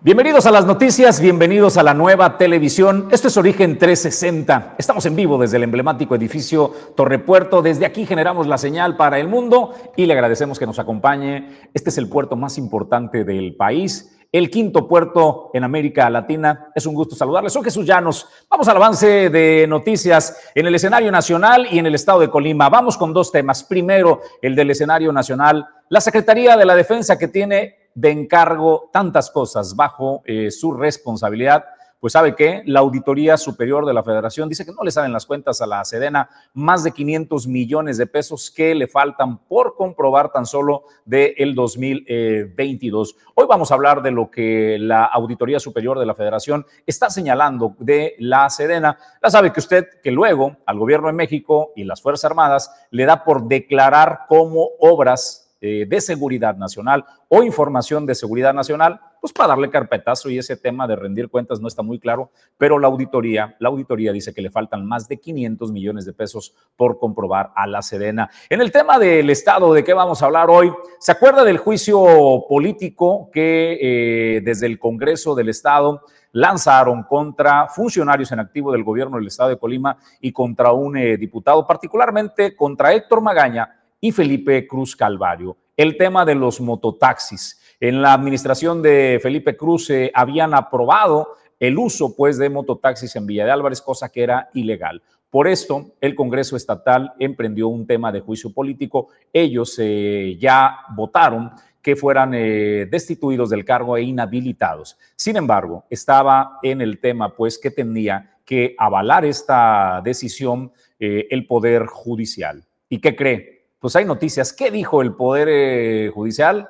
Bienvenidos 0.00 0.46
a 0.46 0.52
las 0.52 0.64
noticias, 0.64 1.20
bienvenidos 1.20 1.76
a 1.76 1.82
la 1.82 1.92
nueva 1.92 2.38
televisión. 2.38 3.08
Esto 3.10 3.26
es 3.26 3.36
Origen 3.36 3.78
360. 3.78 4.76
Estamos 4.78 5.04
en 5.06 5.16
vivo 5.16 5.38
desde 5.38 5.56
el 5.56 5.64
emblemático 5.64 6.14
edificio 6.14 6.72
Torrepuerto. 6.94 7.62
Desde 7.62 7.84
aquí 7.84 8.06
generamos 8.06 8.46
la 8.46 8.58
señal 8.58 8.96
para 8.96 9.18
el 9.18 9.26
mundo 9.26 9.74
y 9.96 10.06
le 10.06 10.12
agradecemos 10.12 10.56
que 10.56 10.66
nos 10.66 10.78
acompañe. 10.78 11.48
Este 11.74 11.90
es 11.90 11.98
el 11.98 12.08
puerto 12.08 12.36
más 12.36 12.58
importante 12.58 13.24
del 13.24 13.56
país, 13.56 14.16
el 14.30 14.50
quinto 14.50 14.86
puerto 14.86 15.50
en 15.52 15.64
América 15.64 16.08
Latina. 16.08 16.70
Es 16.76 16.86
un 16.86 16.94
gusto 16.94 17.16
saludarles. 17.16 17.52
Soy 17.52 17.64
Jesús 17.64 17.84
Llanos. 17.84 18.24
Vamos 18.48 18.68
al 18.68 18.76
avance 18.76 19.30
de 19.30 19.66
noticias 19.68 20.52
en 20.54 20.68
el 20.68 20.76
escenario 20.76 21.10
nacional 21.10 21.66
y 21.72 21.80
en 21.80 21.86
el 21.86 21.96
estado 21.96 22.20
de 22.20 22.30
Colima. 22.30 22.68
Vamos 22.68 22.96
con 22.96 23.12
dos 23.12 23.32
temas. 23.32 23.64
Primero, 23.64 24.20
el 24.42 24.54
del 24.54 24.70
escenario 24.70 25.12
nacional. 25.12 25.66
La 25.88 26.00
Secretaría 26.00 26.56
de 26.56 26.66
la 26.66 26.76
Defensa 26.76 27.18
que 27.18 27.26
tiene 27.26 27.87
de 27.98 28.10
encargo 28.10 28.90
tantas 28.92 29.28
cosas 29.28 29.74
bajo 29.74 30.22
eh, 30.24 30.52
su 30.52 30.70
responsabilidad, 30.72 31.64
pues 31.98 32.12
sabe 32.12 32.36
que 32.36 32.62
la 32.64 32.78
Auditoría 32.78 33.36
Superior 33.36 33.84
de 33.84 33.92
la 33.92 34.04
Federación 34.04 34.48
dice 34.48 34.64
que 34.64 34.70
no 34.70 34.84
le 34.84 34.92
salen 34.92 35.12
las 35.12 35.26
cuentas 35.26 35.60
a 35.60 35.66
la 35.66 35.84
Sedena 35.84 36.30
más 36.54 36.84
de 36.84 36.92
500 36.92 37.48
millones 37.48 37.98
de 37.98 38.06
pesos 38.06 38.52
que 38.52 38.72
le 38.76 38.86
faltan 38.86 39.38
por 39.46 39.74
comprobar 39.74 40.30
tan 40.30 40.46
solo 40.46 40.84
del 41.04 41.34
el 41.38 41.54
2022. 41.56 43.16
Hoy 43.34 43.46
vamos 43.48 43.72
a 43.72 43.74
hablar 43.74 44.00
de 44.00 44.12
lo 44.12 44.30
que 44.30 44.76
la 44.78 45.04
Auditoría 45.06 45.58
Superior 45.58 45.98
de 45.98 46.06
la 46.06 46.14
Federación 46.14 46.64
está 46.86 47.10
señalando 47.10 47.74
de 47.80 48.14
la 48.20 48.48
Sedena. 48.48 48.96
Ya 49.20 49.30
sabe 49.30 49.52
que 49.52 49.58
usted 49.58 49.88
que 50.00 50.12
luego 50.12 50.56
al 50.66 50.78
gobierno 50.78 51.08
de 51.08 51.14
México 51.14 51.72
y 51.74 51.82
las 51.82 52.00
Fuerzas 52.00 52.26
Armadas 52.26 52.70
le 52.92 53.06
da 53.06 53.24
por 53.24 53.48
declarar 53.48 54.20
como 54.28 54.68
obras 54.78 55.47
eh, 55.60 55.86
de 55.88 56.00
seguridad 56.00 56.56
nacional 56.56 57.04
o 57.28 57.42
información 57.42 58.06
de 58.06 58.14
seguridad 58.14 58.54
nacional, 58.54 59.00
pues 59.20 59.32
para 59.32 59.48
darle 59.48 59.70
carpetazo 59.70 60.30
y 60.30 60.38
ese 60.38 60.56
tema 60.56 60.86
de 60.86 60.94
rendir 60.94 61.28
cuentas 61.28 61.60
no 61.60 61.66
está 61.66 61.82
muy 61.82 61.98
claro, 61.98 62.30
pero 62.56 62.78
la 62.78 62.86
auditoría, 62.86 63.56
la 63.58 63.68
auditoría 63.68 64.12
dice 64.12 64.32
que 64.32 64.40
le 64.40 64.50
faltan 64.50 64.86
más 64.86 65.08
de 65.08 65.18
500 65.18 65.72
millones 65.72 66.04
de 66.04 66.12
pesos 66.12 66.54
por 66.76 66.98
comprobar 66.98 67.50
a 67.56 67.66
la 67.66 67.82
Sedena. 67.82 68.30
En 68.48 68.60
el 68.60 68.70
tema 68.70 68.98
del 68.98 69.30
Estado, 69.30 69.74
¿de 69.74 69.82
qué 69.82 69.94
vamos 69.94 70.22
a 70.22 70.26
hablar 70.26 70.48
hoy? 70.48 70.72
¿Se 71.00 71.12
acuerda 71.12 71.42
del 71.42 71.58
juicio 71.58 72.44
político 72.48 73.28
que 73.32 73.78
eh, 73.80 74.40
desde 74.42 74.66
el 74.66 74.78
Congreso 74.78 75.34
del 75.34 75.48
Estado 75.48 76.02
lanzaron 76.32 77.02
contra 77.04 77.68
funcionarios 77.68 78.30
en 78.32 78.40
activo 78.40 78.72
del 78.72 78.84
gobierno 78.84 79.16
del 79.16 79.26
Estado 79.26 79.50
de 79.50 79.58
Colima 79.58 79.96
y 80.20 80.32
contra 80.32 80.72
un 80.72 80.96
eh, 80.96 81.16
diputado, 81.16 81.66
particularmente 81.66 82.54
contra 82.54 82.92
Héctor 82.92 83.20
Magaña, 83.20 83.77
y 84.00 84.12
Felipe 84.12 84.66
Cruz 84.66 84.94
Calvario. 84.96 85.56
El 85.76 85.96
tema 85.96 86.24
de 86.24 86.34
los 86.34 86.60
mototaxis. 86.60 87.60
En 87.80 88.02
la 88.02 88.12
administración 88.12 88.82
de 88.82 89.20
Felipe 89.22 89.56
Cruz 89.56 89.86
se 89.86 90.10
habían 90.14 90.54
aprobado 90.54 91.36
el 91.60 91.78
uso 91.78 92.14
pues 92.16 92.38
de 92.38 92.50
mototaxis 92.50 93.14
en 93.16 93.26
Villa 93.26 93.44
de 93.44 93.52
Álvarez, 93.52 93.80
cosa 93.80 94.08
que 94.08 94.22
era 94.22 94.48
ilegal. 94.54 95.02
Por 95.30 95.46
esto, 95.46 95.92
el 96.00 96.14
Congreso 96.14 96.56
Estatal 96.56 97.12
emprendió 97.18 97.68
un 97.68 97.86
tema 97.86 98.10
de 98.10 98.20
juicio 98.20 98.52
político. 98.52 99.08
Ellos 99.32 99.76
eh, 99.78 100.36
ya 100.40 100.78
votaron 100.96 101.50
que 101.82 101.96
fueran 101.96 102.32
eh, 102.34 102.86
destituidos 102.90 103.50
del 103.50 103.64
cargo 103.64 103.96
e 103.96 104.02
inhabilitados. 104.02 104.98
Sin 105.16 105.36
embargo, 105.36 105.84
estaba 105.90 106.58
en 106.62 106.80
el 106.80 106.98
tema, 106.98 107.36
pues, 107.36 107.58
que 107.58 107.70
tenía 107.70 108.38
que 108.44 108.74
avalar 108.78 109.26
esta 109.26 110.00
decisión 110.02 110.72
eh, 110.98 111.26
el 111.30 111.46
Poder 111.46 111.86
Judicial. 111.86 112.64
¿Y 112.88 113.00
qué 113.00 113.14
cree? 113.14 113.57
Pues 113.78 113.96
hay 113.96 114.04
noticias. 114.04 114.52
¿Qué 114.52 114.70
dijo 114.70 115.02
el 115.02 115.14
Poder 115.14 115.48
eh, 115.50 116.10
Judicial? 116.12 116.68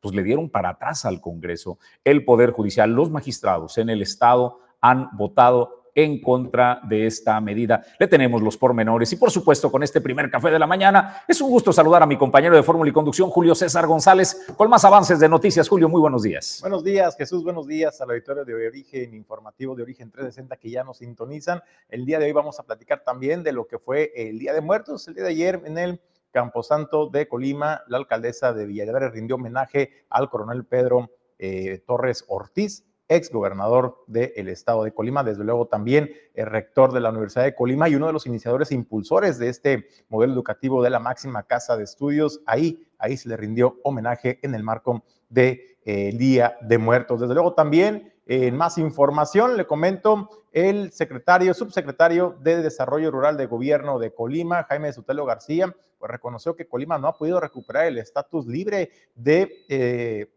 Pues 0.00 0.14
le 0.14 0.22
dieron 0.22 0.50
para 0.50 0.70
atrás 0.70 1.04
al 1.04 1.20
Congreso. 1.20 1.78
El 2.04 2.24
Poder 2.24 2.50
Judicial, 2.50 2.90
los 2.90 3.10
magistrados 3.10 3.78
en 3.78 3.88
el 3.88 4.02
Estado 4.02 4.60
han 4.80 5.08
votado 5.16 5.84
en 5.94 6.20
contra 6.20 6.80
de 6.88 7.06
esta 7.06 7.40
medida. 7.40 7.84
Le 7.98 8.08
tenemos 8.08 8.42
los 8.42 8.56
pormenores 8.56 9.12
y 9.12 9.16
por 9.16 9.30
supuesto 9.30 9.70
con 9.70 9.82
este 9.82 10.00
primer 10.00 10.30
café 10.30 10.50
de 10.50 10.58
la 10.58 10.66
mañana 10.66 11.22
es 11.28 11.40
un 11.40 11.50
gusto 11.50 11.72
saludar 11.72 12.02
a 12.02 12.06
mi 12.06 12.18
compañero 12.18 12.56
de 12.56 12.62
Fórmula 12.62 12.90
y 12.90 12.92
Conducción, 12.92 13.30
Julio 13.30 13.54
César 13.54 13.86
González, 13.86 14.44
con 14.56 14.68
más 14.68 14.84
avances 14.84 15.20
de 15.20 15.28
noticias. 15.28 15.68
Julio, 15.68 15.88
muy 15.88 16.00
buenos 16.00 16.22
días. 16.22 16.58
Buenos 16.60 16.82
días, 16.82 17.16
Jesús, 17.16 17.44
buenos 17.44 17.66
días 17.66 18.00
a 18.00 18.06
la 18.06 18.14
auditorio 18.14 18.44
de 18.44 18.54
Origen 18.66 19.14
Informativo 19.14 19.74
de 19.74 19.84
Origen 19.84 20.10
360 20.10 20.56
que 20.56 20.70
ya 20.70 20.82
nos 20.82 20.98
sintonizan. 20.98 21.62
El 21.88 22.04
día 22.04 22.18
de 22.18 22.26
hoy 22.26 22.32
vamos 22.32 22.58
a 22.58 22.64
platicar 22.64 23.04
también 23.04 23.42
de 23.42 23.52
lo 23.52 23.66
que 23.66 23.78
fue 23.78 24.12
el 24.16 24.38
Día 24.38 24.52
de 24.52 24.60
Muertos, 24.60 25.06
el 25.08 25.14
día 25.14 25.24
de 25.24 25.30
ayer 25.30 25.62
en 25.64 25.78
el 25.78 26.00
Camposanto 26.34 27.08
de 27.08 27.28
Colima, 27.28 27.84
la 27.86 27.96
alcaldesa 27.96 28.52
de 28.52 28.66
Villaverde 28.66 29.08
rindió 29.08 29.36
homenaje 29.36 30.04
al 30.10 30.28
coronel 30.28 30.64
Pedro 30.66 31.12
eh, 31.38 31.84
Torres 31.86 32.24
Ortiz, 32.26 32.84
ex 33.06 33.30
gobernador 33.30 34.02
del 34.08 34.48
estado 34.48 34.82
de 34.82 34.92
Colima, 34.92 35.22
desde 35.22 35.44
luego 35.44 35.68
también 35.68 36.10
el 36.34 36.46
rector 36.46 36.92
de 36.92 37.00
la 37.00 37.10
Universidad 37.10 37.44
de 37.44 37.54
Colima 37.54 37.88
y 37.88 37.94
uno 37.94 38.08
de 38.08 38.12
los 38.12 38.26
iniciadores 38.26 38.72
e 38.72 38.74
impulsores 38.74 39.38
de 39.38 39.48
este 39.48 39.86
modelo 40.08 40.32
educativo 40.32 40.82
de 40.82 40.90
la 40.90 40.98
máxima 40.98 41.44
casa 41.44 41.76
de 41.76 41.84
estudios. 41.84 42.40
Ahí, 42.46 42.84
ahí 42.98 43.16
se 43.16 43.28
le 43.28 43.36
rindió 43.36 43.78
homenaje 43.84 44.40
en 44.42 44.56
el 44.56 44.64
marco 44.64 45.04
de, 45.28 45.73
eh, 45.84 46.12
Día 46.16 46.56
de 46.60 46.78
Muertos. 46.78 47.20
Desde 47.20 47.34
luego 47.34 47.54
también 47.54 48.12
en 48.26 48.56
más 48.56 48.78
información, 48.78 49.56
le 49.56 49.66
comento, 49.66 50.30
el 50.52 50.92
secretario, 50.92 51.52
subsecretario 51.52 52.36
de 52.40 52.62
Desarrollo 52.62 53.10
Rural 53.10 53.36
de 53.36 53.46
Gobierno 53.46 53.98
de 53.98 54.14
Colima, 54.14 54.64
Jaime 54.64 54.92
Sutelo 54.92 55.26
García, 55.26 55.74
pues 55.98 56.10
reconoció 56.10 56.56
que 56.56 56.66
Colima 56.66 56.96
no 56.96 57.08
ha 57.08 57.18
podido 57.18 57.40
recuperar 57.40 57.86
el 57.86 57.98
estatus 57.98 58.46
libre 58.46 58.90
de... 59.14 59.64
Eh, 59.68 60.30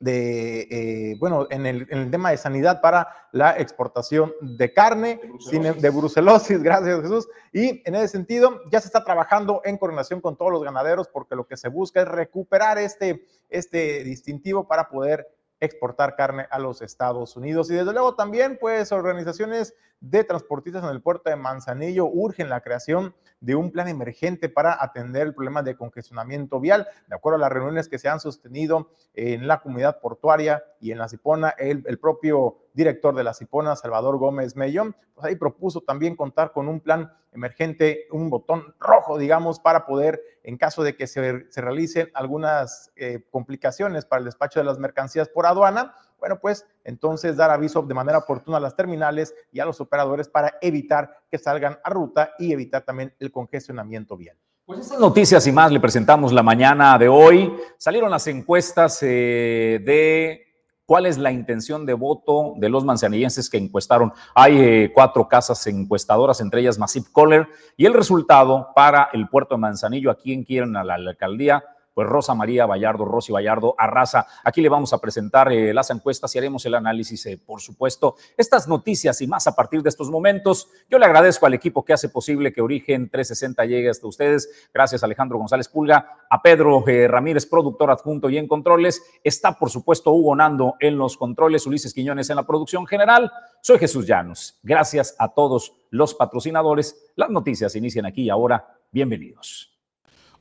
de, 0.00 0.62
eh, 0.70 1.16
bueno, 1.20 1.46
en 1.50 1.66
el, 1.66 1.86
en 1.90 1.98
el, 1.98 2.10
tema 2.10 2.30
de 2.30 2.38
sanidad 2.38 2.80
para 2.80 3.28
la 3.32 3.58
exportación 3.58 4.32
de 4.40 4.72
carne, 4.72 5.20
brucelosis. 5.22 5.82
de 5.82 5.90
brucelosis, 5.90 6.62
gracias 6.62 7.02
Jesús. 7.02 7.28
Y 7.52 7.82
en 7.86 7.94
ese 7.94 8.08
sentido, 8.08 8.62
ya 8.72 8.80
se 8.80 8.86
está 8.88 9.04
trabajando 9.04 9.60
en 9.64 9.76
coordinación 9.76 10.22
con 10.22 10.36
todos 10.36 10.50
los 10.50 10.64
ganaderos 10.64 11.08
porque 11.08 11.36
lo 11.36 11.46
que 11.46 11.58
se 11.58 11.68
busca 11.68 12.00
es 12.00 12.08
recuperar 12.08 12.78
este, 12.78 13.26
este 13.50 14.02
distintivo 14.02 14.66
para 14.66 14.88
poder 14.88 15.28
exportar 15.60 16.16
carne 16.16 16.46
a 16.50 16.58
los 16.58 16.80
Estados 16.80 17.36
Unidos. 17.36 17.70
Y 17.70 17.74
desde 17.74 17.92
luego 17.92 18.14
también, 18.14 18.56
pues, 18.58 18.92
organizaciones 18.92 19.74
de 20.00 20.24
transportistas 20.24 20.82
en 20.82 20.90
el 20.90 21.02
puerto 21.02 21.28
de 21.28 21.36
Manzanillo 21.36 22.06
urgen 22.06 22.48
la 22.48 22.60
creación 22.60 23.14
de 23.40 23.54
un 23.54 23.70
plan 23.70 23.88
emergente 23.88 24.48
para 24.48 24.82
atender 24.82 25.22
el 25.26 25.34
problema 25.34 25.62
de 25.62 25.76
congestionamiento 25.76 26.60
vial. 26.60 26.86
De 27.06 27.14
acuerdo 27.14 27.36
a 27.36 27.40
las 27.40 27.52
reuniones 27.52 27.88
que 27.88 27.98
se 27.98 28.08
han 28.08 28.20
sostenido 28.20 28.90
en 29.14 29.46
la 29.46 29.60
comunidad 29.60 30.00
portuaria 30.00 30.62
y 30.80 30.92
en 30.92 30.98
la 30.98 31.08
Cipona, 31.08 31.50
el, 31.58 31.84
el 31.86 31.98
propio 31.98 32.58
director 32.72 33.14
de 33.14 33.24
la 33.24 33.34
Cipona, 33.34 33.76
Salvador 33.76 34.18
Gómez 34.18 34.56
Mellón, 34.56 34.96
pues 35.14 35.26
ahí 35.26 35.36
propuso 35.36 35.82
también 35.82 36.16
contar 36.16 36.52
con 36.52 36.68
un 36.68 36.80
plan 36.80 37.12
emergente, 37.32 38.06
un 38.10 38.30
botón 38.30 38.74
rojo, 38.78 39.18
digamos, 39.18 39.60
para 39.60 39.86
poder, 39.86 40.20
en 40.42 40.56
caso 40.56 40.82
de 40.82 40.96
que 40.96 41.06
se, 41.06 41.50
se 41.50 41.60
realicen 41.60 42.10
algunas 42.14 42.90
eh, 42.96 43.24
complicaciones 43.30 44.04
para 44.04 44.20
el 44.20 44.24
despacho 44.24 44.60
de 44.60 44.64
las 44.64 44.78
mercancías 44.78 45.28
por 45.28 45.46
aduana, 45.46 45.94
bueno, 46.20 46.38
pues 46.38 46.66
entonces 46.84 47.36
dar 47.36 47.50
aviso 47.50 47.82
de 47.82 47.94
manera 47.94 48.18
oportuna 48.18 48.58
a 48.58 48.60
las 48.60 48.76
terminales 48.76 49.34
y 49.50 49.58
a 49.58 49.64
los 49.64 49.80
operadores 49.80 50.28
para 50.28 50.54
evitar 50.60 51.10
que 51.30 51.38
salgan 51.38 51.78
a 51.82 51.90
ruta 51.90 52.32
y 52.38 52.52
evitar 52.52 52.82
también 52.82 53.14
el 53.18 53.32
congestionamiento 53.32 54.16
vial. 54.16 54.36
Pues 54.66 54.80
estas 54.80 55.00
noticias 55.00 55.44
y 55.48 55.52
más 55.52 55.72
le 55.72 55.80
presentamos 55.80 56.32
la 56.32 56.44
mañana 56.44 56.96
de 56.96 57.08
hoy. 57.08 57.52
Salieron 57.76 58.10
las 58.10 58.26
encuestas 58.28 59.02
eh, 59.02 59.80
de 59.84 60.46
cuál 60.86 61.06
es 61.06 61.18
la 61.18 61.32
intención 61.32 61.86
de 61.86 61.94
voto 61.94 62.54
de 62.56 62.68
los 62.68 62.84
manzanillenses 62.84 63.50
que 63.50 63.56
encuestaron. 63.56 64.12
Hay 64.34 64.58
eh, 64.60 64.92
cuatro 64.94 65.26
casas 65.26 65.66
encuestadoras, 65.66 66.40
entre 66.40 66.60
ellas 66.60 66.78
Massive 66.78 67.06
Caller, 67.14 67.48
y 67.76 67.86
el 67.86 67.94
resultado 67.94 68.68
para 68.74 69.08
el 69.12 69.28
puerto 69.28 69.54
de 69.54 69.60
Manzanillo, 69.60 70.10
a 70.10 70.18
quien 70.18 70.44
quieren 70.44 70.76
a 70.76 70.84
la 70.84 70.94
alcaldía, 70.94 71.64
pues 71.94 72.08
Rosa 72.08 72.34
María 72.34 72.66
Vallardo, 72.66 73.04
Rosy 73.04 73.32
Vallardo, 73.32 73.74
arrasa. 73.76 74.26
Aquí 74.44 74.60
le 74.60 74.68
vamos 74.68 74.92
a 74.92 74.98
presentar 74.98 75.52
eh, 75.52 75.74
las 75.74 75.90
encuestas 75.90 76.34
y 76.34 76.38
haremos 76.38 76.64
el 76.66 76.74
análisis, 76.74 77.26
eh, 77.26 77.38
por 77.38 77.60
supuesto. 77.60 78.16
Estas 78.36 78.68
noticias 78.68 79.20
y 79.20 79.26
más 79.26 79.46
a 79.46 79.54
partir 79.54 79.82
de 79.82 79.88
estos 79.88 80.10
momentos. 80.10 80.68
Yo 80.88 80.98
le 80.98 81.06
agradezco 81.06 81.46
al 81.46 81.54
equipo 81.54 81.84
que 81.84 81.92
hace 81.92 82.08
posible 82.08 82.52
que 82.52 82.60
Origen 82.60 83.10
360 83.10 83.64
llegue 83.64 83.90
hasta 83.90 84.06
ustedes. 84.06 84.68
Gracias 84.72 85.02
Alejandro 85.02 85.38
González 85.38 85.68
Pulga, 85.68 86.26
a 86.28 86.42
Pedro 86.42 86.86
eh, 86.86 87.08
Ramírez, 87.08 87.46
productor 87.46 87.90
adjunto 87.90 88.30
y 88.30 88.38
en 88.38 88.48
controles. 88.48 89.02
Está, 89.24 89.58
por 89.58 89.70
supuesto, 89.70 90.12
Hugo 90.12 90.36
Nando 90.36 90.74
en 90.80 90.96
los 90.96 91.16
controles, 91.16 91.66
Ulises 91.66 91.94
Quiñones 91.94 92.30
en 92.30 92.36
la 92.36 92.46
producción 92.46 92.86
general. 92.86 93.30
Soy 93.60 93.78
Jesús 93.78 94.06
Llanos. 94.06 94.58
Gracias 94.62 95.16
a 95.18 95.28
todos 95.28 95.74
los 95.90 96.14
patrocinadores. 96.14 97.12
Las 97.16 97.30
noticias 97.30 97.74
inician 97.76 98.06
aquí 98.06 98.22
y 98.22 98.30
ahora. 98.30 98.76
Bienvenidos. 98.92 99.69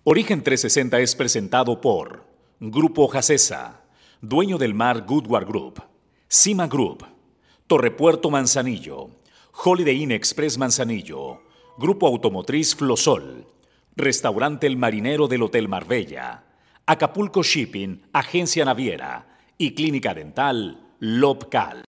Origen 0.06 0.44
360 0.44 1.00
es 1.02 1.14
presentado 1.14 1.82
por 1.82 2.26
Grupo 2.62 3.10
Jacesa, 3.10 3.82
dueño 4.22 4.58
del 4.58 4.74
mar 4.74 5.06
Goodward 5.06 5.46
Group, 5.46 5.84
Cima 6.30 6.68
Group, 6.68 7.06
Torrepuerto 7.68 8.30
Manzanillo, 8.30 9.10
Holiday 9.62 10.02
Inn 10.02 10.14
Express 10.14 10.58
Manzanillo, 10.58 11.44
Grupo 11.78 12.08
Automotriz 12.08 12.76
Flosol, 12.76 13.46
Restaurante 13.98 14.68
El 14.68 14.78
Marinero 14.78 15.28
del 15.28 15.44
Hotel 15.44 15.68
Marbella, 15.68 16.46
Acapulco 16.86 17.44
Shipping, 17.44 18.02
Agencia 18.14 18.64
Naviera 18.64 19.38
y 19.58 19.74
Clínica 19.76 20.14
Dental 20.14 20.80
local. 21.00 21.89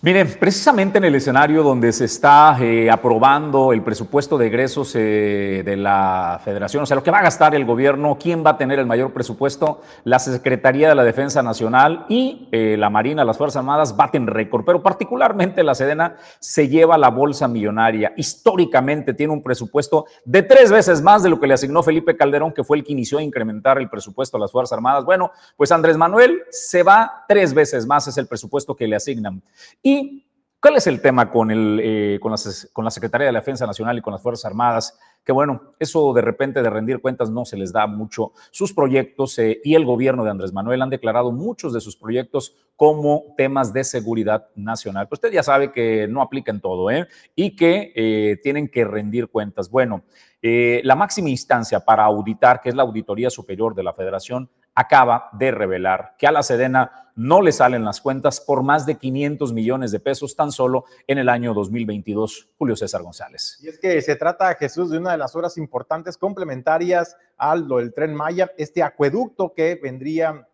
Miren, 0.00 0.32
precisamente 0.38 0.98
en 0.98 1.04
el 1.04 1.16
escenario 1.16 1.64
donde 1.64 1.92
se 1.92 2.04
está 2.04 2.56
eh, 2.60 2.88
aprobando 2.88 3.72
el 3.72 3.82
presupuesto 3.82 4.38
de 4.38 4.46
egresos 4.46 4.94
eh, 4.94 5.64
de 5.64 5.76
la 5.76 6.40
federación, 6.44 6.84
o 6.84 6.86
sea, 6.86 6.94
lo 6.94 7.02
que 7.02 7.10
va 7.10 7.18
a 7.18 7.22
gastar 7.22 7.56
el 7.56 7.64
gobierno, 7.64 8.16
quién 8.16 8.46
va 8.46 8.50
a 8.50 8.56
tener 8.56 8.78
el 8.78 8.86
mayor 8.86 9.12
presupuesto, 9.12 9.80
la 10.04 10.20
Secretaría 10.20 10.88
de 10.88 10.94
la 10.94 11.02
Defensa 11.02 11.42
Nacional 11.42 12.06
y 12.08 12.48
eh, 12.52 12.76
la 12.78 12.90
Marina, 12.90 13.24
las 13.24 13.38
Fuerzas 13.38 13.56
Armadas 13.56 13.96
baten 13.96 14.28
récord, 14.28 14.64
pero 14.64 14.84
particularmente 14.84 15.64
la 15.64 15.74
Sedena 15.74 16.14
se 16.38 16.68
lleva 16.68 16.96
la 16.96 17.10
bolsa 17.10 17.48
millonaria. 17.48 18.12
Históricamente 18.16 19.14
tiene 19.14 19.32
un 19.32 19.42
presupuesto 19.42 20.06
de 20.24 20.44
tres 20.44 20.70
veces 20.70 21.02
más 21.02 21.24
de 21.24 21.30
lo 21.30 21.40
que 21.40 21.48
le 21.48 21.54
asignó 21.54 21.82
Felipe 21.82 22.16
Calderón, 22.16 22.52
que 22.52 22.62
fue 22.62 22.76
el 22.76 22.84
que 22.84 22.92
inició 22.92 23.18
a 23.18 23.22
incrementar 23.24 23.78
el 23.78 23.90
presupuesto 23.90 24.36
a 24.36 24.40
las 24.40 24.52
Fuerzas 24.52 24.74
Armadas. 24.76 25.04
Bueno, 25.04 25.32
pues 25.56 25.72
Andrés 25.72 25.96
Manuel 25.96 26.42
se 26.50 26.84
va 26.84 27.24
tres 27.26 27.52
veces 27.52 27.84
más, 27.84 28.06
es 28.06 28.16
el 28.16 28.28
presupuesto 28.28 28.76
que 28.76 28.86
le 28.86 28.94
asignan. 28.94 29.42
¿Y 29.90 30.26
cuál 30.60 30.76
es 30.76 30.86
el 30.86 31.00
tema 31.00 31.30
con, 31.30 31.50
eh, 31.50 32.20
la 32.20 32.90
Secretaría 32.90 33.26
de 33.26 33.32
la 33.32 33.38
Defensa 33.38 33.64
Nacional 33.64 33.96
y 33.96 34.02
con 34.02 34.12
las 34.12 34.20
Fuerzas 34.22 34.44
Armadas? 34.44 34.98
Que 35.24 35.32
bueno, 35.32 35.72
eso 35.78 36.12
de 36.12 36.20
repente 36.20 36.60
de 36.60 36.68
rendir 36.68 37.00
cuentas 37.00 37.30
no 37.30 37.46
se 37.46 37.56
les 37.56 37.72
da 37.72 37.86
mucho. 37.86 38.32
Sus 38.50 38.74
proyectos 38.74 39.38
eh, 39.38 39.62
y 39.64 39.76
el 39.76 39.86
gobierno 39.86 40.24
de 40.24 40.30
Andrés 40.30 40.52
Manuel 40.52 40.82
han 40.82 40.90
declarado 40.90 41.32
muchos 41.32 41.72
de 41.72 41.80
sus 41.80 41.96
proyectos 41.96 42.54
como 42.76 43.34
temas 43.38 43.72
de 43.72 43.82
seguridad 43.82 44.48
nacional. 44.56 45.06
Pero 45.06 45.16
usted 45.16 45.32
ya 45.32 45.42
sabe 45.42 45.72
que 45.72 46.06
no 46.06 46.20
aplican 46.20 46.60
todo 46.60 46.90
¿eh? 46.90 47.08
y 47.34 47.56
que 47.56 48.38
tienen 48.42 48.68
que 48.68 48.84
rendir 48.84 49.28
cuentas. 49.28 49.70
Bueno, 49.70 50.04
la 50.42 50.96
máxima 50.96 51.30
instancia 51.30 51.80
para 51.80 52.04
auditar, 52.04 52.60
que 52.60 52.68
es 52.68 52.74
la 52.74 52.82
Auditoría 52.82 53.30
Superior 53.30 53.74
de 53.74 53.84
la 53.84 53.94
Federación, 53.94 54.50
acaba 54.78 55.28
de 55.32 55.50
revelar 55.50 56.14
que 56.16 56.28
a 56.28 56.30
la 56.30 56.44
Sedena 56.44 57.10
no 57.16 57.42
le 57.42 57.50
salen 57.50 57.84
las 57.84 58.00
cuentas 58.00 58.40
por 58.40 58.62
más 58.62 58.86
de 58.86 58.94
500 58.94 59.52
millones 59.52 59.90
de 59.90 59.98
pesos 59.98 60.36
tan 60.36 60.52
solo 60.52 60.84
en 61.08 61.18
el 61.18 61.28
año 61.28 61.52
2022. 61.52 62.50
Julio 62.56 62.76
César 62.76 63.02
González. 63.02 63.58
Y 63.60 63.66
es 63.66 63.80
que 63.80 64.00
se 64.02 64.14
trata, 64.14 64.54
Jesús, 64.54 64.90
de 64.90 64.98
una 64.98 65.10
de 65.10 65.18
las 65.18 65.34
obras 65.34 65.58
importantes 65.58 66.16
complementarias 66.16 67.16
al 67.36 67.66
del 67.66 67.92
tren 67.92 68.14
Maya, 68.14 68.52
este 68.56 68.84
acueducto 68.84 69.52
que 69.52 69.74
vendría 69.82 70.46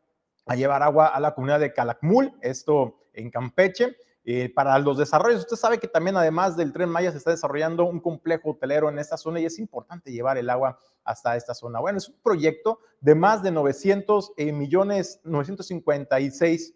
a 0.47 0.56
llevar 0.56 0.82
agua 0.82 1.09
a 1.09 1.21
la 1.21 1.35
comunidad 1.35 1.61
de 1.61 1.75
Calakmul, 1.75 2.32
esto 2.41 3.00
en 3.12 3.31
Campeche. 3.31 3.94
Eh, 4.26 4.50
para 4.55 4.79
los 4.79 4.97
desarrollos. 4.97 5.41
Usted 5.41 5.56
sabe 5.56 5.79
que 5.79 5.87
también 5.87 6.17
además 6.17 6.56
del 6.56 6.73
tren 6.73 6.88
Maya 6.88 7.12
se 7.12 7.19
está 7.19 7.31
desarrollando 7.31 7.85
un 7.85 8.00
complejo 8.00 8.53
hotelero 8.53 8.88
en 8.88 8.99
esta 8.99 9.19
zona 9.19 9.38
y 9.38 9.44
es 9.44 9.59
importante 9.59 10.11
llevar 10.11 10.38
el 10.38 10.49
agua 10.49 10.79
hasta 11.05 11.37
esta 11.37 11.53
zona. 11.53 11.79
Bueno, 11.79 11.99
es 11.99 12.09
un 12.09 12.17
proyecto 12.23 12.79
de 13.03 13.15
más 13.15 13.43
de 13.43 13.50
900 13.50 14.32
eh, 14.38 14.50
millones, 14.50 15.21
956 15.25 16.75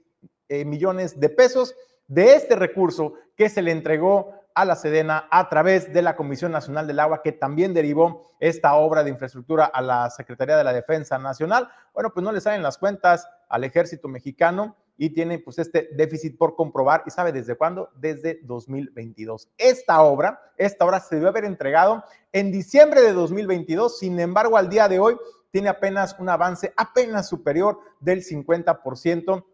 eh, 0.51 0.65
millones 0.67 1.19
de 1.19 1.31
pesos 1.31 1.75
de 2.07 2.35
este 2.35 2.55
recurso 2.55 3.15
que 3.35 3.49
se 3.49 3.63
le 3.63 3.71
entregó 3.71 4.35
a 4.55 4.67
la 4.67 4.77
Sedena 4.77 5.27
a 5.31 5.49
través 5.49 5.91
de 5.91 6.03
la 6.03 6.17
Comisión 6.17 6.53
Nacional 6.53 6.87
del 6.87 7.01
Agua, 7.01 7.23
que 7.23 7.33
también 7.33 7.73
derivó 7.73 8.35
esta 8.41 8.75
obra 8.75 9.03
de 9.05 9.11
infraestructura 9.11 9.65
a 9.65 9.81
la 9.81 10.11
Secretaría 10.11 10.59
de 10.59 10.65
la 10.65 10.75
Defensa 10.75 11.17
Nacional. 11.17 11.71
Bueno, 11.95 12.13
pues 12.13 12.23
no 12.23 12.31
le 12.31 12.43
salen 12.43 12.63
las 12.63 12.77
cuentas 12.77 13.27
al 13.49 13.65
ejército 13.65 14.07
mexicano 14.07 14.77
y 14.99 15.11
tiene 15.11 15.39
pues 15.39 15.59
este 15.61 15.89
déficit 15.93 16.37
por 16.37 16.57
comprobar 16.57 17.05
y 17.07 17.11
sabe 17.11 17.31
desde 17.31 17.55
cuándo, 17.55 17.89
desde 17.95 18.41
2022. 18.43 19.49
Esta 19.57 20.03
obra, 20.03 20.43
esta 20.57 20.85
obra 20.85 20.99
se 20.99 21.15
debe 21.15 21.29
haber 21.29 21.45
entregado 21.45 22.03
en 22.33 22.51
diciembre 22.51 23.01
de 23.01 23.13
2022, 23.13 23.99
sin 23.99 24.19
embargo 24.19 24.59
al 24.59 24.69
día 24.69 24.89
de 24.89 24.99
hoy 24.99 25.17
tiene 25.53 25.69
apenas 25.69 26.17
un 26.19 26.29
avance 26.29 26.75
apenas 26.77 27.29
superior 27.29 27.79
del 28.01 28.25
50%. 28.25 29.45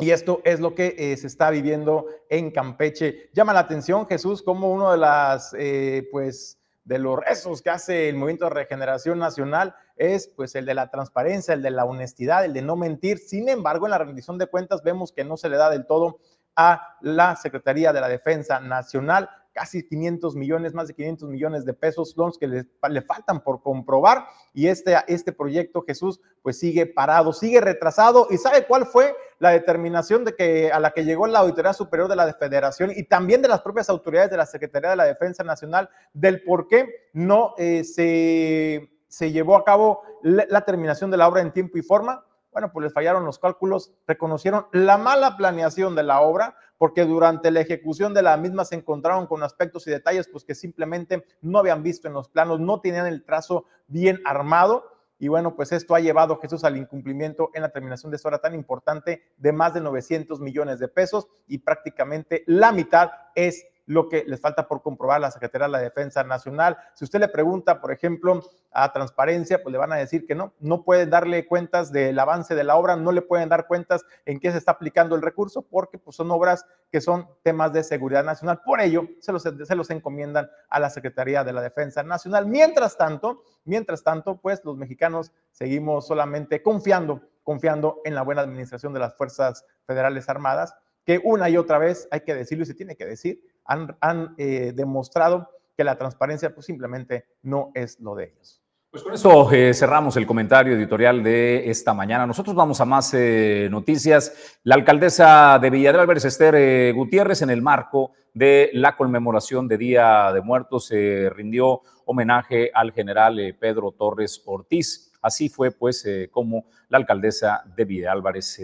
Y 0.00 0.10
esto 0.10 0.40
es 0.44 0.60
lo 0.60 0.74
que 0.74 0.94
eh, 0.98 1.16
se 1.16 1.28
está 1.28 1.50
viviendo 1.50 2.06
en 2.28 2.50
Campeche. 2.50 3.30
Llama 3.32 3.52
la 3.52 3.60
atención, 3.60 4.06
Jesús, 4.06 4.42
como 4.42 4.72
uno 4.72 4.90
de 4.90 4.98
las, 4.98 5.54
eh, 5.56 6.08
pues, 6.10 6.58
de 6.84 6.98
los 6.98 7.18
rezos 7.18 7.62
que 7.62 7.70
hace 7.70 8.08
el 8.08 8.16
Movimiento 8.16 8.44
de 8.46 8.50
Regeneración 8.50 9.18
Nacional 9.20 9.74
es 9.96 10.28
pues 10.28 10.54
el 10.54 10.66
de 10.66 10.74
la 10.74 10.90
transparencia, 10.90 11.54
el 11.54 11.62
de 11.62 11.70
la 11.70 11.84
honestidad, 11.84 12.44
el 12.44 12.52
de 12.52 12.62
no 12.62 12.76
mentir. 12.76 13.18
Sin 13.18 13.48
embargo, 13.48 13.86
en 13.86 13.90
la 13.90 13.98
rendición 13.98 14.38
de 14.38 14.46
cuentas 14.46 14.82
vemos 14.82 15.12
que 15.12 15.24
no 15.24 15.36
se 15.36 15.48
le 15.48 15.56
da 15.56 15.70
del 15.70 15.86
todo 15.86 16.18
a 16.56 16.96
la 17.00 17.36
Secretaría 17.36 17.92
de 17.92 18.00
la 18.00 18.08
Defensa 18.08 18.60
Nacional 18.60 19.28
casi 19.54 19.86
500 19.86 20.34
millones, 20.34 20.74
más 20.74 20.88
de 20.88 20.94
500 20.94 21.28
millones 21.28 21.64
de 21.64 21.72
pesos, 21.72 22.12
los 22.16 22.36
que 22.36 22.48
le, 22.48 22.66
le, 22.90 23.02
faltan 23.02 23.40
por 23.40 23.62
comprobar. 23.62 24.26
Y 24.52 24.66
este, 24.66 24.96
este 25.06 25.32
proyecto, 25.32 25.84
Jesús, 25.86 26.20
pues 26.42 26.58
sigue 26.58 26.86
parado, 26.86 27.32
sigue 27.32 27.60
retrasado. 27.60 28.26
¿Y 28.30 28.36
sabe 28.36 28.66
cuál 28.66 28.84
fue 28.84 29.14
la 29.38 29.50
determinación 29.50 30.24
de 30.24 30.34
que, 30.34 30.72
a 30.72 30.80
la 30.80 30.90
que 30.90 31.04
llegó 31.04 31.26
la 31.26 31.38
Auditoría 31.38 31.72
Superior 31.72 32.08
de 32.08 32.16
la 32.16 32.34
Federación 32.34 32.90
y 32.94 33.04
también 33.04 33.42
de 33.42 33.48
las 33.48 33.62
propias 33.62 33.88
autoridades 33.88 34.30
de 34.30 34.36
la 34.36 34.46
Secretaría 34.46 34.90
de 34.90 34.96
la 34.96 35.04
Defensa 35.04 35.44
Nacional 35.44 35.88
del 36.12 36.42
por 36.42 36.66
qué 36.66 37.08
no 37.12 37.54
eh, 37.56 37.84
se, 37.84 38.93
se 39.14 39.30
llevó 39.30 39.56
a 39.56 39.64
cabo 39.64 40.02
la, 40.22 40.62
terminación 40.62 41.10
de 41.10 41.16
la 41.16 41.28
obra 41.28 41.40
en 41.40 41.52
tiempo 41.52 41.78
y 41.78 41.82
forma? 41.82 42.24
Bueno, 42.50 42.72
pues 42.72 42.84
les 42.84 42.92
fallaron 42.92 43.24
los 43.24 43.38
cálculos, 43.38 43.92
reconocieron 44.06 44.66
la 44.72 44.98
mala 44.98 45.36
planeación 45.36 45.94
de 45.94 46.02
la 46.02 46.20
obra, 46.20 46.56
porque 46.78 47.04
durante 47.04 47.52
la 47.52 47.60
ejecución 47.60 48.12
de 48.12 48.22
la 48.22 48.36
misma 48.36 48.64
se 48.64 48.74
encontraron 48.74 49.26
con 49.26 49.42
aspectos 49.44 49.86
y 49.86 49.90
detalles 49.90 50.28
pues 50.28 50.44
que 50.44 50.54
simplemente 50.56 51.24
no 51.40 51.60
habían 51.60 51.84
visto 51.84 52.08
en 52.08 52.14
los 52.14 52.28
planos, 52.28 52.58
no 52.58 52.80
tenían 52.80 53.06
el 53.06 53.24
trazo 53.24 53.66
bien 53.86 54.20
armado. 54.24 54.90
Y 55.18 55.28
bueno, 55.28 55.54
pues 55.54 55.70
esto 55.70 55.94
ha 55.94 56.00
llevado 56.00 56.34
a 56.34 56.40
Jesús 56.40 56.64
al 56.64 56.76
incumplimiento 56.76 57.50
en 57.54 57.62
la 57.62 57.70
terminación 57.70 58.10
de 58.10 58.16
esta 58.16 58.28
obra 58.28 58.40
tan 58.40 58.54
importante 58.54 59.22
de 59.36 59.52
más 59.52 59.74
de 59.74 59.80
900 59.80 60.40
millones 60.40 60.80
de 60.80 60.88
pesos 60.88 61.28
y 61.46 61.58
prácticamente 61.58 62.42
la 62.46 62.72
mitad 62.72 63.10
es 63.36 63.64
lo 63.86 64.08
que 64.08 64.24
les 64.24 64.40
falta 64.40 64.66
por 64.66 64.82
comprobar 64.82 65.20
la 65.20 65.30
Secretaría 65.30 65.66
de 65.66 65.72
la 65.72 65.78
Defensa 65.78 66.24
Nacional. 66.24 66.76
Si 66.94 67.04
usted 67.04 67.20
le 67.20 67.28
pregunta, 67.28 67.80
por 67.80 67.92
ejemplo, 67.92 68.42
a 68.72 68.92
Transparencia, 68.92 69.62
pues 69.62 69.72
le 69.72 69.78
van 69.78 69.92
a 69.92 69.96
decir 69.96 70.26
que 70.26 70.34
no, 70.34 70.52
no 70.58 70.82
pueden 70.84 71.10
darle 71.10 71.46
cuentas 71.46 71.92
del 71.92 72.18
avance 72.18 72.54
de 72.54 72.64
la 72.64 72.76
obra, 72.76 72.96
no 72.96 73.12
le 73.12 73.22
pueden 73.22 73.48
dar 73.48 73.66
cuentas 73.66 74.04
en 74.24 74.40
qué 74.40 74.50
se 74.52 74.58
está 74.58 74.72
aplicando 74.72 75.14
el 75.14 75.22
recurso, 75.22 75.62
porque 75.62 75.98
pues, 75.98 76.16
son 76.16 76.30
obras 76.30 76.66
que 76.90 77.00
son 77.00 77.28
temas 77.42 77.72
de 77.72 77.84
seguridad 77.84 78.24
nacional. 78.24 78.60
Por 78.64 78.80
ello, 78.80 79.06
se 79.20 79.32
los, 79.32 79.42
se 79.42 79.74
los 79.74 79.90
encomiendan 79.90 80.48
a 80.68 80.80
la 80.80 80.90
Secretaría 80.90 81.44
de 81.44 81.52
la 81.52 81.60
Defensa 81.60 82.02
Nacional. 82.02 82.46
Mientras 82.46 82.96
tanto, 82.96 83.42
mientras 83.64 84.02
tanto, 84.02 84.40
pues 84.40 84.64
los 84.64 84.76
mexicanos 84.76 85.32
seguimos 85.52 86.06
solamente 86.06 86.62
confiando, 86.62 87.20
confiando 87.42 88.00
en 88.04 88.14
la 88.14 88.22
buena 88.22 88.42
administración 88.42 88.92
de 88.92 89.00
las 89.00 89.14
Fuerzas 89.14 89.64
Federales 89.86 90.28
Armadas, 90.28 90.74
que 91.04 91.20
una 91.22 91.48
y 91.50 91.56
otra 91.56 91.78
vez, 91.78 92.08
hay 92.10 92.20
que 92.20 92.34
decirlo 92.34 92.62
y 92.62 92.66
se 92.66 92.74
tiene 92.74 92.96
que 92.96 93.04
decir, 93.04 93.40
han, 93.64 94.34
eh, 94.38 94.72
demostrado 94.74 95.48
que 95.76 95.84
la 95.84 95.96
transparencia 95.96 96.54
pues 96.54 96.66
simplemente 96.66 97.26
no 97.42 97.70
es 97.74 97.98
lo 98.00 98.14
de 98.14 98.24
ellos. 98.24 98.60
Pues 98.90 99.02
con 99.02 99.12
eso 99.12 99.50
eh, 99.50 99.74
cerramos 99.74 100.16
el 100.16 100.24
comentario 100.24 100.74
editorial 100.74 101.22
de 101.24 101.68
esta 101.68 101.92
mañana. 101.94 102.28
Nosotros 102.28 102.54
vamos 102.54 102.80
a 102.80 102.84
más 102.84 103.12
eh, 103.12 103.66
noticias. 103.68 104.58
La 104.62 104.76
alcaldesa 104.76 105.58
de 105.60 105.70
Villa 105.70 105.92
de 105.92 105.98
Álvarez, 105.98 106.24
Esther 106.24 106.94
Gutiérrez, 106.94 107.42
en 107.42 107.50
el 107.50 107.60
marco 107.60 108.12
de 108.32 108.70
la 108.72 108.96
conmemoración 108.96 109.66
de 109.66 109.78
Día 109.78 110.30
de 110.32 110.42
Muertos, 110.42 110.86
se 110.86 111.28
rindió 111.30 111.80
homenaje 112.04 112.70
al 112.72 112.92
general 112.92 113.56
Pedro 113.58 113.90
Torres 113.90 114.42
Ortiz. 114.44 115.12
Así 115.22 115.48
fue, 115.48 115.72
pues, 115.72 116.06
como 116.30 116.66
la 116.88 116.98
alcaldesa 116.98 117.64
de 117.74 117.84
Villa 117.84 118.02
de 118.02 118.12
Álvarez 118.12 118.60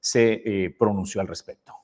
se 0.00 0.74
pronunció 0.78 1.20
al 1.20 1.26
respecto. 1.26 1.74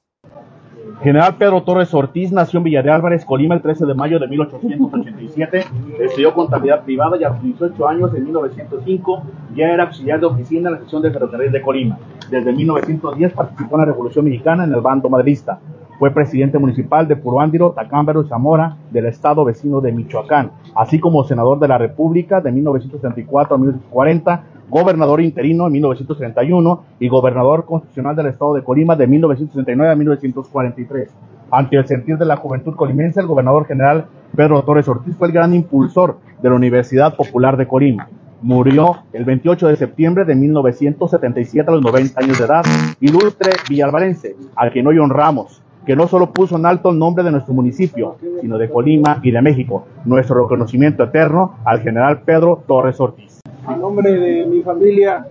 General 1.04 1.36
Pedro 1.36 1.62
Torres 1.62 1.92
Ortiz 1.92 2.32
nació 2.32 2.56
en 2.56 2.64
Villa 2.64 2.82
de 2.82 2.90
Álvarez, 2.90 3.26
Colima, 3.26 3.54
el 3.54 3.60
13 3.60 3.84
de 3.84 3.92
mayo 3.92 4.18
de 4.18 4.26
1887. 4.26 5.64
Estudió 6.00 6.32
contabilidad 6.32 6.82
privada 6.82 7.18
y 7.18 7.24
a 7.24 7.34
sus 7.34 7.42
18 7.42 7.86
años, 7.86 8.14
en 8.14 8.24
1905, 8.24 9.22
ya 9.54 9.66
era 9.66 9.82
auxiliar 9.82 10.18
de 10.18 10.24
oficina 10.24 10.70
en 10.70 10.76
la 10.76 10.80
sección 10.80 11.02
de 11.02 11.10
ferrocarril 11.10 11.52
de 11.52 11.60
Colima. 11.60 11.98
Desde 12.30 12.54
1910 12.54 13.34
participó 13.34 13.76
en 13.76 13.80
la 13.80 13.84
Revolución 13.84 14.24
Mexicana 14.24 14.64
en 14.64 14.72
el 14.72 14.80
bando 14.80 15.10
madrista. 15.10 15.60
Fue 15.98 16.10
presidente 16.10 16.58
municipal 16.58 17.06
de 17.06 17.16
Puruándiro, 17.16 17.72
Tacámbaro 17.72 18.22
y 18.22 18.28
Zamora, 18.28 18.78
del 18.90 19.04
estado 19.04 19.44
vecino 19.44 19.82
de 19.82 19.92
Michoacán, 19.92 20.52
así 20.74 20.98
como 20.98 21.22
senador 21.24 21.58
de 21.58 21.68
la 21.68 21.76
República 21.76 22.40
de 22.40 22.50
1934 22.50 23.54
a 23.54 23.58
1940 23.58 24.44
gobernador 24.74 25.20
interino 25.20 25.68
en 25.68 25.72
1931 25.74 26.84
y 26.98 27.06
gobernador 27.06 27.64
constitucional 27.64 28.16
del 28.16 28.26
estado 28.26 28.54
de 28.54 28.64
Colima 28.64 28.96
de 28.96 29.06
1969 29.06 29.92
a 29.92 29.94
1943. 29.94 31.10
Ante 31.52 31.76
el 31.76 31.86
sentir 31.86 32.18
de 32.18 32.24
la 32.24 32.38
juventud 32.38 32.74
colimense, 32.74 33.20
el 33.20 33.28
gobernador 33.28 33.66
general 33.66 34.06
Pedro 34.34 34.64
Torres 34.64 34.88
Ortiz 34.88 35.14
fue 35.16 35.28
el 35.28 35.32
gran 35.32 35.54
impulsor 35.54 36.18
de 36.42 36.48
la 36.48 36.56
Universidad 36.56 37.14
Popular 37.14 37.56
de 37.56 37.68
Colima. 37.68 38.08
Murió 38.42 38.96
el 39.12 39.24
28 39.24 39.68
de 39.68 39.76
septiembre 39.76 40.24
de 40.24 40.34
1977 40.34 41.70
a 41.70 41.74
los 41.74 41.82
90 41.82 42.20
años 42.20 42.36
de 42.36 42.44
edad, 42.44 42.64
ilustre 42.98 43.52
villalvarense, 43.68 44.34
a 44.56 44.70
quien 44.70 44.88
hoy 44.88 44.98
honramos, 44.98 45.62
que 45.86 45.94
no 45.94 46.08
solo 46.08 46.32
puso 46.32 46.56
en 46.56 46.66
alto 46.66 46.90
el 46.90 46.98
nombre 46.98 47.22
de 47.22 47.30
nuestro 47.30 47.54
municipio, 47.54 48.16
sino 48.40 48.58
de 48.58 48.68
Colima 48.68 49.20
y 49.22 49.30
de 49.30 49.40
México. 49.40 49.86
Nuestro 50.04 50.42
reconocimiento 50.42 51.04
eterno 51.04 51.58
al 51.64 51.80
general 51.80 52.22
Pedro 52.22 52.64
Torres 52.66 52.98
Ortiz. 52.98 53.33
A 53.66 53.76
nombre 53.76 54.12
de 54.12 54.46
mi 54.46 54.62
familia, 54.62 55.26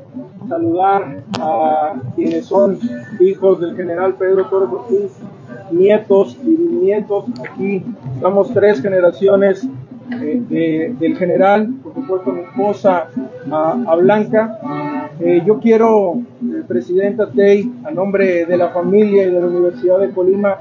saludar 0.47 1.23
a 1.39 1.93
quienes 2.15 2.45
son 2.45 2.79
hijos 3.19 3.59
del 3.59 3.75
general 3.75 4.15
Pedro 4.15 4.45
Torres 4.45 4.69
Ortiz, 4.71 5.11
nietos 5.71 6.37
y 6.43 6.57
nietos. 6.57 7.25
Aquí 7.47 7.83
estamos 8.15 8.51
tres 8.53 8.81
generaciones 8.81 9.67
eh, 10.21 10.93
del 10.99 11.17
general, 11.17 11.73
por 11.83 11.93
supuesto 11.93 12.31
mi 12.31 12.41
esposa 12.41 13.07
a, 13.51 13.95
Blanca. 13.95 14.59
Eh, 15.25 15.41
yo 15.45 15.57
quiero, 15.61 16.15
eh, 16.15 16.63
Presidenta 16.67 17.31
Tey, 17.31 17.71
a 17.85 17.91
nombre 17.91 18.45
de 18.45 18.57
la 18.57 18.71
familia 18.71 19.23
y 19.23 19.31
de 19.31 19.39
la 19.39 19.47
Universidad 19.47 19.99
de 19.99 20.09
Colima, 20.09 20.57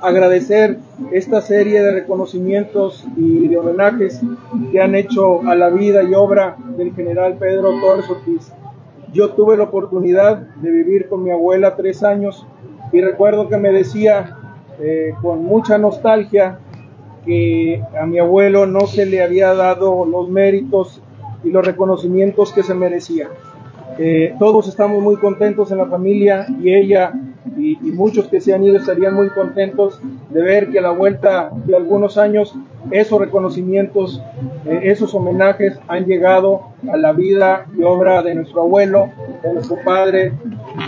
agradecer 0.00 0.78
esta 1.12 1.42
serie 1.42 1.82
de 1.82 1.90
reconocimientos 1.90 3.04
y 3.14 3.46
de 3.48 3.58
homenajes 3.58 4.22
que 4.72 4.80
han 4.80 4.94
hecho 4.94 5.46
a 5.46 5.54
la 5.54 5.68
vida 5.68 6.02
y 6.02 6.14
obra 6.14 6.56
del 6.78 6.94
general 6.94 7.36
Pedro 7.38 7.78
Torres 7.78 8.08
Ortiz. 8.08 8.50
Yo 9.12 9.32
tuve 9.32 9.58
la 9.58 9.64
oportunidad 9.64 10.38
de 10.38 10.70
vivir 10.70 11.10
con 11.10 11.22
mi 11.22 11.30
abuela 11.30 11.76
tres 11.76 12.02
años 12.02 12.46
y 12.92 13.02
recuerdo 13.02 13.50
que 13.50 13.58
me 13.58 13.70
decía 13.70 14.34
con 15.20 15.44
mucha 15.44 15.76
nostalgia 15.76 16.58
que 17.26 17.82
a 18.00 18.06
mi 18.06 18.18
abuelo 18.18 18.66
no 18.66 18.86
se 18.86 19.04
le 19.04 19.22
había 19.22 19.52
dado 19.52 20.06
los 20.06 20.30
méritos 20.30 21.02
y 21.44 21.50
los 21.50 21.66
reconocimientos 21.66 22.52
que 22.52 22.62
se 22.62 22.74
merecía. 22.74 23.28
Eh, 23.98 24.34
todos 24.38 24.68
estamos 24.68 25.02
muy 25.02 25.16
contentos 25.16 25.72
en 25.72 25.78
la 25.78 25.86
familia 25.86 26.46
y 26.60 26.74
ella 26.74 27.12
y, 27.56 27.76
muchos 27.92 28.28
que 28.28 28.40
se 28.40 28.52
han 28.52 28.62
ido 28.62 28.76
estarían 28.76 29.14
muy 29.14 29.30
contentos 29.30 30.00
de 30.30 30.42
ver 30.42 30.68
que 30.70 30.80
a 30.80 30.82
la 30.82 30.90
vuelta 30.90 31.50
de 31.64 31.74
algunos 31.74 32.18
años 32.18 32.54
esos 32.90 33.18
reconocimientos, 33.18 34.22
eh, 34.66 34.80
esos 34.84 35.14
homenajes 35.14 35.78
han 35.88 36.04
llegado 36.04 36.62
a 36.92 36.96
la 36.98 37.12
vida 37.12 37.66
y 37.76 37.82
obra 37.82 38.22
de 38.22 38.34
nuestro 38.34 38.62
abuelo, 38.62 39.08
de 39.42 39.54
nuestro 39.54 39.78
padre, 39.82 40.32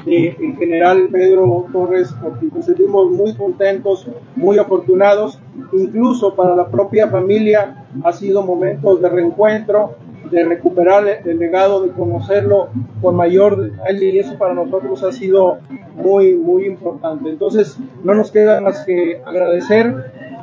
de 0.05 0.37
el 0.39 0.57
general 0.57 1.09
Pedro 1.11 1.67
Torres, 1.73 2.15
porque 2.23 2.47
nos 2.55 2.67
sentimos 2.67 3.11
muy 3.11 3.35
contentos, 3.35 4.07
muy 4.37 4.59
afortunados, 4.59 5.39
incluso 5.73 6.35
para 6.35 6.55
la 6.55 6.69
propia 6.69 7.09
familia 7.09 7.87
ha 8.05 8.13
sido 8.13 8.43
momentos 8.43 9.01
de 9.01 9.09
reencuentro, 9.09 9.97
de 10.31 10.45
recuperar 10.45 11.05
el 11.25 11.39
legado, 11.39 11.83
de 11.83 11.91
conocerlo 11.91 12.69
con 13.01 13.17
mayor 13.17 13.61
detalle 13.61 14.07
y 14.11 14.19
eso 14.19 14.37
para 14.39 14.55
nosotros 14.55 15.03
ha 15.03 15.13
sido 15.13 15.59
muy, 15.95 16.35
muy 16.35 16.67
importante. 16.67 17.29
Entonces, 17.29 17.77
no 18.05 18.15
nos 18.15 18.31
queda 18.31 18.61
más 18.61 18.85
que 18.85 19.21
agradecer 19.25 19.95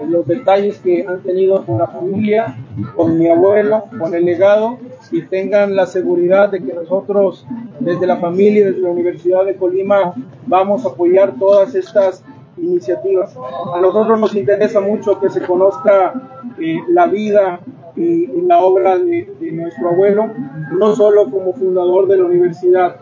los 0.07 0.27
detalles 0.27 0.79
que 0.79 1.05
han 1.07 1.21
tenido 1.21 1.65
con 1.65 1.77
la 1.77 1.87
familia, 1.87 2.57
con 2.95 3.17
mi 3.17 3.29
abuelo, 3.29 3.85
con 3.97 4.13
el 4.13 4.25
legado 4.25 4.77
y 5.11 5.21
tengan 5.21 5.75
la 5.75 5.85
seguridad 5.85 6.49
de 6.49 6.59
que 6.59 6.73
nosotros 6.73 7.45
desde 7.79 8.05
la 8.07 8.17
familia 8.17 8.65
desde 8.65 8.81
la 8.81 8.89
Universidad 8.89 9.45
de 9.45 9.55
Colima 9.55 10.13
vamos 10.45 10.85
a 10.85 10.89
apoyar 10.89 11.35
todas 11.39 11.75
estas 11.75 12.23
iniciativas. 12.57 13.35
A 13.73 13.79
nosotros 13.81 14.19
nos 14.19 14.35
interesa 14.35 14.81
mucho 14.81 15.19
que 15.19 15.29
se 15.29 15.41
conozca 15.41 16.13
eh, 16.59 16.79
la 16.89 17.07
vida 17.07 17.59
y, 17.95 18.41
la 18.41 18.59
obra 18.59 18.97
de, 18.97 19.27
nuestro 19.51 19.89
abuelo, 19.89 20.29
no 20.77 20.95
solo 20.95 21.29
como 21.29 21.53
fundador 21.53 22.07
de 22.07 22.17
la 22.17 22.25
universidad. 22.25 22.97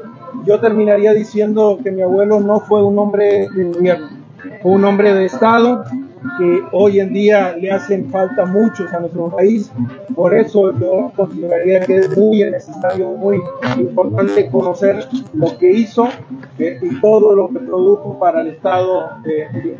Yo 0.45 0.59
terminaría 0.59 1.13
diciendo 1.13 1.79
que 1.83 1.91
mi 1.91 2.01
abuelo 2.01 2.39
no 2.39 2.59
fue 2.59 2.83
un 2.83 2.97
hombre 2.97 3.47
de 3.55 3.63
gobierno, 3.65 4.09
fue 4.61 4.71
un 4.71 4.85
hombre 4.85 5.13
de 5.13 5.25
Estado 5.25 5.83
que 6.37 6.63
hoy 6.71 6.99
en 6.99 7.13
día 7.13 7.55
le 7.57 7.71
hacen 7.71 8.09
falta 8.09 8.45
muchos 8.45 8.91
a 8.93 8.99
nuestro 8.99 9.29
país. 9.29 9.71
Por 10.15 10.33
eso 10.33 10.71
yo 10.79 11.11
consideraría 11.15 11.81
que 11.81 11.97
es 11.97 12.17
muy 12.17 12.43
necesario, 12.43 13.09
muy 13.09 13.41
importante 13.77 14.49
conocer 14.49 15.05
lo 15.33 15.57
que 15.57 15.71
hizo 15.71 16.07
eh, 16.59 16.79
y 16.81 17.01
todo 17.01 17.35
lo 17.35 17.49
que 17.49 17.59
produjo 17.59 18.17
para 18.19 18.41
el 18.41 18.47
Estado 18.47 19.09
de 19.23 19.77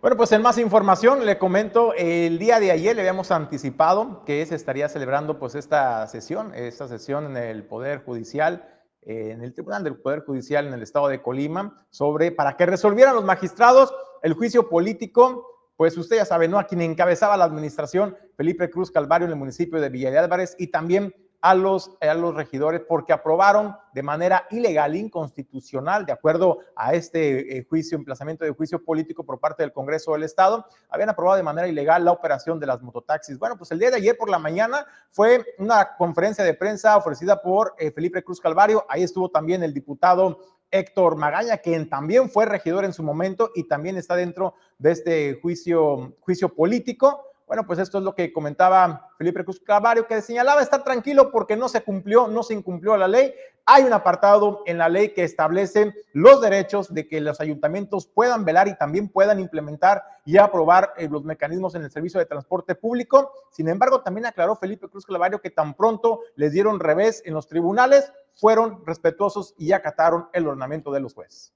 Bueno, 0.00 0.16
pues 0.16 0.32
en 0.32 0.40
más 0.40 0.56
información 0.56 1.26
le 1.26 1.36
comento, 1.36 1.92
el 1.92 2.38
día 2.38 2.58
de 2.58 2.70
ayer 2.70 2.96
le 2.96 3.02
habíamos 3.02 3.30
anticipado 3.30 4.24
que 4.24 4.46
se 4.46 4.54
estaría 4.54 4.88
celebrando 4.88 5.38
pues 5.38 5.54
esta 5.54 6.06
sesión, 6.06 6.54
esta 6.54 6.88
sesión 6.88 7.26
en 7.26 7.36
el 7.36 7.66
Poder 7.66 8.02
Judicial, 8.02 8.66
eh, 9.02 9.32
en 9.32 9.42
el 9.42 9.52
Tribunal 9.52 9.84
del 9.84 9.98
Poder 9.98 10.24
Judicial 10.24 10.66
en 10.66 10.72
el 10.72 10.82
estado 10.82 11.08
de 11.08 11.20
Colima, 11.20 11.84
sobre 11.90 12.32
para 12.32 12.56
que 12.56 12.64
resolvieran 12.64 13.14
los 13.14 13.24
magistrados 13.24 13.92
el 14.22 14.32
juicio 14.32 14.70
político, 14.70 15.46
pues 15.76 15.98
usted 15.98 16.16
ya 16.16 16.24
sabe, 16.24 16.48
¿no? 16.48 16.58
A 16.58 16.64
quien 16.64 16.80
encabezaba 16.80 17.36
la 17.36 17.44
administración, 17.44 18.16
Felipe 18.38 18.70
Cruz 18.70 18.90
Calvario 18.90 19.26
en 19.26 19.32
el 19.32 19.38
municipio 19.38 19.82
de 19.82 19.90
Villa 19.90 20.10
de 20.10 20.18
Álvarez 20.18 20.56
y 20.58 20.68
también 20.68 21.14
a 21.40 21.54
los, 21.54 21.96
a 22.00 22.14
los 22.14 22.34
regidores 22.34 22.82
porque 22.86 23.12
aprobaron 23.12 23.76
de 23.94 24.02
manera 24.02 24.46
ilegal, 24.50 24.94
inconstitucional, 24.94 26.04
de 26.06 26.12
acuerdo 26.12 26.58
a 26.76 26.94
este 26.94 27.58
eh, 27.58 27.66
juicio, 27.68 27.96
emplazamiento 27.96 28.44
de 28.44 28.52
juicio 28.52 28.84
político 28.84 29.24
por 29.24 29.40
parte 29.40 29.62
del 29.62 29.72
Congreso 29.72 30.12
del 30.12 30.22
Estado, 30.22 30.66
habían 30.88 31.08
aprobado 31.08 31.36
de 31.36 31.42
manera 31.42 31.68
ilegal 31.68 32.04
la 32.04 32.12
operación 32.12 32.60
de 32.60 32.66
las 32.66 32.82
mototaxis. 32.82 33.38
Bueno, 33.38 33.56
pues 33.56 33.70
el 33.70 33.78
día 33.78 33.90
de 33.90 33.96
ayer 33.96 34.16
por 34.16 34.28
la 34.28 34.38
mañana 34.38 34.84
fue 35.10 35.44
una 35.58 35.96
conferencia 35.96 36.44
de 36.44 36.54
prensa 36.54 36.96
ofrecida 36.96 37.40
por 37.40 37.74
eh, 37.78 37.90
Felipe 37.90 38.22
Cruz 38.22 38.40
Calvario, 38.40 38.84
ahí 38.88 39.02
estuvo 39.02 39.30
también 39.30 39.62
el 39.62 39.74
diputado 39.74 40.38
Héctor 40.70 41.16
Magaña, 41.16 41.58
quien 41.58 41.88
también 41.88 42.30
fue 42.30 42.46
regidor 42.46 42.84
en 42.84 42.92
su 42.92 43.02
momento 43.02 43.50
y 43.54 43.64
también 43.64 43.96
está 43.96 44.14
dentro 44.14 44.54
de 44.78 44.92
este 44.92 45.40
juicio, 45.40 46.16
juicio 46.20 46.54
político. 46.54 47.29
Bueno, 47.50 47.66
pues 47.66 47.80
esto 47.80 47.98
es 47.98 48.04
lo 48.04 48.14
que 48.14 48.32
comentaba 48.32 49.10
Felipe 49.18 49.42
Cruz 49.42 49.58
Cavario, 49.58 50.06
que 50.06 50.22
señalaba 50.22 50.62
estar 50.62 50.84
tranquilo 50.84 51.32
porque 51.32 51.56
no 51.56 51.68
se 51.68 51.82
cumplió, 51.82 52.28
no 52.28 52.44
se 52.44 52.54
incumplió 52.54 52.96
la 52.96 53.08
ley. 53.08 53.34
Hay 53.66 53.82
un 53.82 53.92
apartado 53.92 54.62
en 54.66 54.78
la 54.78 54.88
ley 54.88 55.14
que 55.14 55.24
establece 55.24 55.92
los 56.12 56.40
derechos 56.40 56.94
de 56.94 57.08
que 57.08 57.20
los 57.20 57.40
ayuntamientos 57.40 58.06
puedan 58.06 58.44
velar 58.44 58.68
y 58.68 58.78
también 58.78 59.08
puedan 59.08 59.40
implementar 59.40 60.04
y 60.24 60.38
aprobar 60.38 60.94
eh, 60.96 61.08
los 61.10 61.24
mecanismos 61.24 61.74
en 61.74 61.82
el 61.82 61.90
servicio 61.90 62.20
de 62.20 62.26
transporte 62.26 62.76
público. 62.76 63.32
Sin 63.50 63.68
embargo, 63.68 64.00
también 64.00 64.26
aclaró 64.26 64.54
Felipe 64.54 64.88
Cruz 64.88 65.04
Clavario 65.04 65.40
que 65.40 65.50
tan 65.50 65.74
pronto 65.74 66.20
les 66.36 66.52
dieron 66.52 66.78
revés 66.78 67.20
en 67.26 67.34
los 67.34 67.48
tribunales, 67.48 68.12
fueron 68.32 68.86
respetuosos 68.86 69.56
y 69.58 69.72
acataron 69.72 70.28
el 70.34 70.46
ordenamiento 70.46 70.92
de 70.92 71.00
los 71.00 71.14
jueces. 71.14 71.52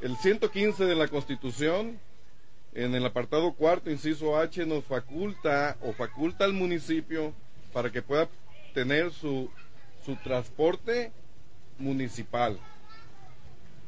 El 0.00 0.16
115 0.16 0.86
de 0.86 0.94
la 0.94 1.08
Constitución 1.08 2.00
en 2.78 2.94
el 2.94 3.04
apartado 3.04 3.52
cuarto, 3.54 3.90
inciso 3.90 4.38
H, 4.38 4.64
nos 4.64 4.84
faculta 4.84 5.76
o 5.82 5.92
faculta 5.92 6.44
al 6.44 6.52
municipio 6.52 7.32
para 7.72 7.90
que 7.90 8.02
pueda 8.02 8.28
tener 8.72 9.10
su, 9.12 9.50
su 10.06 10.14
transporte 10.16 11.10
municipal. 11.76 12.56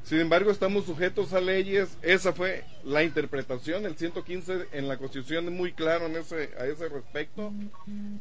Sin 0.02 0.18
embargo, 0.18 0.50
estamos 0.50 0.87
sujetos 0.87 1.32
a 1.35 1.40
leyes. 1.40 1.97
Esa 2.02 2.32
fue 2.32 2.64
la 2.82 3.04
interpretación. 3.04 3.87
El 3.87 3.97
115 3.97 4.66
en 4.73 4.88
la 4.88 4.97
Constitución 4.97 5.44
es 5.44 5.52
muy 5.52 5.73
claro 5.73 6.06
en 6.06 6.16
ese, 6.16 6.50
a 6.59 6.66
ese 6.66 6.88
respecto. 6.88 7.52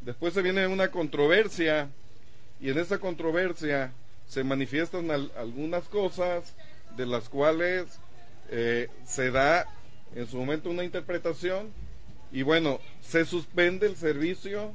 Después 0.02 0.36
se 0.36 0.44
viene 0.44 0.68
una 0.68 0.92
controversia 0.92 1.90
y 2.62 2.70
en 2.70 2.78
esa 2.78 3.00
controversia 3.00 3.92
se 4.28 4.44
manifiestan 4.44 5.10
algunas 5.10 5.86
cosas 5.86 6.54
de 6.96 7.08
las 7.08 7.28
cuales 7.28 8.00
eh, 8.52 8.88
se 9.04 9.32
da 9.32 9.66
en 10.16 10.28
su 10.28 10.38
momento 10.38 10.70
una 10.70 10.84
interpretación 10.84 11.72
y 12.32 12.44
bueno, 12.44 12.80
se 13.02 13.26
suspende 13.26 13.88
el 13.88 13.96
servicio 13.96 14.72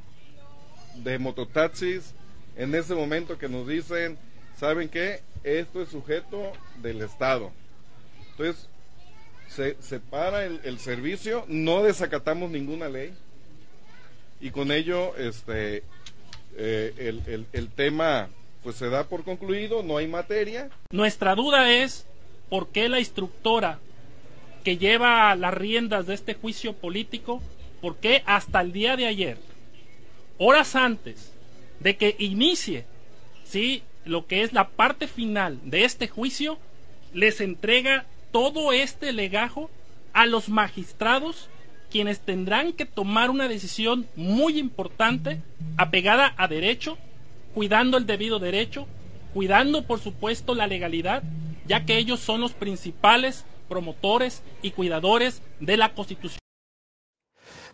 de 0.96 1.18
mototaxis 1.18 2.14
en 2.56 2.74
ese 2.74 2.94
momento 2.94 3.38
que 3.38 3.48
nos 3.48 3.66
dicen, 3.66 4.18
¿saben 4.58 4.88
qué? 4.88 5.20
Esto 5.42 5.82
es 5.82 5.88
sujeto 5.88 6.52
del 6.82 7.02
Estado. 7.02 7.52
Entonces, 8.30 8.68
se 9.48 9.76
separa 9.80 10.44
el, 10.44 10.60
el, 10.64 10.78
servicio, 10.78 11.44
no 11.48 11.82
desacatamos 11.82 12.50
ninguna 12.50 12.88
ley 12.88 13.14
y 14.40 14.50
con 14.50 14.72
ello 14.72 15.14
este, 15.16 15.84
eh, 16.56 16.94
el, 16.96 17.22
el, 17.26 17.46
el 17.52 17.68
tema 17.68 18.28
pues 18.62 18.76
se 18.76 18.88
da 18.88 19.04
por 19.04 19.24
concluido, 19.24 19.82
no 19.82 19.98
hay 19.98 20.08
materia. 20.08 20.70
Nuestra 20.90 21.34
duda 21.34 21.70
es 21.70 22.06
por 22.48 22.68
qué 22.68 22.88
la 22.88 22.98
instructora 22.98 23.78
que 24.64 24.78
lleva 24.78 25.36
las 25.36 25.54
riendas 25.54 26.06
de 26.06 26.14
este 26.14 26.34
juicio 26.34 26.72
político, 26.72 27.42
porque 27.80 28.22
hasta 28.26 28.62
el 28.62 28.72
día 28.72 28.96
de 28.96 29.06
ayer, 29.06 29.38
horas 30.38 30.74
antes 30.74 31.32
de 31.80 31.96
que 31.96 32.16
inicie 32.18 32.86
¿sí? 33.44 33.82
lo 34.04 34.26
que 34.26 34.42
es 34.42 34.52
la 34.52 34.68
parte 34.68 35.06
final 35.06 35.60
de 35.64 35.84
este 35.84 36.08
juicio, 36.08 36.58
les 37.12 37.40
entrega 37.40 38.06
todo 38.32 38.72
este 38.72 39.12
legajo 39.12 39.70
a 40.14 40.26
los 40.26 40.48
magistrados, 40.48 41.48
quienes 41.90 42.20
tendrán 42.20 42.72
que 42.72 42.86
tomar 42.86 43.30
una 43.30 43.48
decisión 43.48 44.06
muy 44.16 44.58
importante, 44.58 45.40
apegada 45.76 46.34
a 46.36 46.48
derecho, 46.48 46.96
cuidando 47.54 47.98
el 47.98 48.06
debido 48.06 48.38
derecho, 48.38 48.88
cuidando 49.34 49.82
por 49.82 50.00
supuesto 50.00 50.54
la 50.54 50.66
legalidad, 50.66 51.22
ya 51.66 51.84
que 51.84 51.98
ellos 51.98 52.20
son 52.20 52.40
los 52.40 52.52
principales 52.52 53.44
promotores 53.68 54.42
y 54.62 54.70
cuidadores 54.70 55.42
de 55.60 55.76
la 55.76 55.94
Constitución. 55.94 56.38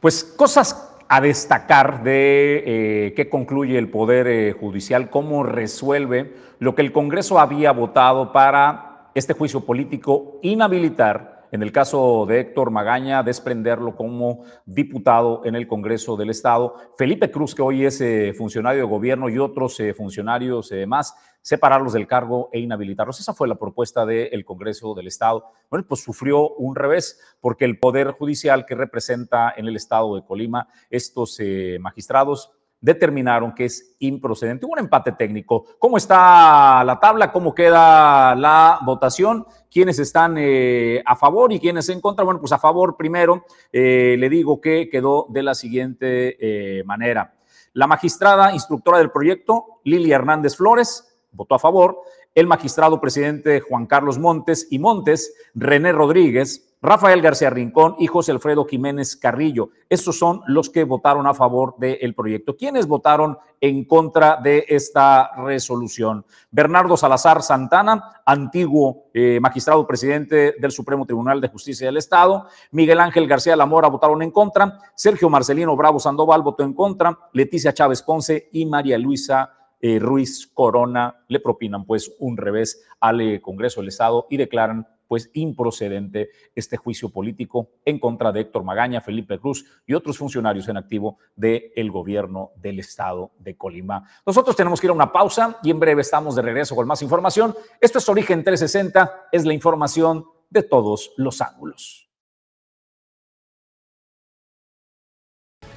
Pues 0.00 0.24
cosas 0.24 0.96
a 1.08 1.20
destacar 1.20 2.04
de 2.04 2.62
eh, 2.64 3.14
qué 3.14 3.28
concluye 3.28 3.76
el 3.76 3.90
Poder 3.90 4.28
eh, 4.28 4.52
Judicial, 4.52 5.10
cómo 5.10 5.42
resuelve 5.42 6.34
lo 6.60 6.74
que 6.74 6.82
el 6.82 6.92
Congreso 6.92 7.40
había 7.40 7.72
votado 7.72 8.32
para 8.32 9.10
este 9.14 9.34
juicio 9.34 9.62
político 9.62 10.38
inhabilitar 10.42 11.39
en 11.52 11.62
el 11.62 11.72
caso 11.72 12.26
de 12.26 12.40
Héctor 12.40 12.70
Magaña, 12.70 13.22
desprenderlo 13.22 13.96
como 13.96 14.44
diputado 14.66 15.42
en 15.44 15.56
el 15.56 15.66
Congreso 15.66 16.16
del 16.16 16.30
Estado. 16.30 16.74
Felipe 16.96 17.30
Cruz, 17.30 17.54
que 17.54 17.62
hoy 17.62 17.84
es 17.84 18.00
eh, 18.00 18.32
funcionario 18.36 18.82
de 18.82 18.88
gobierno, 18.88 19.28
y 19.28 19.38
otros 19.38 19.78
eh, 19.80 19.94
funcionarios 19.94 20.70
eh, 20.72 20.86
más, 20.86 21.14
separarlos 21.42 21.92
del 21.92 22.06
cargo 22.06 22.50
e 22.52 22.60
inhabilitarlos. 22.60 23.18
Esa 23.18 23.34
fue 23.34 23.48
la 23.48 23.56
propuesta 23.56 24.06
del 24.06 24.44
Congreso 24.44 24.94
del 24.94 25.06
Estado. 25.06 25.44
Bueno, 25.70 25.86
pues 25.88 26.02
sufrió 26.02 26.50
un 26.50 26.76
revés, 26.76 27.20
porque 27.40 27.64
el 27.64 27.78
Poder 27.78 28.12
Judicial 28.12 28.66
que 28.66 28.74
representa 28.74 29.52
en 29.56 29.66
el 29.66 29.76
Estado 29.76 30.14
de 30.14 30.24
Colima 30.24 30.68
estos 30.90 31.40
magistrados 31.80 32.52
determinaron 32.80 33.54
que 33.54 33.66
es 33.66 33.94
improcedente. 33.98 34.66
Un 34.66 34.78
empate 34.78 35.12
técnico. 35.12 35.66
¿Cómo 35.78 35.96
está 35.96 36.82
la 36.84 36.98
tabla? 36.98 37.30
¿Cómo 37.30 37.54
queda 37.54 38.34
la 38.34 38.78
votación? 38.84 39.46
¿Quiénes 39.70 39.98
están 39.98 40.36
eh, 40.38 41.02
a 41.04 41.16
favor 41.16 41.52
y 41.52 41.60
quiénes 41.60 41.88
en 41.90 42.00
contra? 42.00 42.24
Bueno, 42.24 42.40
pues 42.40 42.52
a 42.52 42.58
favor 42.58 42.96
primero 42.96 43.44
eh, 43.72 44.16
le 44.18 44.28
digo 44.28 44.60
que 44.60 44.88
quedó 44.88 45.26
de 45.28 45.42
la 45.42 45.54
siguiente 45.54 46.36
eh, 46.40 46.84
manera. 46.84 47.34
La 47.74 47.86
magistrada 47.86 48.52
instructora 48.52 48.98
del 48.98 49.10
proyecto, 49.10 49.80
Lili 49.84 50.10
Hernández 50.10 50.56
Flores, 50.56 51.18
votó 51.32 51.54
a 51.54 51.58
favor. 51.58 52.02
El 52.34 52.46
magistrado 52.46 53.00
presidente 53.00 53.60
Juan 53.60 53.86
Carlos 53.86 54.18
Montes 54.18 54.66
y 54.70 54.78
Montes, 54.78 55.34
René 55.54 55.92
Rodríguez, 55.92 56.69
Rafael 56.82 57.20
García 57.20 57.50
Rincón 57.50 57.96
y 57.98 58.06
José 58.06 58.32
Alfredo 58.32 58.64
Jiménez 58.64 59.14
Carrillo. 59.14 59.68
Estos 59.90 60.18
son 60.18 60.40
los 60.46 60.70
que 60.70 60.84
votaron 60.84 61.26
a 61.26 61.34
favor 61.34 61.76
del 61.76 62.14
proyecto. 62.14 62.56
¿Quiénes 62.56 62.86
votaron 62.86 63.36
en 63.60 63.84
contra 63.84 64.36
de 64.42 64.64
esta 64.66 65.30
resolución? 65.36 66.24
Bernardo 66.50 66.96
Salazar 66.96 67.42
Santana, 67.42 68.22
antiguo 68.24 69.10
eh, 69.12 69.38
magistrado 69.40 69.86
presidente 69.86 70.54
del 70.58 70.70
Supremo 70.70 71.04
Tribunal 71.04 71.40
de 71.40 71.48
Justicia 71.48 71.86
del 71.86 71.98
Estado. 71.98 72.46
Miguel 72.70 73.00
Ángel 73.00 73.28
García 73.28 73.56
Lamora 73.56 73.88
votaron 73.88 74.22
en 74.22 74.30
contra. 74.30 74.78
Sergio 74.94 75.28
Marcelino 75.28 75.76
Bravo 75.76 76.00
Sandoval 76.00 76.40
votó 76.40 76.62
en 76.62 76.72
contra. 76.72 77.18
Leticia 77.34 77.74
Chávez 77.74 78.00
Ponce 78.02 78.48
y 78.52 78.64
María 78.64 78.96
Luisa 78.96 79.52
eh, 79.82 79.98
Ruiz 79.98 80.50
Corona 80.52 81.24
le 81.28 81.40
propinan 81.40 81.84
pues 81.84 82.12
un 82.20 82.36
revés 82.36 82.84
al 83.00 83.20
eh, 83.20 83.40
Congreso 83.40 83.80
del 83.80 83.88
Estado 83.88 84.26
y 84.30 84.36
declaran 84.36 84.86
pues 85.10 85.28
improcedente 85.34 86.30
este 86.54 86.76
juicio 86.76 87.08
político 87.08 87.70
en 87.84 87.98
contra 87.98 88.30
de 88.30 88.42
Héctor 88.42 88.62
Magaña, 88.62 89.00
Felipe 89.00 89.40
Cruz 89.40 89.64
y 89.84 89.94
otros 89.94 90.16
funcionarios 90.16 90.68
en 90.68 90.76
activo 90.76 91.18
del 91.34 91.90
gobierno 91.90 92.52
del 92.54 92.78
estado 92.78 93.32
de 93.40 93.56
Colima. 93.56 94.08
Nosotros 94.24 94.54
tenemos 94.54 94.80
que 94.80 94.86
ir 94.86 94.92
a 94.92 94.94
una 94.94 95.10
pausa 95.10 95.58
y 95.64 95.72
en 95.72 95.80
breve 95.80 96.02
estamos 96.02 96.36
de 96.36 96.42
regreso 96.42 96.76
con 96.76 96.86
más 96.86 97.02
información. 97.02 97.56
Esto 97.80 97.98
es 97.98 98.08
Origen 98.08 98.44
360, 98.44 99.26
es 99.32 99.44
la 99.44 99.52
información 99.52 100.26
de 100.48 100.62
todos 100.62 101.10
los 101.16 101.40
ángulos. 101.40 102.08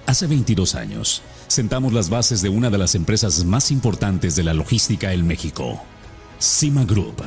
Hace 0.06 0.28
22 0.28 0.76
años, 0.76 1.24
sentamos 1.48 1.92
las 1.92 2.12
bases 2.12 2.44
de 2.44 2.50
una 2.50 2.70
de 2.70 2.78
las 2.78 2.94
empresas 2.94 3.44
más 3.46 3.72
importantes 3.72 4.36
de 4.36 4.44
la 4.44 4.54
logística 4.54 5.12
en 5.12 5.26
México, 5.26 5.82
Cima 6.38 6.86
Group 6.86 7.24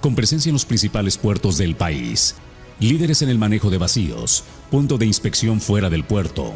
con 0.00 0.14
presencia 0.14 0.50
en 0.50 0.54
los 0.54 0.64
principales 0.64 1.18
puertos 1.18 1.58
del 1.58 1.74
país, 1.74 2.36
líderes 2.80 3.22
en 3.22 3.28
el 3.28 3.38
manejo 3.38 3.70
de 3.70 3.78
vacíos, 3.78 4.44
punto 4.70 4.98
de 4.98 5.06
inspección 5.06 5.60
fuera 5.60 5.90
del 5.90 6.04
puerto, 6.04 6.52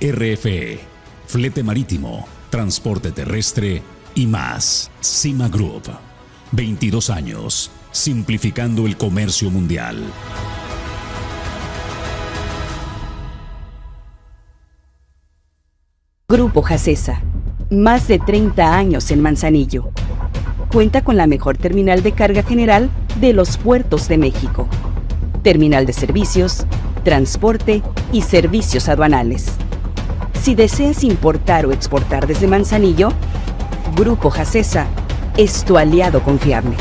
RFE, 0.00 0.80
flete 1.26 1.62
marítimo, 1.62 2.26
transporte 2.50 3.12
terrestre 3.12 3.82
y 4.14 4.26
más. 4.26 4.90
Cima 5.00 5.48
Group, 5.48 5.84
22 6.52 7.10
años, 7.10 7.70
simplificando 7.92 8.86
el 8.86 8.96
comercio 8.96 9.50
mundial. 9.50 10.02
Grupo 16.28 16.62
Jacesa, 16.62 17.22
más 17.70 18.08
de 18.08 18.18
30 18.18 18.76
años 18.76 19.10
en 19.10 19.22
Manzanillo 19.22 19.92
cuenta 20.66 21.02
con 21.02 21.16
la 21.16 21.26
mejor 21.26 21.56
terminal 21.56 22.02
de 22.02 22.12
carga 22.12 22.42
general 22.42 22.90
de 23.20 23.32
los 23.32 23.56
puertos 23.56 24.08
de 24.08 24.18
México. 24.18 24.68
Terminal 25.42 25.86
de 25.86 25.92
servicios, 25.92 26.66
transporte 27.04 27.82
y 28.12 28.22
servicios 28.22 28.88
aduanales. 28.88 29.46
Si 30.42 30.54
deseas 30.54 31.04
importar 31.04 31.66
o 31.66 31.72
exportar 31.72 32.26
desde 32.26 32.46
Manzanillo, 32.46 33.10
Grupo 33.96 34.30
Jacesa 34.30 34.86
es 35.36 35.64
tu 35.64 35.78
aliado 35.78 36.22
confiable. 36.22 36.76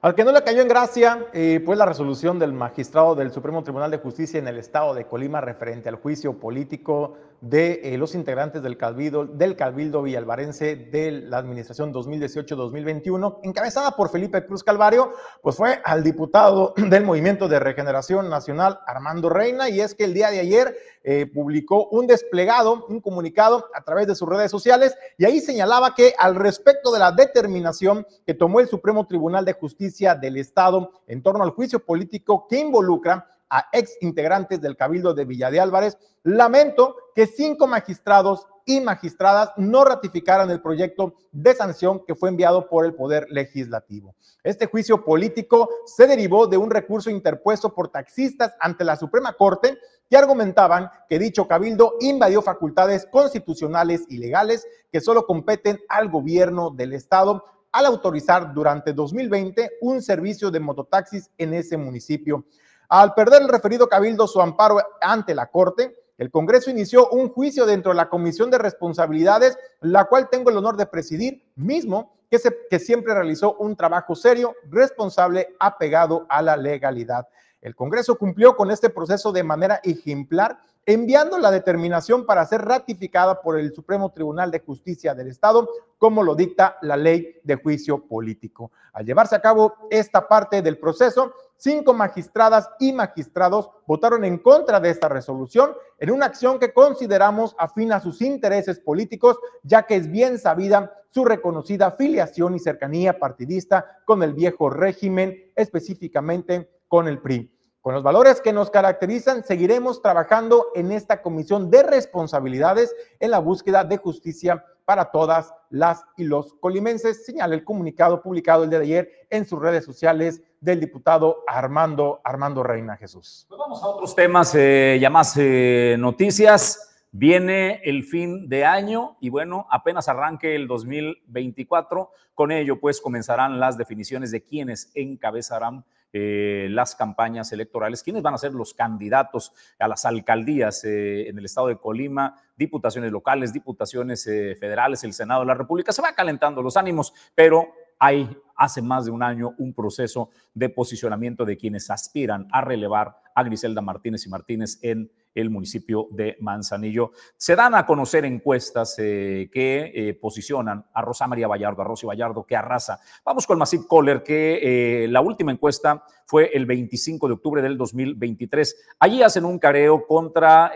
Al 0.00 0.14
que 0.14 0.22
no 0.22 0.30
le 0.30 0.44
cayó 0.44 0.62
en 0.62 0.68
gracia, 0.68 1.26
eh, 1.32 1.60
pues 1.66 1.76
la 1.76 1.84
resolución 1.84 2.38
del 2.38 2.52
magistrado 2.52 3.16
del 3.16 3.32
Supremo 3.32 3.64
Tribunal 3.64 3.90
de 3.90 3.98
Justicia 3.98 4.38
en 4.38 4.46
el 4.46 4.56
estado 4.56 4.94
de 4.94 5.06
Colima 5.06 5.40
referente 5.40 5.88
al 5.88 5.96
juicio 5.96 6.38
político 6.38 7.16
de 7.40 7.80
eh, 7.84 7.98
los 7.98 8.14
integrantes 8.14 8.62
del 8.62 8.76
Cabildo, 8.76 9.24
del 9.24 9.54
Cabildo 9.54 10.02
Villalvarense 10.02 10.74
de 10.76 11.12
la 11.12 11.38
administración 11.38 11.92
2018-2021, 11.94 13.40
encabezada 13.44 13.92
por 13.92 14.10
Felipe 14.10 14.44
Cruz 14.44 14.64
Calvario, 14.64 15.12
pues 15.40 15.56
fue 15.56 15.80
al 15.84 16.02
diputado 16.02 16.74
del 16.76 17.04
Movimiento 17.04 17.46
de 17.48 17.60
Regeneración 17.60 18.28
Nacional, 18.28 18.80
Armando 18.86 19.28
Reina, 19.28 19.68
y 19.68 19.80
es 19.80 19.94
que 19.94 20.04
el 20.04 20.14
día 20.14 20.30
de 20.30 20.40
ayer 20.40 20.76
eh, 21.04 21.26
publicó 21.26 21.88
un 21.88 22.06
desplegado, 22.06 22.86
un 22.88 23.00
comunicado 23.00 23.66
a 23.72 23.82
través 23.82 24.08
de 24.08 24.14
sus 24.14 24.28
redes 24.28 24.50
sociales, 24.50 24.96
y 25.16 25.24
ahí 25.24 25.40
señalaba 25.40 25.94
que 25.94 26.14
al 26.18 26.34
respecto 26.34 26.92
de 26.92 26.98
la 26.98 27.12
determinación 27.12 28.06
que 28.26 28.34
tomó 28.34 28.60
el 28.60 28.68
Supremo 28.68 29.06
Tribunal 29.06 29.44
de 29.44 29.52
Justicia 29.52 30.14
del 30.14 30.36
Estado 30.38 30.90
en 31.06 31.22
torno 31.22 31.44
al 31.44 31.50
juicio 31.50 31.84
político 31.84 32.46
que 32.48 32.58
involucra 32.58 33.26
a 33.50 33.68
ex 33.72 33.96
integrantes 34.00 34.60
del 34.60 34.76
Cabildo 34.76 35.14
de 35.14 35.24
Villa 35.24 35.50
de 35.50 35.60
Álvarez, 35.60 35.96
lamento 36.22 36.96
que 37.14 37.26
cinco 37.26 37.66
magistrados 37.66 38.46
y 38.68 38.80
magistradas 38.80 39.50
no 39.56 39.82
ratificaran 39.82 40.50
el 40.50 40.60
proyecto 40.60 41.14
de 41.32 41.54
sanción 41.54 42.04
que 42.06 42.14
fue 42.14 42.28
enviado 42.28 42.68
por 42.68 42.84
el 42.84 42.94
Poder 42.94 43.26
Legislativo. 43.30 44.14
Este 44.44 44.66
juicio 44.66 45.04
político 45.04 45.70
se 45.86 46.06
derivó 46.06 46.46
de 46.46 46.58
un 46.58 46.70
recurso 46.70 47.08
interpuesto 47.08 47.74
por 47.74 47.88
taxistas 47.88 48.54
ante 48.60 48.84
la 48.84 48.96
Suprema 48.96 49.32
Corte 49.32 49.78
que 50.10 50.16
argumentaban 50.18 50.90
que 51.08 51.18
dicho 51.18 51.48
cabildo 51.48 51.94
invadió 52.00 52.42
facultades 52.42 53.06
constitucionales 53.10 54.04
y 54.08 54.18
legales 54.18 54.66
que 54.92 55.00
solo 55.00 55.26
competen 55.26 55.80
al 55.88 56.10
gobierno 56.10 56.70
del 56.70 56.92
Estado 56.92 57.44
al 57.72 57.86
autorizar 57.86 58.52
durante 58.52 58.92
2020 58.92 59.78
un 59.80 60.02
servicio 60.02 60.50
de 60.50 60.60
mototaxis 60.60 61.30
en 61.38 61.54
ese 61.54 61.76
municipio. 61.76 62.44
Al 62.88 63.12
perder 63.12 63.42
el 63.42 63.48
referido 63.48 63.86
cabildo 63.86 64.26
su 64.26 64.40
amparo 64.40 64.78
ante 65.02 65.34
la 65.34 65.50
Corte, 65.50 65.94
el 66.16 66.30
Congreso 66.30 66.70
inició 66.70 67.10
un 67.10 67.28
juicio 67.28 67.66
dentro 67.66 67.92
de 67.92 67.96
la 67.96 68.08
Comisión 68.08 68.50
de 68.50 68.56
Responsabilidades, 68.56 69.58
la 69.80 70.06
cual 70.06 70.30
tengo 70.30 70.48
el 70.48 70.56
honor 70.56 70.76
de 70.76 70.86
presidir, 70.86 71.44
mismo 71.54 72.16
que, 72.30 72.78
siempre 72.78 73.14
realizó 73.14 73.54
un 73.56 73.76
trabajo 73.76 74.14
serio, 74.14 74.54
responsable, 74.70 75.54
apegado 75.60 76.26
a 76.30 76.40
la 76.40 76.56
legalidad. 76.56 77.28
El 77.60 77.74
Congreso 77.74 78.16
cumplió 78.16 78.56
con 78.56 78.70
este 78.70 78.88
proceso 78.88 79.32
de 79.32 79.42
manera 79.42 79.80
ejemplar, 79.82 80.58
enviando 80.86 81.38
la 81.38 81.50
determinación 81.50 82.24
para 82.24 82.46
ser 82.46 82.62
ratificada 82.62 83.42
por 83.42 83.58
el 83.58 83.74
Supremo 83.74 84.10
Tribunal 84.10 84.50
de 84.50 84.60
Justicia 84.60 85.14
del 85.14 85.28
Estado, 85.28 85.68
como 85.98 86.22
lo 86.22 86.34
dicta 86.34 86.78
la 86.80 86.96
ley 86.96 87.38
de 87.44 87.56
juicio 87.56 88.06
político. 88.06 88.72
Al 88.94 89.04
llevarse 89.04 89.36
a 89.36 89.42
cabo 89.42 89.74
esta 89.90 90.26
parte 90.26 90.62
del 90.62 90.78
proceso, 90.78 91.34
cinco 91.58 91.92
magistradas 91.92 92.70
y 92.78 92.92
magistrados 92.92 93.68
votaron 93.86 94.24
en 94.24 94.38
contra 94.38 94.80
de 94.80 94.90
esta 94.90 95.08
resolución 95.08 95.72
en 95.98 96.10
una 96.10 96.26
acción 96.26 96.58
que 96.58 96.72
consideramos 96.72 97.54
afín 97.58 97.92
a 97.92 98.00
sus 98.00 98.22
intereses 98.22 98.80
políticos, 98.80 99.36
ya 99.62 99.82
que 99.82 99.96
es 99.96 100.10
bien 100.10 100.38
sabida 100.38 100.94
su 101.10 101.24
reconocida 101.24 101.90
filiación 101.92 102.54
y 102.54 102.60
cercanía 102.60 103.18
partidista 103.18 104.00
con 104.04 104.22
el 104.22 104.32
viejo 104.32 104.70
régimen, 104.70 105.52
específicamente 105.56 106.70
con 106.86 107.08
el 107.08 107.20
PRI. 107.20 107.52
Con 107.80 107.94
los 107.94 108.02
valores 108.02 108.40
que 108.40 108.52
nos 108.52 108.70
caracterizan, 108.70 109.44
seguiremos 109.44 110.02
trabajando 110.02 110.68
en 110.74 110.92
esta 110.92 111.22
comisión 111.22 111.70
de 111.70 111.82
responsabilidades 111.82 112.94
en 113.18 113.30
la 113.30 113.38
búsqueda 113.38 113.84
de 113.84 113.96
justicia 113.96 114.64
para 114.88 115.10
todas 115.10 115.52
las 115.68 116.02
y 116.16 116.24
los 116.24 116.54
colimenses, 116.54 117.26
señala 117.26 117.54
el 117.54 117.62
comunicado 117.62 118.22
publicado 118.22 118.64
el 118.64 118.70
día 118.70 118.78
de 118.78 118.84
ayer 118.86 119.10
en 119.28 119.44
sus 119.44 119.60
redes 119.60 119.84
sociales 119.84 120.40
del 120.62 120.80
diputado 120.80 121.44
Armando, 121.46 122.22
Armando 122.24 122.62
Reina 122.62 122.96
Jesús. 122.96 123.44
Pues 123.50 123.58
vamos 123.58 123.82
a 123.82 123.86
otros 123.86 124.16
temas, 124.16 124.54
eh, 124.54 124.96
ya 124.98 125.10
más 125.10 125.36
eh, 125.36 125.96
noticias. 125.98 127.04
Viene 127.10 127.82
el 127.84 128.02
fin 128.02 128.48
de 128.48 128.64
año 128.64 129.18
y 129.20 129.28
bueno, 129.28 129.66
apenas 129.70 130.08
arranque 130.08 130.54
el 130.54 130.66
2024. 130.66 132.10
Con 132.34 132.50
ello, 132.50 132.80
pues 132.80 133.02
comenzarán 133.02 133.60
las 133.60 133.76
definiciones 133.76 134.30
de 134.30 134.42
quienes 134.42 134.90
encabezarán 134.94 135.84
eh, 136.12 136.68
las 136.70 136.94
campañas 136.94 137.52
electorales, 137.52 138.02
quiénes 138.02 138.22
van 138.22 138.34
a 138.34 138.38
ser 138.38 138.52
los 138.52 138.72
candidatos 138.72 139.52
a 139.78 139.88
las 139.88 140.04
alcaldías 140.06 140.82
eh, 140.84 141.28
en 141.28 141.38
el 141.38 141.44
estado 141.44 141.66
de 141.66 141.76
Colima, 141.76 142.34
diputaciones 142.56 143.12
locales, 143.12 143.52
diputaciones 143.52 144.26
eh, 144.26 144.56
federales, 144.58 145.04
el 145.04 145.12
Senado 145.12 145.40
de 145.40 145.46
la 145.46 145.54
República. 145.54 145.92
Se 145.92 146.00
va 146.00 146.14
calentando 146.14 146.62
los 146.62 146.76
ánimos, 146.76 147.12
pero 147.34 147.68
hay 147.98 148.36
hace 148.56 148.80
más 148.80 149.04
de 149.04 149.10
un 149.10 149.22
año 149.22 149.54
un 149.58 149.74
proceso 149.74 150.30
de 150.54 150.68
posicionamiento 150.68 151.44
de 151.44 151.56
quienes 151.56 151.90
aspiran 151.90 152.48
a 152.52 152.60
relevar 152.60 153.16
a 153.38 153.44
Griselda 153.44 153.80
Martínez 153.80 154.26
y 154.26 154.28
Martínez 154.28 154.78
en 154.82 155.10
el 155.32 155.50
municipio 155.50 156.08
de 156.10 156.36
Manzanillo. 156.40 157.12
Se 157.36 157.54
dan 157.54 157.76
a 157.76 157.86
conocer 157.86 158.24
encuestas 158.24 158.96
eh, 158.98 159.48
que 159.52 159.92
eh, 159.94 160.14
posicionan 160.14 160.84
a 160.92 161.02
Rosa 161.02 161.28
María 161.28 161.46
Vallardo, 161.46 161.82
a 161.82 161.84
Rosy 161.84 162.06
Vallardo, 162.06 162.44
que 162.44 162.56
arrasa. 162.56 162.98
Vamos 163.24 163.46
con 163.46 163.58
Masip 163.58 163.86
Kohler, 163.86 164.24
que 164.24 165.04
eh, 165.04 165.08
la 165.08 165.20
última 165.20 165.52
encuesta 165.52 166.02
fue 166.26 166.50
el 166.52 166.66
25 166.66 167.28
de 167.28 167.34
octubre 167.34 167.62
del 167.62 167.78
2023. 167.78 168.96
Allí 168.98 169.22
hacen 169.22 169.44
un 169.44 169.58
careo 169.58 170.04
contra 170.06 170.72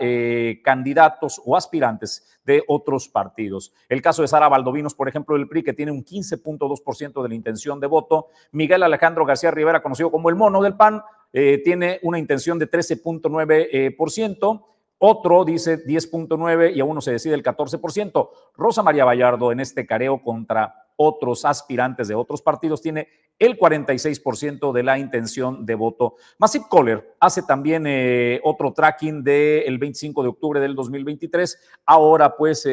candidatos 0.63 1.39
o 1.45 1.55
aspirantes 1.55 2.39
de 2.43 2.63
otros 2.67 3.07
partidos. 3.07 3.71
El 3.87 4.01
caso 4.01 4.23
de 4.23 4.27
Sara 4.27 4.49
Valdovinos, 4.49 4.95
por 4.95 5.07
ejemplo, 5.07 5.37
del 5.37 5.47
PRI, 5.47 5.63
que 5.63 5.73
tiene 5.73 5.91
un 5.91 6.03
15.2% 6.03 7.21
de 7.21 7.29
la 7.29 7.35
intención 7.35 7.79
de 7.79 7.85
voto. 7.85 8.29
Miguel 8.51 8.81
Alejandro 8.81 9.25
García 9.25 9.51
Rivera, 9.51 9.83
conocido 9.83 10.09
como 10.09 10.29
el 10.29 10.35
mono 10.35 10.61
del 10.61 10.75
PAN, 10.75 11.03
eh, 11.33 11.59
tiene 11.63 11.99
una 12.03 12.19
intención 12.19 12.59
de 12.59 12.69
13.9%. 12.69 14.55
Eh, 14.59 14.69
otro 15.05 15.43
dice 15.43 15.83
10.9 15.83 16.75
y 16.75 16.79
a 16.79 16.85
uno 16.85 17.01
se 17.01 17.11
decide 17.11 17.33
el 17.33 17.43
14%. 17.43 18.29
Rosa 18.55 18.83
María 18.83 19.03
Vallardo 19.03 19.51
en 19.51 19.59
este 19.59 19.85
careo 19.85 20.21
contra 20.21 20.75
otros 20.95 21.43
aspirantes 21.43 22.07
de 22.07 22.15
otros 22.15 22.41
partidos 22.41 22.81
tiene 22.81 23.09
el 23.39 23.57
46% 23.57 24.71
de 24.71 24.83
la 24.83 24.99
intención 24.99 25.65
de 25.65 25.75
voto. 25.75 26.15
Masip 26.37 26.69
Kohler 26.69 27.15
hace 27.19 27.41
también 27.41 27.85
eh, 27.87 28.39
otro 28.43 28.71
tracking 28.71 29.23
del 29.23 29.77
25 29.77 30.21
de 30.21 30.29
octubre 30.29 30.59
del 30.61 30.75
2023, 30.75 31.59
ahora 31.85 32.37
pues 32.37 32.65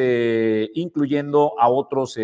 incluyendo 0.75 1.59
a 1.59 1.67
otros 1.67 2.17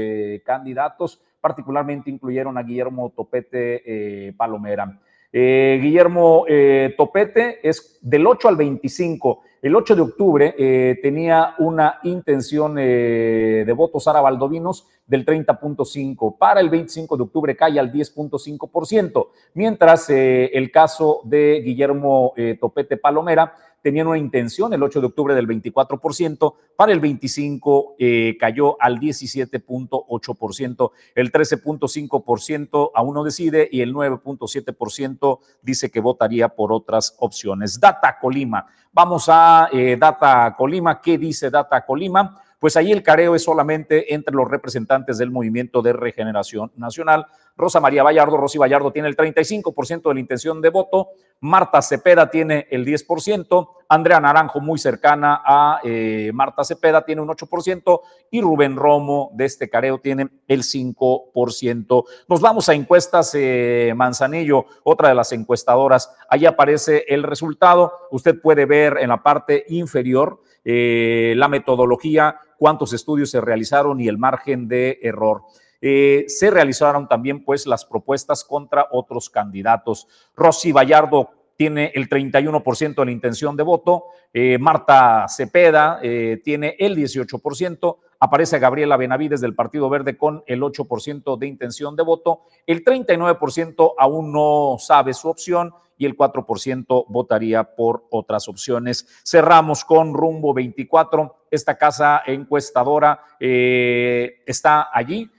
candidatos, 0.46 1.20
particularmente 1.42 2.12
incluyeron 2.12 2.58
a 2.58 2.64
Guillermo 2.64 3.12
Topete 3.14 4.34
Palomera. 4.38 5.02
Eh, 5.40 5.78
Guillermo 5.80 6.46
eh, 6.48 6.96
Topete 6.98 7.60
es 7.62 8.00
del 8.02 8.26
8 8.26 8.48
al 8.48 8.56
25. 8.56 9.42
El 9.62 9.76
8 9.76 9.96
de 9.96 10.02
octubre 10.02 10.56
eh, 10.58 10.98
tenía 11.00 11.54
una 11.60 12.00
intención 12.06 12.74
de 12.74 13.74
votos 13.78 14.06
Sara 14.06 14.20
Valdovinos 14.20 14.88
del 15.06 15.24
30.5. 15.24 16.40
Para 16.40 16.60
el 16.60 16.72
25 16.72 17.18
de 17.18 17.22
octubre 17.24 17.56
cae 17.56 17.80
al 17.80 17.94
10.5%, 17.94 19.28
mientras 19.54 20.10
el 20.10 20.72
caso 20.72 21.22
de 21.24 21.62
Guillermo 21.64 22.34
Topete 22.60 22.98
Palomera 22.98 23.54
tenían 23.82 24.08
una 24.08 24.18
intención 24.18 24.74
el 24.74 24.84
8 24.84 25.02
de 25.02 25.08
octubre 25.08 25.36
del 25.36 25.48
24%, 25.48 26.56
para 26.76 26.92
el 26.92 27.00
25 27.00 27.96
eh, 28.00 28.38
cayó 28.40 28.82
al 28.82 29.00
17.8%, 29.00 30.92
el 31.16 31.32
13.5% 31.32 32.92
aún 32.94 33.14
no 33.14 33.24
decide 33.24 33.68
y 33.72 33.82
el 33.82 33.94
9.7% 33.94 35.40
dice 35.62 35.90
que 35.90 36.00
votaría 36.00 36.50
por 36.50 36.72
otras 36.72 37.16
opciones. 37.20 37.80
Data 37.80 38.18
Colima, 38.20 38.66
vamos 38.92 39.26
a 39.28 39.70
eh, 39.72 39.98
Data 40.00 40.56
Colima, 40.58 41.02
¿qué 41.02 41.18
dice 41.18 41.50
Data 41.50 41.86
Colima? 41.86 42.44
Pues 42.60 42.76
ahí 42.78 42.92
el 42.92 43.04
careo 43.04 43.36
es 43.36 43.44
solamente 43.44 44.14
entre 44.14 44.36
los 44.36 44.50
representantes 44.50 45.18
del 45.18 45.32
Movimiento 45.32 45.82
de 45.82 45.94
Regeneración 45.94 46.72
Nacional. 46.76 47.28
Rosa 47.56 47.80
María 47.80 48.04
Vallardo, 48.04 48.38
Rosy 48.38 48.58
Vallardo 48.58 48.92
tiene 48.92 49.08
el 49.08 49.16
35% 49.16 50.08
de 50.08 50.14
la 50.14 50.20
intención 50.20 50.62
de 50.62 50.70
voto, 50.70 51.10
Marta 51.40 51.82
Cepeda 51.82 52.30
tiene 52.30 52.68
el 52.70 52.86
10%, 52.86 53.70
Andrea 53.90 54.20
Naranjo, 54.20 54.60
muy 54.60 54.78
cercana 54.78 55.42
a 55.44 55.80
eh, 55.84 56.32
Marta 56.34 56.64
Cepeda, 56.64 57.04
tiene 57.04 57.22
un 57.22 57.30
8%, 57.30 58.02
y 58.32 58.42
Rubén 58.42 58.76
Romo 58.76 59.32
de 59.34 59.46
este 59.46 59.70
careo 59.70 60.00
tiene 60.00 60.28
el 60.48 60.64
5%. 60.64 62.04
Nos 62.28 62.42
vamos 62.42 62.70
a 62.70 62.74
encuestas 62.74 63.32
eh, 63.36 63.94
Manzanillo, 63.96 64.66
otra 64.84 65.10
de 65.10 65.16
las 65.16 65.32
encuestadoras. 65.32 66.14
Ahí 66.30 66.46
aparece 66.46 67.06
el 67.08 67.24
resultado. 67.24 67.94
Usted 68.12 68.40
puede 68.40 68.66
ver 68.66 68.98
en 69.00 69.10
la 69.10 69.24
parte 69.24 69.66
inferior 69.70 70.42
eh, 70.66 71.34
la 71.38 71.48
metodología, 71.48 72.40
cuántos 72.58 72.94
estudios 72.94 73.30
se 73.30 73.42
realizaron 73.42 74.00
y 74.00 74.08
el 74.08 74.18
margen 74.18 74.68
de 74.68 75.00
error. 75.02 75.44
Eh, 75.80 76.26
se 76.28 76.50
realizaron 76.50 77.08
también 77.08 77.44
pues 77.46 77.68
las 77.68 77.86
propuestas 77.86 78.44
contra 78.44 78.88
otros 78.92 79.30
candidatos. 79.30 80.08
Rosy 80.36 80.72
Vallardo 80.72 81.30
tiene 81.56 81.92
el 81.96 82.10
31% 82.10 82.96
de 82.96 83.06
la 83.06 83.12
intención 83.12 83.56
de 83.56 83.64
voto, 83.64 84.06
eh, 84.34 84.58
Marta 84.60 85.26
Cepeda 85.28 86.00
tiene 86.44 86.76
el 86.78 86.96
18%, 86.96 87.98
aparece 88.20 88.60
Gabriela 88.60 88.98
Benavides 88.98 89.42
del 89.42 89.56
Partido 89.56 89.90
Verde 89.90 90.18
con 90.18 90.44
el 90.48 90.62
8% 90.62 91.38
de 91.38 91.48
intención 91.48 91.96
de 91.96 92.04
voto, 92.04 92.42
el 92.66 92.84
39% 92.84 93.94
aún 93.98 94.32
no 94.32 94.78
sabe 94.80 95.14
su 95.14 95.30
opción 95.30 95.74
y 95.98 96.06
el 96.06 96.16
4% 96.16 97.06
votaría 97.08 97.64
por 97.76 98.06
otras 98.12 98.48
opciones. 98.48 99.08
Cerramos 99.26 99.84
con 99.84 100.14
Rumbo 100.14 100.54
24. 100.54 101.48
Esta 101.50 101.78
casa 101.78 102.22
encuestadora 102.26 103.20
eh, 103.40 104.44
está 104.46 104.90
allí 104.94 105.30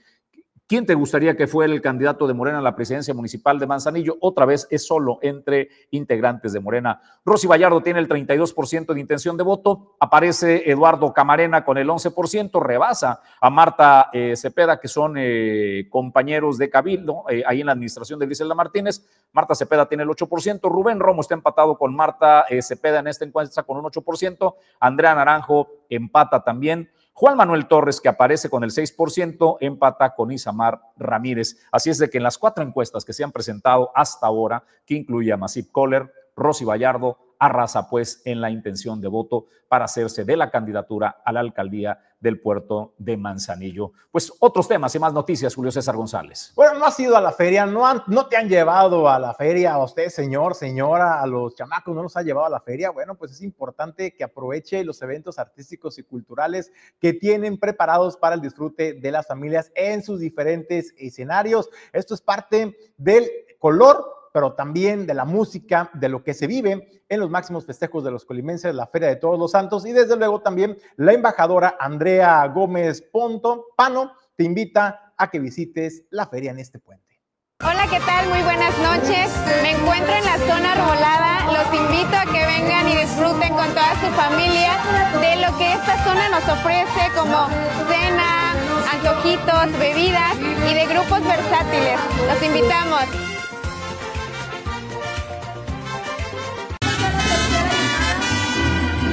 ¿Quién 0.69 0.85
te 0.85 0.93
gustaría 0.93 1.35
que 1.35 1.47
fuera 1.47 1.73
el 1.73 1.81
candidato 1.81 2.27
de 2.27 2.35
Morena 2.35 2.59
a 2.59 2.61
la 2.61 2.75
presidencia 2.75 3.11
municipal 3.11 3.57
de 3.57 3.65
Manzanillo? 3.65 4.17
Otra 4.21 4.45
vez 4.45 4.67
es 4.69 4.85
solo 4.85 5.17
entre 5.23 5.67
integrantes 5.89 6.53
de 6.53 6.59
Morena. 6.59 7.01
Rosy 7.25 7.47
Vallardo 7.47 7.81
tiene 7.81 7.97
el 7.97 8.07
32% 8.07 8.93
de 8.93 8.99
intención 8.99 9.35
de 9.35 9.41
voto. 9.41 9.95
Aparece 9.99 10.69
Eduardo 10.69 11.11
Camarena 11.11 11.65
con 11.65 11.79
el 11.79 11.87
11%. 11.89 12.61
Rebasa 12.61 13.19
a 13.41 13.49
Marta 13.49 14.11
eh, 14.13 14.35
Cepeda, 14.35 14.79
que 14.79 14.87
son 14.87 15.15
eh, 15.17 15.87
compañeros 15.89 16.59
de 16.59 16.69
Cabildo, 16.69 17.23
eh, 17.29 17.41
ahí 17.47 17.61
en 17.61 17.65
la 17.65 17.71
administración 17.71 18.19
de 18.19 18.27
Griselda 18.27 18.53
Martínez. 18.53 19.03
Marta 19.33 19.55
Cepeda 19.55 19.87
tiene 19.87 20.03
el 20.03 20.09
8%. 20.09 20.69
Rubén 20.69 20.99
Romo 20.99 21.21
está 21.21 21.33
empatado 21.33 21.79
con 21.79 21.95
Marta 21.95 22.45
Cepeda 22.61 22.99
en 22.99 23.07
esta 23.07 23.25
encuesta 23.25 23.63
con 23.63 23.77
un 23.77 23.85
8%. 23.85 24.53
Andrea 24.79 25.15
Naranjo 25.15 25.67
empata 25.89 26.43
también. 26.43 26.91
Juan 27.19 27.35
Manuel 27.35 27.67
Torres, 27.67 27.99
que 27.99 28.07
aparece 28.07 28.49
con 28.49 28.63
el 28.63 28.69
6%, 28.69 29.57
empata 29.59 30.15
con 30.15 30.31
Isamar 30.31 30.79
Ramírez. 30.95 31.57
Así 31.69 31.89
es 31.89 31.97
de 31.97 32.09
que 32.09 32.15
en 32.15 32.23
las 32.23 32.37
cuatro 32.37 32.63
encuestas 32.63 33.03
que 33.03 33.11
se 33.11 33.25
han 33.25 33.33
presentado 33.33 33.91
hasta 33.93 34.25
ahora, 34.25 34.63
que 34.85 34.93
incluye 34.93 35.29
a 35.33 35.35
Masip 35.35 35.69
Kohler, 35.69 36.09
Rosy 36.37 36.63
Vallardo, 36.63 37.17
arrasa 37.39 37.89
pues 37.89 38.21
en 38.25 38.41
la 38.41 38.51
intención 38.51 39.01
de 39.01 39.07
voto 39.07 39.47
para 39.69 39.85
hacerse 39.85 40.25
de 40.25 40.35
la 40.35 40.51
candidatura 40.51 41.21
a 41.23 41.31
la 41.31 41.39
alcaldía 41.39 41.99
del 42.19 42.41
puerto 42.41 42.95
de 42.97 43.15
Manzanillo. 43.15 43.93
Pues 44.11 44.33
otros 44.39 44.67
temas 44.67 44.93
y 44.95 44.99
más 44.99 45.13
noticias, 45.13 45.55
Julio 45.55 45.71
César 45.71 45.95
González. 45.95 46.51
Bueno, 46.55 46.77
no 46.77 46.85
has 46.85 46.99
ido 46.99 47.15
a 47.15 47.21
la 47.21 47.31
feria, 47.31 47.65
no, 47.65 47.85
no 48.07 48.27
te 48.27 48.35
han 48.35 48.49
llevado 48.49 49.07
a 49.07 49.17
la 49.19 49.33
feria, 49.33 49.73
a 49.73 49.83
usted, 49.83 50.09
señor, 50.09 50.55
señora, 50.55 51.21
a 51.21 51.27
los 51.27 51.55
chamacos, 51.55 51.95
no 51.95 52.03
los 52.03 52.17
ha 52.17 52.23
llevado 52.23 52.47
a 52.47 52.49
la 52.49 52.59
feria. 52.59 52.89
Bueno, 52.89 53.15
pues 53.15 53.31
es 53.31 53.41
importante 53.41 54.13
que 54.13 54.23
aproveche 54.23 54.83
los 54.83 55.01
eventos 55.01 55.39
artísticos 55.39 55.97
y 55.97 56.03
culturales 56.03 56.73
que 56.99 57.13
tienen 57.13 57.57
preparados 57.57 58.17
para 58.17 58.35
el 58.35 58.41
disfrute 58.41 58.93
de 58.93 59.11
las 59.11 59.27
familias 59.27 59.71
en 59.75 60.03
sus 60.03 60.19
diferentes 60.19 60.93
escenarios. 60.97 61.69
Esto 61.93 62.15
es 62.15 62.21
parte 62.21 62.75
del 62.97 63.29
color 63.59 64.18
pero 64.33 64.53
también 64.53 65.05
de 65.05 65.13
la 65.13 65.25
música, 65.25 65.89
de 65.93 66.09
lo 66.09 66.23
que 66.23 66.33
se 66.33 66.47
vive 66.47 67.03
en 67.07 67.19
los 67.19 67.29
máximos 67.29 67.65
festejos 67.65 68.03
de 68.03 68.11
los 68.11 68.25
colimenses, 68.25 68.73
la 68.75 68.87
Feria 68.87 69.09
de 69.09 69.15
Todos 69.15 69.39
los 69.39 69.51
Santos 69.51 69.85
y 69.85 69.91
desde 69.91 70.15
luego 70.15 70.41
también 70.41 70.77
la 70.97 71.13
embajadora 71.13 71.77
Andrea 71.79 72.45
Gómez 72.47 73.01
Ponto 73.01 73.67
Pano 73.75 74.13
te 74.35 74.43
invita 74.43 75.13
a 75.17 75.29
que 75.29 75.39
visites 75.39 76.03
la 76.11 76.25
feria 76.27 76.51
en 76.51 76.59
este 76.59 76.79
puente. 76.79 77.19
Hola, 77.61 77.85
¿qué 77.89 77.99
tal? 77.99 78.29
Muy 78.29 78.41
buenas 78.41 78.73
noches. 78.79 79.29
Me 79.61 79.71
encuentro 79.71 80.13
en 80.13 80.23
la 80.23 80.37
zona 80.37 80.71
arbolada. 80.71 81.51
Los 81.51 81.73
invito 81.77 82.15
a 82.15 82.23
que 82.31 82.45
vengan 82.45 82.87
y 82.87 82.95
disfruten 82.95 83.53
con 83.53 83.67
toda 83.69 83.91
su 83.99 84.07
familia 84.15 84.79
de 85.19 85.45
lo 85.45 85.57
que 85.57 85.73
esta 85.73 86.01
zona 86.05 86.29
nos 86.29 86.47
ofrece 86.47 87.11
como 87.17 87.47
cena, 87.89 88.53
antojitos, 88.93 89.77
bebidas 89.77 90.37
y 90.39 90.73
de 90.73 90.85
grupos 90.85 91.21
versátiles. 91.21 91.99
Los 92.27 92.41
invitamos. 92.43 93.38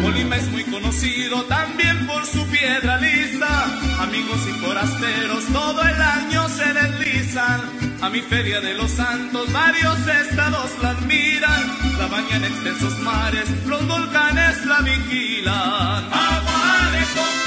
Colima 0.07 0.37
es 0.37 0.49
muy 0.53 0.63
conocido 0.63 1.43
también 1.47 2.07
por 2.07 2.25
su 2.25 2.47
piedra 2.47 2.97
lisa. 2.99 3.65
Amigos 4.01 4.39
y 4.49 4.53
forasteros 4.65 5.45
todo 5.47 5.83
el 5.83 6.01
año 6.01 6.49
se 6.49 6.73
deslizan. 6.73 7.61
A 8.01 8.09
mi 8.09 8.21
feria 8.21 8.61
de 8.61 8.75
los 8.75 8.93
santos 8.93 9.53
varios 9.53 9.99
estados 10.07 10.71
la 10.81 10.91
admiran. 10.91 11.99
La 11.99 12.07
bañan 12.07 12.45
en 12.45 12.53
extensos 12.53 12.97
mares, 13.01 13.51
los 13.67 13.85
volcanes 13.89 14.65
la 14.65 14.79
vigilan. 14.83 16.05
Agua 16.13 16.91
de 16.93 17.46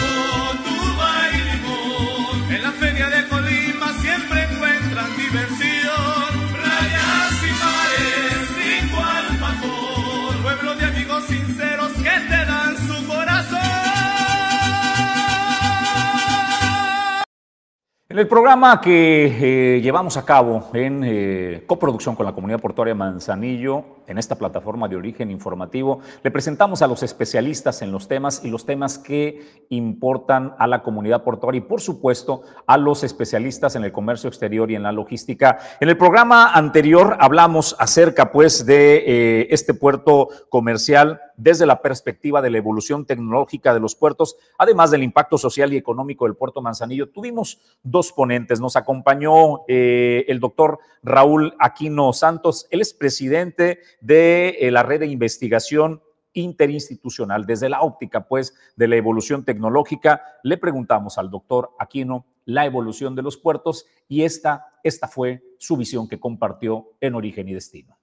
En 18.11 18.17
el 18.17 18.27
programa 18.27 18.81
que 18.81 19.75
eh, 19.77 19.81
llevamos 19.81 20.17
a 20.17 20.25
cabo 20.25 20.71
en 20.73 21.03
eh, 21.05 21.63
coproducción 21.67 22.15
con 22.15 22.25
la 22.25 22.33
comunidad 22.33 22.59
portuaria 22.59 22.95
Manzanillo, 22.95 23.98
en 24.09 24.17
esta 24.17 24.35
plataforma 24.35 24.87
de 24.87 24.95
origen 24.95 25.31
informativo, 25.31 25.99
le 26.23 26.31
presentamos 26.31 26.81
a 26.81 26.87
los 26.87 27.03
especialistas 27.03 27.81
en 27.81 27.91
los 27.91 28.07
temas 28.07 28.43
y 28.43 28.49
los 28.49 28.65
temas 28.65 28.97
que 28.97 29.65
importan 29.69 30.55
a 30.57 30.67
la 30.67 30.81
comunidad 30.83 31.23
portuaria 31.23 31.59
y, 31.59 31.61
por 31.61 31.79
supuesto, 31.79 32.41
a 32.65 32.77
los 32.77 33.03
especialistas 33.03 33.75
en 33.75 33.83
el 33.83 33.91
comercio 33.91 34.27
exterior 34.27 34.71
y 34.71 34.75
en 34.75 34.83
la 34.83 34.91
logística. 34.91 35.59
En 35.79 35.89
el 35.89 35.97
programa 35.97 36.53
anterior 36.53 37.17
hablamos 37.19 37.75
acerca, 37.79 38.31
pues, 38.31 38.65
de 38.65 39.03
eh, 39.05 39.47
este 39.51 39.73
puerto 39.73 40.29
comercial 40.49 41.21
desde 41.37 41.65
la 41.65 41.81
perspectiva 41.81 42.41
de 42.41 42.49
la 42.49 42.57
evolución 42.57 43.05
tecnológica 43.05 43.73
de 43.73 43.79
los 43.79 43.95
puertos, 43.95 44.35
además 44.57 44.91
del 44.91 45.03
impacto 45.03 45.37
social 45.37 45.71
y 45.73 45.77
económico 45.77 46.25
del 46.25 46.35
puerto 46.35 46.61
Manzanillo. 46.61 47.09
Tuvimos 47.09 47.59
dos 47.81 48.11
ponentes. 48.11 48.59
Nos 48.59 48.75
acompañó 48.75 49.61
eh, 49.67 50.25
el 50.27 50.39
doctor 50.39 50.79
Raúl 51.01 51.55
Aquino 51.59 52.11
Santos, 52.11 52.67
él 52.71 52.81
es 52.81 52.93
presidente 52.93 53.79
de 54.01 54.57
eh, 54.59 54.71
la 54.71 54.83
red 54.83 55.01
de 55.01 55.07
investigación 55.07 56.01
interinstitucional. 56.33 57.45
Desde 57.45 57.69
la 57.69 57.81
óptica, 57.81 58.27
pues, 58.27 58.53
de 58.75 58.87
la 58.87 58.95
evolución 58.95 59.43
tecnológica, 59.43 60.23
le 60.43 60.57
preguntamos 60.57 61.17
al 61.17 61.29
doctor 61.29 61.71
Aquino 61.79 62.25
la 62.45 62.65
evolución 62.65 63.15
de 63.15 63.21
los 63.21 63.37
puertos 63.37 63.85
y 64.07 64.23
esta, 64.23 64.79
esta 64.83 65.07
fue 65.07 65.43
su 65.57 65.77
visión 65.77 66.07
que 66.07 66.19
compartió 66.19 66.93
en 66.99 67.15
Origen 67.15 67.47
y 67.47 67.53
Destino. 67.53 67.99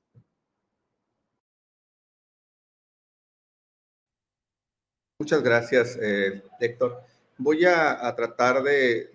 Muchas 5.19 5.43
gracias, 5.43 5.99
eh, 6.01 6.43
Héctor. 6.61 7.03
Voy 7.39 7.65
a, 7.65 8.15
tratar 8.15 8.63
de, 8.63 9.11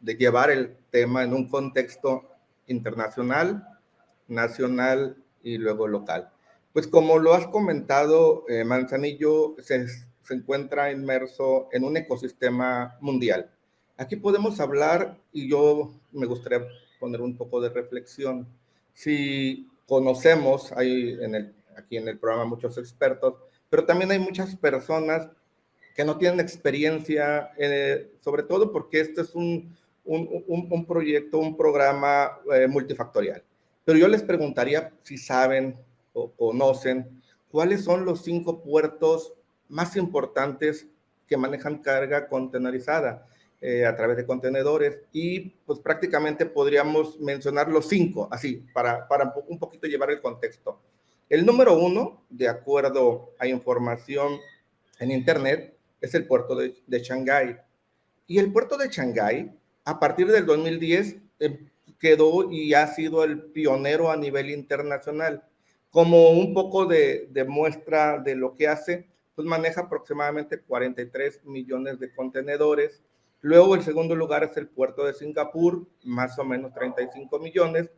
llevar 0.00 0.50
el 0.50 0.76
tema 0.90 1.24
en 1.24 1.34
un 1.34 1.48
contexto 1.48 2.30
internacional, 2.66 3.78
nacional 4.28 5.16
y 5.48 5.58
luego 5.58 5.86
local. 5.88 6.30
Pues 6.72 6.86
como 6.86 7.18
lo 7.18 7.34
has 7.34 7.46
comentado, 7.46 8.44
eh, 8.48 8.64
Manzanillo 8.64 9.56
se, 9.58 9.86
encuentra 10.30 10.92
inmerso 10.92 11.68
en 11.72 11.84
un 11.84 11.96
ecosistema 11.96 12.98
mundial. 13.00 13.50
Aquí 13.96 14.16
podemos 14.16 14.60
hablar, 14.60 15.16
y 15.32 15.48
yo 15.48 15.90
me 16.12 16.26
gustaría 16.26 16.66
poner 17.00 17.22
un 17.22 17.36
poco 17.36 17.62
de 17.62 17.70
reflexión, 17.70 18.46
si 18.92 19.70
conocemos, 19.86 20.70
hay 20.72 21.16
en 21.20 21.34
el, 21.34 21.54
aquí 21.76 21.96
en 21.96 22.08
el 22.08 22.18
programa 22.18 22.44
muchos 22.44 22.76
expertos, 22.76 23.34
pero 23.70 23.86
también 23.86 24.10
hay 24.10 24.18
muchas 24.18 24.54
personas 24.54 25.28
que 25.96 26.04
no 26.04 26.18
tienen 26.18 26.40
experiencia, 26.40 27.50
eh, 27.56 28.12
sobre 28.20 28.42
todo 28.42 28.70
porque 28.70 29.00
este 29.00 29.22
es 29.22 29.34
un, 29.34 29.74
un, 30.04 30.86
proyecto, 30.86 31.38
un 31.38 31.56
programa 31.56 32.38
eh, 32.54 32.66
multifactorial. 32.68 33.42
Pero 33.88 34.00
yo 34.00 34.08
les 34.08 34.22
preguntaría 34.22 34.92
si 35.02 35.16
saben 35.16 35.74
o 36.12 36.30
conocen 36.32 37.22
cuáles 37.50 37.84
son 37.84 38.04
los 38.04 38.22
cinco 38.22 38.62
puertos 38.62 39.32
más 39.66 39.96
importantes 39.96 40.86
que 41.26 41.38
manejan 41.38 41.78
carga 41.78 42.28
contenerizada 42.28 43.24
eh, 43.62 43.86
a 43.86 43.96
través 43.96 44.18
de 44.18 44.26
contenedores 44.26 44.98
y 45.10 45.54
pues 45.64 45.78
prácticamente 45.78 46.44
podríamos 46.44 47.18
mencionar 47.18 47.70
los 47.70 47.88
cinco, 47.88 48.28
así, 48.30 48.62
para, 48.74 49.08
para 49.08 49.32
un 49.46 49.58
poquito 49.58 49.86
llevar 49.86 50.10
el 50.10 50.20
contexto. 50.20 50.78
El 51.30 51.46
número 51.46 51.78
uno, 51.78 52.24
de 52.28 52.46
acuerdo 52.46 53.32
a 53.38 53.46
información 53.46 54.38
en 54.98 55.12
Internet, 55.12 55.74
es 56.02 56.12
el 56.12 56.26
puerto 56.26 56.54
de, 56.54 56.74
de 56.86 56.98
Shanghái. 56.98 57.56
Y 58.26 58.38
el 58.38 58.52
puerto 58.52 58.76
de 58.76 58.88
Shanghái, 58.88 59.50
a 59.86 59.98
partir 59.98 60.26
del 60.26 60.44
2010, 60.44 61.16
eh, 61.40 61.58
quedó 61.98 62.50
y 62.50 62.74
ha 62.74 62.86
sido 62.86 63.24
el 63.24 63.42
pionero 63.42 64.10
a 64.10 64.16
nivel 64.16 64.50
internacional. 64.50 65.44
Como 65.90 66.30
un 66.30 66.54
poco 66.54 66.86
de, 66.86 67.28
muestra 67.48 68.18
de 68.18 68.34
lo 68.36 68.54
que 68.54 68.68
hace, 68.68 69.08
pues 69.34 69.46
maneja 69.46 69.82
aproximadamente 69.82 70.60
43 70.60 71.44
millones 71.44 71.98
de 71.98 72.14
contenedores. 72.14 73.02
Luego 73.40 73.74
el 73.74 73.82
segundo 73.82 74.14
lugar 74.14 74.44
es 74.44 74.56
el 74.56 74.68
puerto 74.68 75.04
de 75.04 75.14
Singapur, 75.14 75.86
más 76.04 76.38
o 76.38 76.44
menos 76.44 76.74
35 76.74 77.38
millones. 77.38 77.90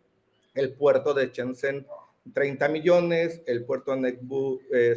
El 0.54 0.74
puerto 0.74 1.14
de 1.14 1.28
Shenzhen 1.28 1.86
30 2.32 2.68
millones, 2.68 3.42
el 3.46 3.64
puerto 3.64 3.92
de 3.92 4.00
Nekbu 4.00 4.60
eh, 4.72 4.96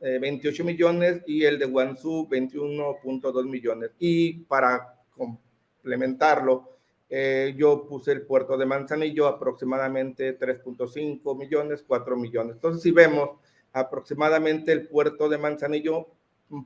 28 0.00 0.62
eh, 0.62 0.64
millones 0.64 1.22
y 1.26 1.44
el 1.44 1.58
de 1.58 1.66
Guangzhou 1.66 2.28
21.2 2.28 3.48
millones. 3.48 3.90
Y 3.98 4.44
para 4.44 5.00
complementarlo, 5.16 6.73
eh, 7.08 7.54
yo 7.56 7.86
puse 7.86 8.12
el 8.12 8.22
puerto 8.22 8.56
de 8.56 8.66
Manzanillo 8.66 9.26
aproximadamente 9.26 10.38
3.5 10.38 11.36
millones, 11.38 11.84
4 11.86 12.16
millones. 12.16 12.56
Entonces, 12.56 12.82
si 12.82 12.90
vemos 12.90 13.30
aproximadamente 13.72 14.72
el 14.72 14.88
puerto 14.88 15.28
de 15.28 15.38
Manzanillo 15.38 16.08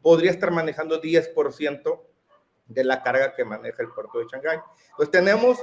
podría 0.03 0.31
estar 0.31 0.51
manejando 0.51 1.01
10% 1.01 2.01
de 2.67 2.85
la 2.85 3.03
carga 3.03 3.35
que 3.35 3.45
maneja 3.45 3.83
el 3.83 3.89
puerto 3.91 4.19
de 4.19 4.27
Shanghái. 4.27 4.59
Pues 4.97 5.11
tenemos 5.11 5.59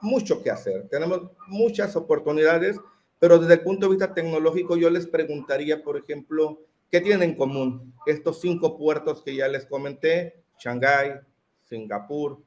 mucho 0.00 0.42
que 0.42 0.50
hacer, 0.50 0.88
tenemos 0.88 1.30
muchas 1.48 1.96
oportunidades 1.96 2.80
pero 3.18 3.38
desde 3.38 3.54
el 3.54 3.60
punto 3.62 3.86
de 3.86 3.90
vista 3.90 4.12
tecnológico, 4.12 4.76
yo 4.76 4.90
les 4.90 5.06
preguntaría, 5.06 5.82
por 5.82 5.96
ejemplo, 5.96 6.60
¿qué 6.90 7.00
tienen 7.00 7.30
en 7.30 7.36
común 7.36 7.94
estos 8.04 8.40
cinco 8.40 8.76
puertos 8.76 9.22
que 9.22 9.34
ya 9.34 9.48
les 9.48 9.66
comenté? 9.66 10.44
Shanghái, 10.58 11.20
Singapur, 11.64 12.42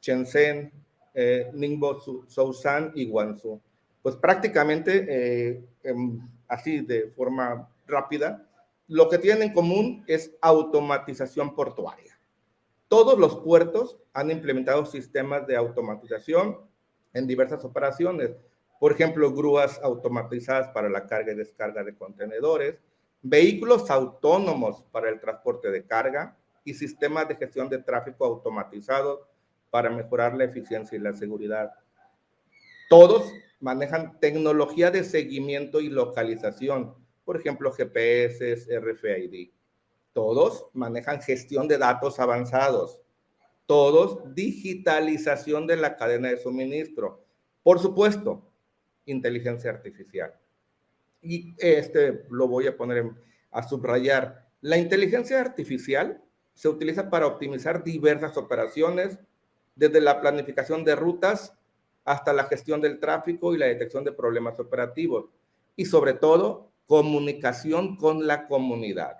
Shenzhen, 0.00 0.72
eh, 1.14 1.50
Ningbo, 1.54 2.00
Sousan 2.26 2.92
y 2.94 3.06
Guangzhou. 3.06 3.60
Pues 4.02 4.16
prácticamente, 4.16 5.06
eh, 5.08 5.64
así 6.48 6.80
de 6.80 7.10
forma 7.10 7.68
rápida, 7.86 8.46
lo 8.88 9.08
que 9.08 9.18
tienen 9.18 9.44
en 9.44 9.54
común 9.54 10.04
es 10.06 10.36
automatización 10.42 11.54
portuaria. 11.54 12.18
Todos 12.88 13.18
los 13.18 13.36
puertos 13.36 13.96
han 14.12 14.30
implementado 14.30 14.84
sistemas 14.84 15.46
de 15.46 15.56
automatización 15.56 16.58
en 17.14 17.26
diversas 17.26 17.64
operaciones 17.64 18.32
por 18.84 18.92
ejemplo, 18.92 19.32
grúas 19.32 19.80
automatizadas 19.82 20.68
para 20.68 20.90
la 20.90 21.06
carga 21.06 21.32
y 21.32 21.36
descarga 21.36 21.82
de 21.82 21.96
contenedores, 21.96 22.76
vehículos 23.22 23.90
autónomos 23.90 24.82
para 24.92 25.08
el 25.08 25.20
transporte 25.20 25.70
de 25.70 25.86
carga 25.86 26.36
y 26.64 26.74
sistemas 26.74 27.26
de 27.28 27.36
gestión 27.36 27.70
de 27.70 27.78
tráfico 27.78 28.26
automatizados 28.26 29.20
para 29.74 29.90
mejorar 29.90 30.36
la 30.36 30.44
eficiencia 30.44 30.94
y 30.96 31.00
la 31.00 31.12
seguridad. 31.12 31.72
Todos 32.88 33.32
manejan 33.58 34.20
tecnología 34.20 34.92
de 34.92 35.02
seguimiento 35.02 35.80
y 35.80 35.88
localización, 35.88 36.94
por 37.24 37.36
ejemplo, 37.36 37.72
GPS, 37.72 38.56
RFID. 38.78 39.50
Todos 40.12 40.66
manejan 40.74 41.20
gestión 41.20 41.66
de 41.66 41.78
datos 41.78 42.20
avanzados. 42.20 43.00
Todos 43.66 44.32
digitalización 44.32 45.66
de 45.66 45.74
la 45.74 45.96
cadena 45.96 46.28
de 46.28 46.36
suministro. 46.36 47.26
Por 47.64 47.80
supuesto, 47.80 48.48
inteligencia 49.06 49.70
artificial. 49.72 50.38
Y 51.20 51.52
este 51.58 52.26
lo 52.30 52.46
voy 52.46 52.68
a 52.68 52.76
poner 52.76 53.10
a 53.50 53.64
subrayar. 53.64 54.46
La 54.60 54.78
inteligencia 54.78 55.40
artificial 55.40 56.22
se 56.52 56.68
utiliza 56.68 57.10
para 57.10 57.26
optimizar 57.26 57.82
diversas 57.82 58.36
operaciones, 58.36 59.18
desde 59.74 60.00
la 60.00 60.20
planificación 60.20 60.84
de 60.84 60.94
rutas 60.94 61.54
hasta 62.04 62.32
la 62.32 62.44
gestión 62.44 62.80
del 62.80 63.00
tráfico 63.00 63.54
y 63.54 63.58
la 63.58 63.66
detección 63.66 64.04
de 64.04 64.12
problemas 64.12 64.58
operativos. 64.60 65.26
Y 65.76 65.86
sobre 65.86 66.14
todo, 66.14 66.70
comunicación 66.86 67.96
con 67.96 68.26
la 68.26 68.46
comunidad. 68.46 69.16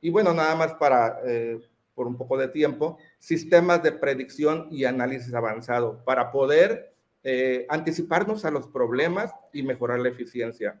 Y 0.00 0.10
bueno, 0.10 0.34
nada 0.34 0.54
más 0.56 0.74
para, 0.74 1.20
eh, 1.24 1.60
por 1.94 2.06
un 2.06 2.16
poco 2.16 2.36
de 2.36 2.48
tiempo, 2.48 2.98
sistemas 3.18 3.82
de 3.82 3.92
predicción 3.92 4.68
y 4.70 4.84
análisis 4.84 5.32
avanzado 5.34 6.02
para 6.04 6.32
poder 6.32 6.92
eh, 7.22 7.66
anticiparnos 7.68 8.44
a 8.44 8.50
los 8.50 8.66
problemas 8.66 9.32
y 9.52 9.62
mejorar 9.62 10.00
la 10.00 10.08
eficiencia. 10.08 10.80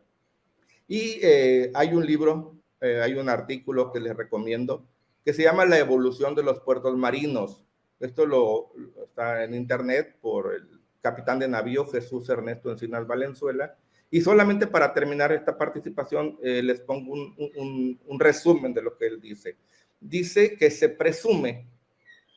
Y 0.88 1.20
eh, 1.22 1.70
hay 1.74 1.94
un 1.94 2.04
libro, 2.04 2.56
hay 2.80 3.12
un 3.14 3.28
artículo 3.28 3.92
que 3.92 4.00
les 4.00 4.16
recomiendo 4.16 4.86
que 5.24 5.34
se 5.34 5.42
llama 5.42 5.66
La 5.66 5.78
evolución 5.78 6.34
de 6.34 6.42
los 6.42 6.60
puertos 6.60 6.96
marinos. 6.96 7.62
Esto 8.00 8.26
lo, 8.26 8.72
está 9.04 9.44
en 9.44 9.54
internet 9.54 10.16
por 10.20 10.54
el 10.54 10.80
capitán 11.00 11.38
de 11.38 11.48
navío 11.48 11.86
Jesús 11.86 12.28
Ernesto 12.28 12.72
Encinas 12.72 13.06
Valenzuela. 13.06 13.76
Y 14.10 14.22
solamente 14.22 14.66
para 14.66 14.92
terminar 14.92 15.30
esta 15.30 15.56
participación, 15.56 16.36
les 16.42 16.80
pongo 16.80 17.12
un 17.12 18.18
resumen 18.18 18.74
de 18.74 18.82
lo 18.82 18.96
que 18.96 19.06
él 19.06 19.20
dice. 19.20 19.56
Dice 20.00 20.56
que 20.56 20.70
se 20.70 20.88
presume 20.88 21.68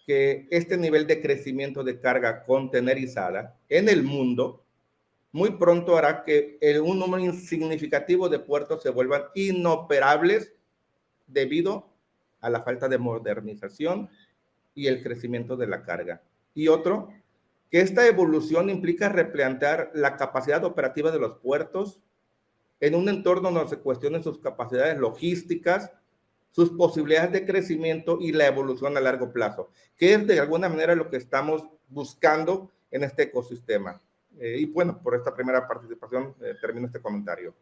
que 0.05 0.47
este 0.51 0.77
nivel 0.77 1.07
de 1.07 1.21
crecimiento 1.21 1.83
de 1.83 1.99
carga 1.99 2.43
contenerizada 2.43 3.57
en 3.69 3.89
el 3.89 4.03
mundo 4.03 4.63
muy 5.31 5.51
pronto 5.51 5.97
hará 5.97 6.23
que 6.23 6.59
un 6.83 6.99
número 6.99 7.33
significativo 7.33 8.29
de 8.29 8.39
puertos 8.39 8.83
se 8.83 8.91
vuelvan 8.91 9.23
inoperables 9.33 10.53
debido 11.25 11.89
a 12.39 12.49
la 12.49 12.61
falta 12.61 12.87
de 12.87 12.99
modernización 12.99 14.09
y 14.75 14.87
el 14.87 15.03
crecimiento 15.03 15.55
de 15.55 15.67
la 15.67 15.83
carga. 15.83 16.21
Y 16.53 16.67
otro, 16.67 17.09
que 17.69 17.81
esta 17.81 18.07
evolución 18.07 18.69
implica 18.69 19.09
replantear 19.09 19.91
la 19.93 20.17
capacidad 20.17 20.63
operativa 20.63 21.11
de 21.11 21.19
los 21.19 21.37
puertos 21.39 21.99
en 22.79 22.95
un 22.95 23.09
entorno 23.09 23.51
donde 23.51 23.69
se 23.69 23.79
cuestionen 23.81 24.23
sus 24.23 24.39
capacidades 24.39 24.97
logísticas, 24.99 25.91
sus 26.51 26.69
posibilidades 26.71 27.31
de 27.31 27.45
crecimiento 27.45 28.19
y 28.21 28.31
la 28.31 28.45
evolución 28.45 28.95
a 28.95 28.99
largo 28.99 29.31
plazo, 29.31 29.71
que 29.97 30.13
es 30.13 30.27
de 30.27 30.39
alguna 30.39 30.69
manera 30.69 30.93
lo 30.93 31.09
que 31.09 31.17
estamos 31.17 31.63
buscando 31.87 32.69
en 32.91 33.03
este 33.03 33.23
ecosistema. 33.23 33.99
Eh, 34.39 34.57
y 34.59 34.65
bueno, 34.65 34.99
por 35.01 35.15
esta 35.15 35.33
primera 35.33 35.67
participación 35.67 36.35
eh, 36.41 36.55
termino 36.61 36.87
este 36.87 37.01
comentario. 37.01 37.53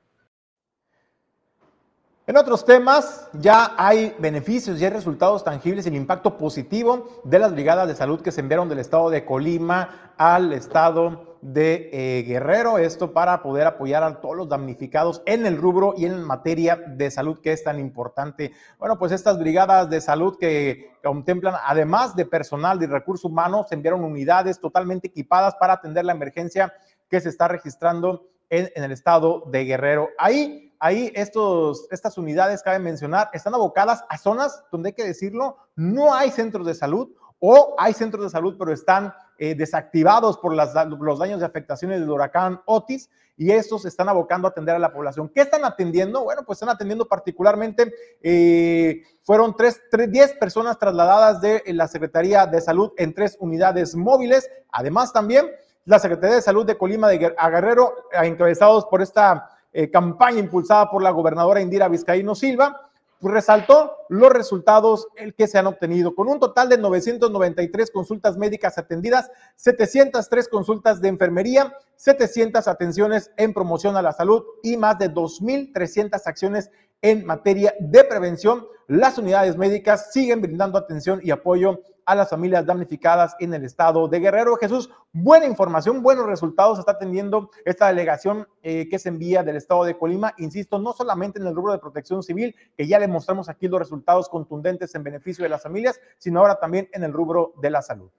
En 2.31 2.37
otros 2.37 2.63
temas, 2.63 3.27
ya 3.33 3.73
hay 3.77 4.15
beneficios, 4.17 4.79
y 4.79 4.85
hay 4.85 4.89
resultados 4.89 5.43
tangibles 5.43 5.85
y 5.85 5.89
el 5.89 5.95
impacto 5.95 6.37
positivo 6.37 7.21
de 7.25 7.39
las 7.39 7.51
brigadas 7.51 7.89
de 7.89 7.93
salud 7.93 8.21
que 8.21 8.31
se 8.31 8.39
enviaron 8.39 8.69
del 8.69 8.79
estado 8.79 9.09
de 9.09 9.25
Colima 9.25 10.13
al 10.15 10.53
estado 10.53 11.35
de 11.41 11.89
eh, 11.91 12.23
Guerrero. 12.23 12.77
Esto 12.77 13.11
para 13.11 13.43
poder 13.43 13.67
apoyar 13.67 14.03
a 14.03 14.21
todos 14.21 14.37
los 14.37 14.47
damnificados 14.47 15.21
en 15.25 15.45
el 15.45 15.57
rubro 15.57 15.93
y 15.97 16.05
en 16.05 16.23
materia 16.23 16.77
de 16.77 17.11
salud 17.11 17.41
que 17.41 17.51
es 17.51 17.65
tan 17.65 17.81
importante. 17.81 18.53
Bueno, 18.79 18.97
pues 18.97 19.11
estas 19.11 19.37
brigadas 19.37 19.89
de 19.89 19.99
salud 19.99 20.37
que 20.39 20.93
contemplan, 21.03 21.55
además 21.65 22.15
de 22.15 22.25
personal 22.25 22.79
de 22.79 22.87
recursos 22.87 23.25
humanos, 23.25 23.65
se 23.67 23.75
enviaron 23.75 24.05
unidades 24.05 24.61
totalmente 24.61 25.09
equipadas 25.09 25.55
para 25.55 25.73
atender 25.73 26.05
la 26.05 26.13
emergencia 26.13 26.71
que 27.09 27.19
se 27.19 27.27
está 27.27 27.49
registrando 27.49 28.29
en, 28.49 28.69
en 28.73 28.85
el 28.85 28.93
estado 28.93 29.43
de 29.47 29.65
Guerrero. 29.65 30.07
Ahí 30.17 30.70
ahí 30.81 31.11
estos, 31.15 31.87
estas 31.91 32.17
unidades, 32.17 32.63
cabe 32.63 32.79
mencionar, 32.79 33.29
están 33.33 33.53
abocadas 33.53 34.03
a 34.09 34.17
zonas 34.17 34.63
donde 34.71 34.89
hay 34.89 34.93
que 34.93 35.05
decirlo, 35.05 35.55
no 35.75 36.13
hay 36.13 36.31
centros 36.31 36.65
de 36.65 36.73
salud 36.73 37.09
o 37.39 37.75
hay 37.77 37.93
centros 37.93 38.23
de 38.25 38.29
salud, 38.31 38.55
pero 38.57 38.73
están 38.73 39.13
eh, 39.37 39.55
desactivados 39.55 40.39
por 40.39 40.53
los 40.55 41.19
daños 41.19 41.39
de 41.39 41.45
afectaciones 41.45 41.99
del 41.99 42.09
huracán 42.09 42.61
Otis 42.65 43.09
y 43.37 43.51
estos 43.51 43.85
están 43.85 44.09
abocando 44.09 44.47
a 44.47 44.51
atender 44.51 44.75
a 44.75 44.79
la 44.79 44.91
población. 44.91 45.29
¿Qué 45.29 45.41
están 45.41 45.63
atendiendo? 45.65 46.23
Bueno, 46.23 46.43
pues 46.45 46.57
están 46.57 46.69
atendiendo 46.69 47.07
particularmente, 47.07 47.93
eh, 48.21 49.03
fueron 49.23 49.55
tres, 49.55 49.81
tres, 49.89 50.11
10 50.11 50.33
personas 50.33 50.79
trasladadas 50.79 51.41
de 51.41 51.63
la 51.67 51.87
Secretaría 51.87 52.47
de 52.47 52.59
Salud 52.59 52.91
en 52.97 53.13
tres 53.13 53.37
unidades 53.39 53.95
móviles. 53.95 54.49
Además, 54.71 55.13
también 55.13 55.47
la 55.85 55.99
Secretaría 55.99 56.37
de 56.37 56.41
Salud 56.41 56.65
de 56.65 56.77
Colima 56.77 57.07
de 57.07 57.35
a 57.37 57.49
Guerrero, 57.49 57.93
encabezados 58.11 58.85
por 58.85 59.01
esta 59.01 59.47
eh, 59.73 59.89
campaña 59.89 60.39
impulsada 60.39 60.89
por 60.89 61.01
la 61.01 61.11
gobernadora 61.11 61.61
Indira 61.61 61.87
Vizcaíno 61.87 62.35
Silva, 62.35 62.91
pues 63.21 63.35
resaltó 63.35 63.97
los 64.09 64.31
resultados 64.31 65.07
que 65.37 65.47
se 65.47 65.59
han 65.59 65.67
obtenido, 65.67 66.15
con 66.15 66.27
un 66.27 66.39
total 66.39 66.69
de 66.69 66.79
993 66.79 67.91
consultas 67.91 68.35
médicas 68.35 68.79
atendidas, 68.79 69.29
703 69.57 70.49
consultas 70.49 71.01
de 71.01 71.09
enfermería, 71.09 71.71
700 71.97 72.67
atenciones 72.67 73.31
en 73.37 73.53
promoción 73.53 73.95
a 73.95 74.01
la 74.01 74.11
salud 74.11 74.43
y 74.63 74.75
más 74.75 74.97
de 74.97 75.13
2.300 75.13 76.19
acciones 76.25 76.71
en 77.03 77.23
materia 77.23 77.75
de 77.79 78.03
prevención. 78.03 78.65
Las 78.87 79.19
unidades 79.19 79.55
médicas 79.55 80.11
siguen 80.11 80.41
brindando 80.41 80.79
atención 80.79 81.19
y 81.23 81.29
apoyo 81.29 81.79
a 82.05 82.15
las 82.15 82.29
familias 82.29 82.65
damnificadas 82.65 83.35
en 83.39 83.53
el 83.53 83.63
estado 83.63 84.07
de 84.07 84.19
Guerrero. 84.19 84.55
Jesús, 84.55 84.89
buena 85.11 85.45
información, 85.45 86.01
buenos 86.01 86.25
resultados 86.25 86.79
está 86.79 86.97
teniendo 86.97 87.49
esta 87.65 87.87
delegación 87.87 88.47
eh, 88.63 88.87
que 88.89 88.99
se 88.99 89.09
envía 89.09 89.43
del 89.43 89.55
estado 89.55 89.83
de 89.83 89.97
Colima, 89.97 90.33
insisto, 90.37 90.79
no 90.79 90.93
solamente 90.93 91.39
en 91.39 91.47
el 91.47 91.55
rubro 91.55 91.73
de 91.73 91.79
protección 91.79 92.23
civil, 92.23 92.55
que 92.77 92.87
ya 92.87 92.99
le 92.99 93.07
mostramos 93.07 93.49
aquí 93.49 93.67
los 93.67 93.79
resultados 93.79 94.29
contundentes 94.29 94.93
en 94.95 95.03
beneficio 95.03 95.43
de 95.43 95.49
las 95.49 95.63
familias, 95.63 95.99
sino 96.17 96.39
ahora 96.39 96.59
también 96.59 96.89
en 96.93 97.03
el 97.03 97.13
rubro 97.13 97.53
de 97.61 97.69
la 97.69 97.81
salud. 97.81 98.09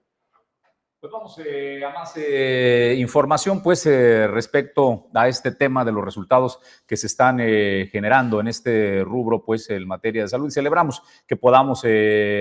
Pues 1.02 1.10
vamos 1.10 1.36
eh, 1.44 1.84
a 1.84 1.90
más 1.90 2.16
eh, 2.16 2.94
información, 2.96 3.60
pues, 3.60 3.84
eh, 3.86 4.28
respecto 4.28 5.08
a 5.12 5.26
este 5.26 5.50
tema 5.50 5.84
de 5.84 5.90
los 5.90 6.04
resultados 6.04 6.60
que 6.86 6.96
se 6.96 7.08
están 7.08 7.38
generando 7.38 8.38
en 8.38 8.46
este 8.46 9.02
rubro, 9.02 9.44
pues, 9.44 9.68
en 9.70 9.84
materia 9.88 10.22
de 10.22 10.28
salud. 10.28 10.46
Y 10.46 10.52
celebramos 10.52 11.02
que 11.26 11.34
podamos 11.34 11.82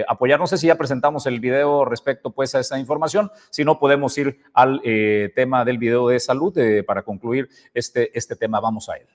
apoyar. 0.08 0.40
No 0.40 0.46
sé 0.46 0.60
si 0.60 0.68
ya 0.68 0.76
presentamos 0.76 1.26
el 1.26 1.40
video 1.40 1.86
respecto, 1.86 2.30
pues, 2.30 2.54
a 2.54 2.60
esta 2.60 2.78
información. 2.78 3.32
Si 3.50 3.66
no, 3.66 3.80
podemos 3.80 4.16
ir 4.20 4.44
al 4.54 4.80
tema 5.34 5.66
del 5.66 5.80
video 5.80 6.10
de 6.10 6.20
salud 6.20 6.56
para 6.86 7.02
concluir 7.02 7.50
este, 7.74 8.16
este 8.16 8.36
tema. 8.36 8.60
Vamos 8.60 8.90
a 8.90 8.98
él. 8.98 9.08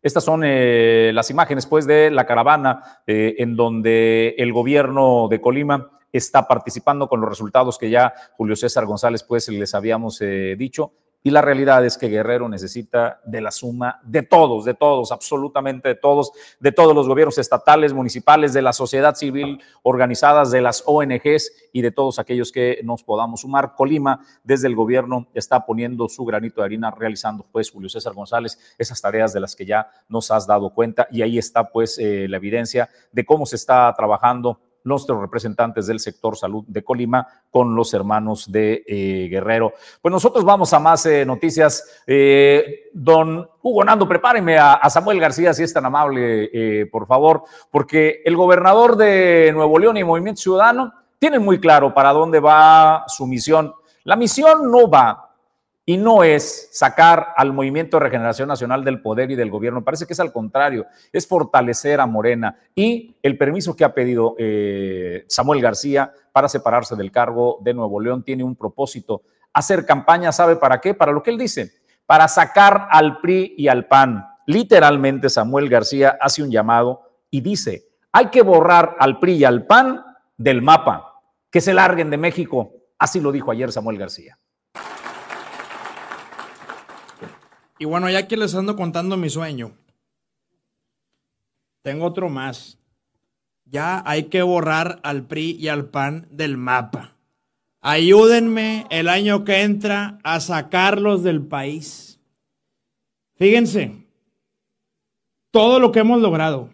Estas 0.00 0.22
son 0.22 0.42
las 0.44 1.28
imágenes, 1.28 1.66
pues, 1.66 1.88
de 1.88 2.12
la 2.12 2.24
caravana 2.24 3.00
en 3.08 3.56
donde 3.56 4.36
el 4.38 4.52
gobierno 4.52 5.26
de 5.28 5.40
Colima 5.40 5.90
está 6.16 6.46
participando 6.46 7.08
con 7.08 7.20
los 7.20 7.28
resultados 7.28 7.78
que 7.78 7.90
ya 7.90 8.12
Julio 8.36 8.56
César 8.56 8.86
González, 8.86 9.22
pues, 9.22 9.48
les 9.48 9.74
habíamos 9.74 10.20
eh, 10.20 10.56
dicho. 10.58 10.92
Y 11.26 11.30
la 11.30 11.42
realidad 11.42 11.84
es 11.84 11.98
que 11.98 12.06
Guerrero 12.06 12.48
necesita 12.48 13.20
de 13.24 13.40
la 13.40 13.50
suma 13.50 14.00
de 14.04 14.22
todos, 14.22 14.64
de 14.64 14.74
todos, 14.74 15.10
absolutamente 15.10 15.88
de 15.88 15.94
todos, 15.96 16.30
de 16.60 16.70
todos 16.70 16.94
los 16.94 17.08
gobiernos 17.08 17.36
estatales, 17.38 17.92
municipales, 17.92 18.52
de 18.52 18.62
la 18.62 18.72
sociedad 18.72 19.16
civil 19.16 19.60
organizadas, 19.82 20.52
de 20.52 20.60
las 20.60 20.84
ONGs 20.86 21.50
y 21.72 21.82
de 21.82 21.90
todos 21.90 22.20
aquellos 22.20 22.52
que 22.52 22.78
nos 22.84 23.02
podamos 23.02 23.40
sumar. 23.40 23.74
Colima, 23.74 24.20
desde 24.44 24.68
el 24.68 24.76
gobierno, 24.76 25.26
está 25.34 25.66
poniendo 25.66 26.08
su 26.08 26.24
granito 26.24 26.60
de 26.60 26.66
harina, 26.66 26.92
realizando, 26.92 27.44
pues, 27.50 27.72
Julio 27.72 27.88
César 27.88 28.14
González, 28.14 28.76
esas 28.78 29.02
tareas 29.02 29.32
de 29.32 29.40
las 29.40 29.56
que 29.56 29.66
ya 29.66 29.90
nos 30.08 30.30
has 30.30 30.46
dado 30.46 30.70
cuenta. 30.70 31.08
Y 31.10 31.22
ahí 31.22 31.38
está, 31.38 31.64
pues, 31.72 31.98
eh, 31.98 32.28
la 32.28 32.36
evidencia 32.36 32.88
de 33.10 33.26
cómo 33.26 33.46
se 33.46 33.56
está 33.56 33.92
trabajando 33.96 34.60
nuestros 34.86 35.20
representantes 35.20 35.86
del 35.86 36.00
sector 36.00 36.36
salud 36.36 36.64
de 36.66 36.82
Colima 36.82 37.26
con 37.50 37.74
los 37.74 37.92
hermanos 37.92 38.50
de 38.50 38.84
eh, 38.86 39.28
Guerrero. 39.28 39.74
Pues 40.00 40.10
nosotros 40.10 40.44
vamos 40.44 40.72
a 40.72 40.78
más 40.78 41.04
eh, 41.06 41.26
noticias. 41.26 42.02
Eh, 42.06 42.88
don 42.92 43.48
Hugo 43.62 43.84
Nando, 43.84 44.08
prepáreme 44.08 44.56
a, 44.56 44.74
a, 44.74 44.88
Samuel 44.88 45.20
García, 45.20 45.52
si 45.52 45.64
es 45.64 45.74
tan 45.74 45.84
amable, 45.84 46.86
por 46.90 47.06
favor, 47.06 47.42
porque 47.70 48.22
el 48.24 48.36
gobernador 48.36 48.96
de 48.96 49.50
Nuevo 49.52 49.78
León 49.78 49.96
y 49.96 50.04
Movimiento 50.04 50.40
Ciudadano 50.40 50.92
tienen 51.18 51.44
muy 51.44 51.58
claro 51.58 51.92
para 51.92 52.12
dónde 52.12 52.40
va 52.40 53.04
su 53.08 53.26
misión. 53.26 53.74
La 54.04 54.14
misión 54.14 54.70
no 54.70 54.88
va 54.88 55.25
y 55.88 55.96
no 55.96 56.24
es 56.24 56.68
sacar 56.72 57.28
al 57.36 57.52
Movimiento 57.52 57.96
de 57.96 58.04
Regeneración 58.04 58.48
Nacional 58.48 58.84
del 58.84 59.00
poder 59.00 59.30
y 59.30 59.36
del 59.36 59.50
gobierno. 59.50 59.84
Parece 59.84 60.04
que 60.04 60.14
es 60.14 60.20
al 60.20 60.32
contrario, 60.32 60.84
es 61.12 61.28
fortalecer 61.28 62.00
a 62.00 62.06
Morena 62.06 62.58
y 62.74 63.16
el 63.22 63.38
permiso 63.38 63.76
que 63.76 63.84
ha 63.84 63.94
pedido 63.94 64.34
eh, 64.36 65.24
Samuel 65.28 65.62
García 65.62 66.12
para 66.32 66.48
separarse 66.48 66.96
del 66.96 67.12
cargo 67.12 67.58
de 67.62 67.72
Nuevo 67.72 68.00
León 68.00 68.24
tiene 68.24 68.42
un 68.42 68.56
propósito, 68.56 69.22
hacer 69.52 69.86
campaña, 69.86 70.32
¿sabe 70.32 70.56
para 70.56 70.80
qué? 70.80 70.92
Para 70.92 71.12
lo 71.12 71.22
que 71.22 71.30
él 71.30 71.38
dice, 71.38 71.70
para 72.04 72.26
sacar 72.26 72.88
al 72.90 73.20
PRI 73.20 73.54
y 73.56 73.68
al 73.68 73.86
PAN. 73.86 74.26
Literalmente 74.46 75.30
Samuel 75.30 75.68
García 75.68 76.18
hace 76.20 76.42
un 76.42 76.50
llamado 76.50 77.02
y 77.30 77.42
dice, 77.42 77.84
hay 78.10 78.26
que 78.26 78.42
borrar 78.42 78.96
al 78.98 79.20
PRI 79.20 79.34
y 79.34 79.44
al 79.44 79.66
PAN 79.66 80.04
del 80.36 80.62
mapa, 80.62 81.22
que 81.48 81.60
se 81.60 81.72
larguen 81.72 82.10
de 82.10 82.16
México. 82.16 82.72
Así 82.98 83.20
lo 83.20 83.30
dijo 83.30 83.52
ayer 83.52 83.70
Samuel 83.70 83.98
García. 83.98 84.36
Y 87.78 87.84
bueno, 87.84 88.08
ya 88.10 88.26
que 88.26 88.36
les 88.36 88.54
ando 88.54 88.76
contando 88.76 89.16
mi 89.16 89.28
sueño, 89.28 89.72
tengo 91.82 92.06
otro 92.06 92.28
más. 92.28 92.78
Ya 93.64 94.02
hay 94.06 94.24
que 94.24 94.42
borrar 94.42 95.00
al 95.02 95.26
PRI 95.26 95.52
y 95.52 95.68
al 95.68 95.86
PAN 95.90 96.28
del 96.30 96.56
mapa. 96.56 97.16
Ayúdenme 97.80 98.86
el 98.90 99.08
año 99.08 99.44
que 99.44 99.62
entra 99.62 100.18
a 100.24 100.40
sacarlos 100.40 101.22
del 101.22 101.46
país. 101.46 102.18
Fíjense, 103.36 104.06
todo 105.50 105.78
lo 105.78 105.92
que 105.92 106.00
hemos 106.00 106.20
logrado, 106.20 106.70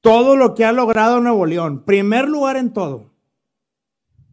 todo 0.00 0.36
lo 0.36 0.54
que 0.54 0.64
ha 0.64 0.72
logrado 0.72 1.20
Nuevo 1.20 1.46
León, 1.46 1.84
primer 1.84 2.28
lugar 2.28 2.56
en 2.56 2.72
todo, 2.72 3.10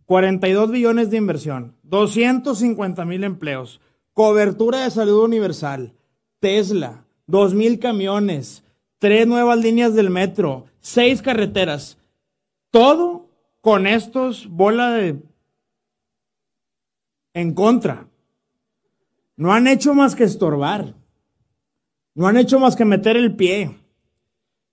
42 0.05 0.71
billones 0.71 1.09
de 1.09 1.17
inversión, 1.17 1.75
250 1.83 3.05
mil 3.05 3.23
empleos, 3.23 3.79
cobertura 4.15 4.79
de 4.79 4.91
salud 4.91 5.25
universal, 5.25 5.93
Tesla, 6.39 7.05
dos 7.27 7.53
mil 7.53 7.79
camiones, 7.79 8.63
tres 8.97 9.27
nuevas 9.27 9.59
líneas 9.59 9.93
del 9.93 10.09
metro, 10.09 10.65
seis 10.79 11.21
carreteras, 11.21 11.97
todo 12.71 13.29
con 13.59 13.85
estos 13.85 14.47
bola 14.49 14.91
de 14.91 15.21
en 17.33 17.53
contra. 17.53 18.07
No 19.35 19.53
han 19.53 19.67
hecho 19.67 19.93
más 19.93 20.15
que 20.15 20.23
estorbar. 20.23 20.93
No 22.13 22.27
han 22.27 22.37
hecho 22.37 22.57
más 22.57 22.77
que 22.77 22.85
meter 22.85 23.17
el 23.17 23.35
pie. 23.35 23.75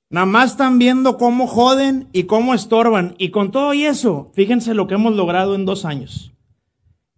Nada 0.08 0.26
más 0.26 0.52
están 0.52 0.78
viendo 0.78 1.18
cómo 1.18 1.48
joden 1.48 2.08
y 2.12 2.24
cómo 2.24 2.54
estorban. 2.54 3.16
Y 3.18 3.30
con 3.30 3.50
todo 3.50 3.74
y 3.74 3.86
eso, 3.86 4.30
fíjense 4.34 4.74
lo 4.74 4.86
que 4.86 4.94
hemos 4.94 5.16
logrado 5.16 5.56
en 5.56 5.64
dos 5.64 5.84
años. 5.84 6.32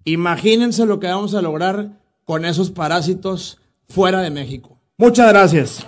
Imagínense 0.05 0.87
lo 0.87 1.01
que 1.01 1.09
vamos 1.09 1.35
a 1.35 1.43
lograr 1.43 2.04
con 2.25 2.45
esos 2.45 2.71
parásitos 2.71 3.59
fuera 3.89 4.21
de 4.21 4.31
México. 4.31 4.79
Muchas 4.97 5.29
gracias. 5.29 5.87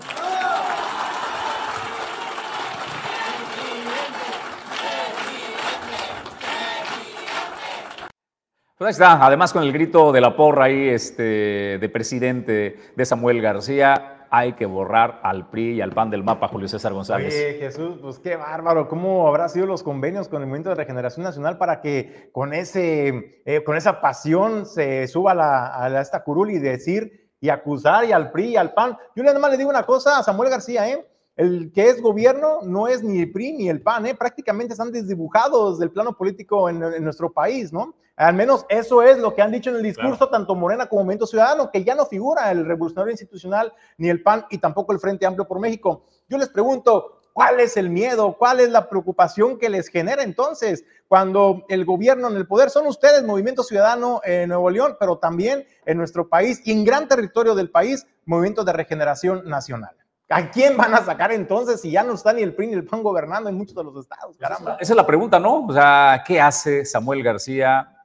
Pues 8.79 8.89
ahí 8.89 8.93
está, 8.93 9.25
además 9.25 9.55
con 9.55 9.63
el 9.63 9.73
grito 9.73 10.13
de 10.13 10.21
la 10.21 10.37
porra 10.37 10.65
ahí 10.67 10.89
este, 10.89 11.79
de 11.79 11.89
presidente 11.89 12.79
de 12.95 13.07
Samuel 13.07 13.41
García, 13.41 14.16
hay 14.31 14.55
que 14.55 14.67
borrar 14.67 15.21
al 15.23 15.49
PRI 15.51 15.75
y 15.75 15.81
al 15.81 15.93
PAN 15.93 16.11
del 16.11 16.25
mapa, 16.25 16.49
Julio 16.49 16.69
César 16.69 16.93
González. 16.93 17.35
Oye, 17.35 17.59
Jesús, 17.59 17.99
pues 18.01 18.19
qué 18.19 18.37
bárbaro, 18.37 18.89
¿cómo 18.89 19.29
habrá 19.29 19.49
sido 19.49 19.67
los 19.67 19.83
convenios 19.83 20.29
con 20.29 20.43
el 20.43 20.49
Movimiento 20.49 20.71
de 20.71 20.77
Regeneración 20.77 21.25
Nacional 21.25 21.59
para 21.59 21.81
que 21.81 22.31
con, 22.33 22.53
ese, 22.53 23.43
eh, 23.45 23.65
con 23.65 23.77
esa 23.77 24.01
pasión 24.01 24.67
se 24.67 25.07
suba 25.09 25.35
la, 25.35 25.83
a 25.83 26.01
esta 26.01 26.23
curul 26.23 26.51
y 26.51 26.59
decir 26.59 27.31
y 27.41 27.49
acusar 27.49 28.05
y 28.05 28.13
al 28.13 28.31
PRI 28.31 28.51
y 28.51 28.57
al 28.57 28.73
PAN? 28.73 28.97
Yo 29.15 29.23
nada 29.23 29.39
más 29.39 29.51
le 29.51 29.59
digo 29.59 29.71
una 29.71 29.85
cosa 29.85 30.19
a 30.19 30.23
Samuel 30.23 30.51
García, 30.51 30.89
¿eh? 30.89 31.07
El 31.37 31.71
que 31.73 31.91
es 31.91 32.01
gobierno 32.01 32.61
no 32.63 32.89
es 32.89 33.03
ni 33.03 33.21
el 33.21 33.31
PRI 33.31 33.53
ni 33.53 33.69
el 33.69 33.83
PAN, 33.83 34.07
¿eh? 34.07 34.15
prácticamente 34.15 34.73
están 34.73 34.91
desdibujados 34.91 35.79
del 35.79 35.91
plano 35.91 36.17
político 36.17 36.71
en, 36.71 36.83
en 36.83 37.05
nuestro 37.05 37.31
país, 37.31 37.73
¿no? 37.73 37.95
Al 38.17 38.35
menos 38.35 38.65
eso 38.71 39.03
es 39.03 39.19
lo 39.19 39.35
que 39.35 39.43
han 39.43 39.53
dicho 39.53 39.69
en 39.69 39.77
el 39.77 39.83
discurso 39.83 40.31
tanto 40.31 40.55
Morena 40.55 40.87
como 40.87 41.03
Movimiento 41.03 41.27
Ciudadano, 41.27 41.71
que 41.71 41.85
ya 41.85 41.95
no 41.95 42.07
figura 42.07 42.51
el 42.51 42.65
Revolucionario 42.65 43.11
Institucional, 43.11 43.75
ni 43.99 44.09
el 44.09 44.23
PAN 44.23 44.47
y 44.49 44.57
tampoco 44.57 44.95
el 44.95 45.01
Frente 45.01 45.27
Amplio 45.27 45.47
por 45.47 45.61
México. 45.61 46.07
Yo 46.27 46.39
les 46.39 46.49
pregunto, 46.49 47.21
¿cuál 47.35 47.61
es 47.61 47.77
el 47.77 47.91
miedo? 47.91 48.35
¿Cuál 48.39 48.61
es 48.61 48.71
la 48.71 48.89
preocupación 48.89 49.59
que 49.59 49.69
les 49.69 49.89
genera 49.89 50.23
entonces 50.23 50.85
cuando 51.09 51.67
el 51.69 51.85
gobierno 51.85 52.29
en 52.29 52.37
el 52.37 52.47
poder 52.47 52.71
son 52.71 52.87
ustedes, 52.87 53.23
Movimiento 53.23 53.63
Ciudadano 53.63 54.23
en 54.25 54.49
Nuevo 54.49 54.71
León, 54.71 54.97
pero 54.99 55.19
también 55.19 55.67
en 55.85 55.99
nuestro 55.99 56.27
país 56.27 56.63
y 56.65 56.73
en 56.73 56.87
gran 56.87 57.09
territorio 57.09 57.55
del 57.55 57.71
país, 57.71 58.07
Movimiento 58.25 58.65
de 58.65 58.73
Regeneración 58.73 59.47
Nacional? 59.47 59.95
¿A 60.31 60.51
quién 60.51 60.77
van 60.77 60.95
a 60.95 61.05
sacar 61.05 61.33
entonces 61.33 61.83
si 61.83 61.91
ya 61.91 62.03
no 62.03 62.15
está 62.15 62.33
ni 62.33 62.43
el 62.43 62.55
PRI 62.55 62.69
ni 62.69 62.73
el 62.73 62.87
PAN 62.87 63.03
gobernando 63.03 63.51
en 63.51 63.57
muchos 63.57 63.77
de 63.77 63.85
los 63.85 63.95
estados? 63.97 64.39
Caramba. 64.39 64.79
Esa 64.81 64.95
es 64.95 64.97
la 64.97 65.07
pregunta, 65.07 65.39
¿no? 65.39 65.67
O 65.67 65.73
sea, 65.73 66.25
¿qué 66.27 66.41
hace 66.41 66.87
Samuel 66.87 67.23
García 67.23 67.96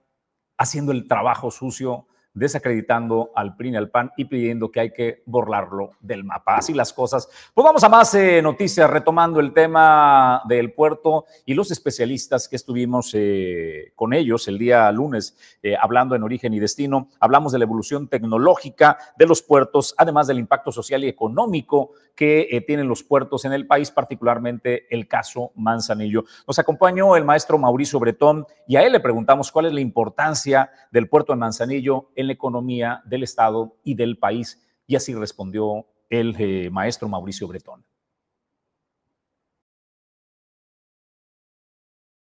haciendo 0.62 0.92
el 0.92 1.08
trabajo 1.08 1.52
sucio, 1.52 2.06
desacreditando 2.34 3.32
al 3.36 3.56
PRI 3.56 3.72
y 3.72 3.76
al 3.76 3.90
PAN 3.90 4.12
y 4.18 4.26
pidiendo 4.26 4.72
que 4.72 4.80
hay 4.80 4.92
que 4.92 5.24
borrarlo 5.26 5.92
del 6.00 6.24
mapa. 6.24 6.58
Así 6.58 6.74
las 6.74 6.94
cosas. 6.94 7.28
Pues 7.54 7.64
vamos 7.64 7.84
a 7.84 7.90
más 7.90 8.14
eh, 8.16 8.42
noticias, 8.42 8.90
retomando 8.90 9.40
el 9.40 9.54
tema 9.54 10.42
del 10.48 10.74
puerto 10.74 11.26
y 11.46 11.54
los 11.54 11.72
especialistas 11.72 12.48
que 12.48 12.56
estuvimos 12.56 13.12
eh, 13.14 13.92
con 13.96 14.14
ellos 14.14 14.48
el 14.48 14.58
día 14.58 14.92
lunes, 14.92 15.38
eh, 15.62 15.76
hablando 15.80 16.16
en 16.16 16.24
origen 16.24 16.54
y 16.54 16.60
destino. 16.60 17.10
Hablamos 17.20 17.52
de 17.52 17.60
la 17.60 17.66
evolución 17.66 18.08
tecnológica 18.08 18.98
de 19.18 19.26
los 19.26 19.42
puertos, 19.42 19.94
además 19.98 20.28
del 20.28 20.40
impacto 20.40 20.72
social 20.72 21.04
y 21.04 21.08
económico 21.08 21.92
que 22.16 22.64
tienen 22.68 22.88
los 22.88 23.04
puertos 23.04 23.46
en 23.46 23.54
el 23.54 23.66
país, 23.66 23.90
particularmente 23.90 24.86
el 24.94 25.08
caso 25.08 25.52
Manzanillo. 25.56 26.26
Nos 26.46 26.60
acompañó 26.60 27.16
el 27.16 27.26
maestro 27.26 27.58
Mauricio 27.58 28.00
Bretón 28.00 28.46
y 28.68 28.76
a 28.76 28.84
él 28.84 28.92
le 28.92 29.00
preguntamos 29.00 29.52
cuál 29.52 29.66
es 29.66 29.74
la 29.74 29.82
importancia 29.82 30.70
del 30.92 31.10
puerto 31.10 31.34
de 31.34 31.40
Manzanillo 31.40 32.12
en 32.22 32.28
la 32.28 32.34
economía 32.34 33.02
del 33.06 33.24
Estado 33.24 33.78
y 33.84 33.96
del 33.96 34.18
país. 34.18 34.62
Y 34.88 34.96
así 34.96 35.14
respondió 35.14 35.86
el 36.12 36.36
eh, 36.38 36.70
maestro 36.70 37.08
Mauricio 37.08 37.48
Bretón. 37.48 37.84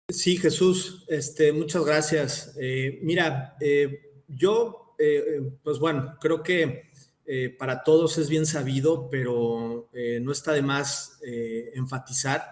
Sí, 0.07 0.37
Jesús, 0.37 1.05
este, 1.07 1.51
muchas 1.51 1.83
gracias. 1.83 2.55
Eh, 2.59 2.99
mira, 3.03 3.57
eh, 3.59 4.23
yo, 4.27 4.95
pues 5.63 5.79
bueno, 5.79 6.17
creo 6.19 6.43
que 6.43 6.89
para 7.57 7.83
todos 7.83 8.17
es 8.17 8.27
bien 8.27 8.45
sabido, 8.45 9.07
pero 9.09 9.89
no 10.21 10.31
está 10.31 10.51
de 10.51 10.61
más 10.61 11.19
enfatizar. 11.73 12.43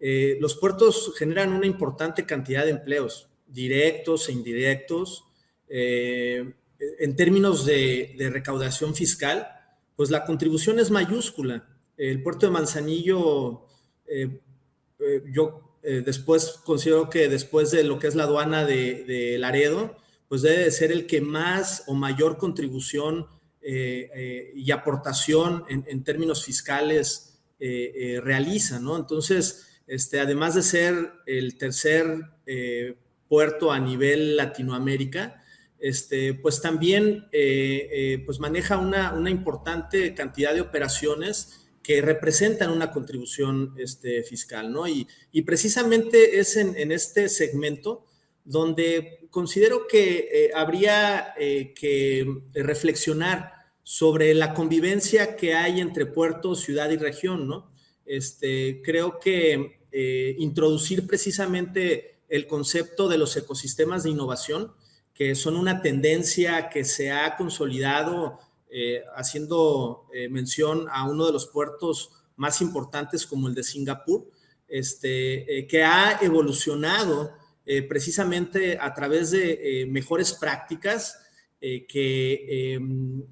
los 0.00 0.56
puertos 0.56 1.14
generan 1.16 1.52
una 1.52 1.66
importante 1.66 2.26
cantidad 2.26 2.64
de 2.64 2.72
empleos, 2.72 3.28
directos 3.46 4.28
e 4.28 4.32
indirectos 4.32 5.24
en 6.78 7.16
términos 7.16 7.64
de, 7.66 8.14
recaudación 8.32 8.94
fiscal, 8.94 9.48
pues 9.96 10.10
la 10.10 10.24
contribución 10.24 10.78
es 10.78 10.90
mayúscula. 10.90 11.68
El 11.96 12.22
puerto 12.22 12.46
de 12.46 12.52
Manzanillo, 12.52 13.66
eh, 14.06 14.40
eh, 14.98 15.22
yo 15.32 15.78
eh, 15.82 16.02
después 16.04 16.60
considero 16.64 17.08
que 17.08 17.28
después 17.28 17.70
de 17.70 17.84
lo 17.84 17.98
que 17.98 18.08
es 18.08 18.14
la 18.14 18.24
aduana 18.24 18.64
de, 18.64 19.36
Laredo, 19.38 19.96
pues 20.28 20.42
debe 20.42 20.64
de 20.64 20.70
ser 20.70 20.90
el 20.90 21.06
que 21.06 21.20
más 21.20 21.84
o 21.86 21.94
mayor 21.94 22.38
contribución 22.38 23.26
y 23.66 24.70
aportación 24.72 25.64
en, 25.68 26.04
términos 26.04 26.44
fiscales 26.44 27.38
realiza, 27.58 28.78
¿no? 28.78 28.96
Entonces, 28.96 29.80
este, 29.86 30.20
además 30.20 30.54
de 30.54 30.62
ser 30.62 31.12
el 31.24 31.56
tercer 31.56 32.26
puerto 33.26 33.72
a 33.72 33.78
nivel 33.78 34.36
Latinoamérica, 34.36 35.43
este, 35.84 36.32
pues 36.32 36.62
también 36.62 37.28
eh, 37.30 37.90
eh, 37.92 38.22
pues 38.24 38.40
maneja 38.40 38.78
una, 38.78 39.28
importante 39.28 40.14
cantidad 40.14 40.54
de 40.54 40.62
operaciones 40.62 41.68
que 41.82 42.00
representan 42.00 42.70
una 42.70 42.90
contribución 42.90 43.74
este, 43.76 44.22
fiscal, 44.22 44.72
¿no? 44.72 44.88
Y, 44.88 45.06
precisamente 45.42 46.38
es 46.38 46.56
en, 46.56 46.90
este 46.90 47.28
segmento 47.28 48.06
donde 48.46 49.28
considero 49.30 49.86
que 49.86 50.30
eh, 50.32 50.50
habría 50.54 51.34
que 51.36 52.26
reflexionar 52.54 53.52
sobre 53.82 54.32
la 54.32 54.54
convivencia 54.54 55.36
que 55.36 55.52
hay 55.52 55.82
entre 55.82 56.06
puerto, 56.06 56.54
ciudad 56.54 56.88
y 56.88 56.96
región, 56.96 57.46
¿no? 57.46 57.70
Este, 58.06 58.80
creo 58.82 59.20
que 59.20 59.80
introducir 60.38 61.06
precisamente 61.06 62.22
el 62.30 62.46
concepto 62.46 63.06
de 63.06 63.18
los 63.18 63.36
ecosistemas 63.36 64.02
de 64.02 64.10
innovación, 64.10 64.72
que 65.14 65.36
son 65.36 65.56
una 65.56 65.80
tendencia 65.80 66.68
que 66.68 66.84
se 66.84 67.12
ha 67.12 67.36
consolidado 67.36 68.40
eh, 68.68 69.04
haciendo 69.14 70.08
eh, 70.12 70.28
mención 70.28 70.88
a 70.90 71.08
uno 71.08 71.26
de 71.26 71.32
los 71.32 71.46
puertos 71.46 72.10
más 72.34 72.60
importantes 72.60 73.24
como 73.24 73.46
el 73.46 73.54
de 73.54 73.62
Singapur, 73.62 74.26
este, 74.66 75.58
eh, 75.60 75.66
que 75.68 75.84
ha 75.84 76.18
evolucionado 76.20 77.32
precisamente 77.88 78.76
a 78.78 78.92
través 78.92 79.30
de 79.30 79.86
mejores 79.88 80.34
prácticas 80.34 81.18
que 81.58 82.74
em, 82.74 83.24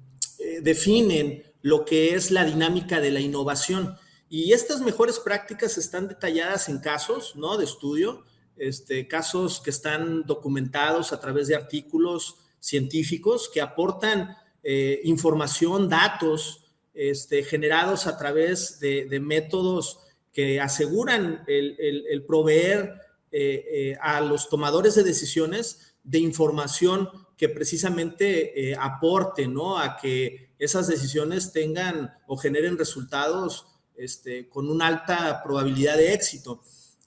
definen 0.63 1.43
lo 1.61 1.85
que 1.85 2.15
es 2.15 2.31
la 2.31 2.43
dinámica 2.43 2.99
de 2.99 3.11
la 3.11 3.19
innovación. 3.19 3.95
Y 4.29 4.53
estas 4.53 4.81
mejores 4.81 5.19
prácticas 5.19 5.77
están 5.77 6.07
detalladas 6.07 6.67
en 6.67 6.79
casos 6.79 7.35
¿no? 7.35 7.55
de 7.57 7.65
estudio 7.65 8.23
este, 8.57 9.07
casos 9.07 9.59
que 9.59 9.69
están 9.69 10.23
documentados 10.23 11.13
a 11.13 11.19
través 11.19 11.47
de 11.47 11.55
artículos 11.55 12.37
científicos 12.59 13.49
que 13.53 13.61
aportan 13.61 14.37
eh, 14.63 15.01
información, 15.03 15.89
datos 15.89 16.63
este, 16.93 17.43
generados 17.43 18.07
a 18.07 18.17
través 18.17 18.79
de, 18.79 19.19
métodos 19.19 19.99
que 20.31 20.61
aseguran 20.61 21.43
el, 21.47 22.23
proveer 22.25 22.93
eh, 23.31 23.65
eh, 23.69 23.97
a 24.01 24.21
los 24.21 24.47
tomadores 24.47 24.95
de 24.95 25.03
decisiones 25.03 25.95
de 26.03 26.19
información 26.19 27.09
que 27.37 27.49
precisamente 27.49 28.75
aporte 28.79 29.49
a 29.77 29.97
que 30.01 30.53
esas 30.59 30.87
decisiones 30.87 31.51
tengan 31.51 32.13
o 32.27 32.37
generen 32.37 32.77
resultados 32.77 33.65
este, 33.95 34.47
con 34.47 34.69
una 34.69 34.87
alta 34.87 35.41
probabilidad 35.43 35.97
de 35.97 36.13
éxito. 36.13 36.61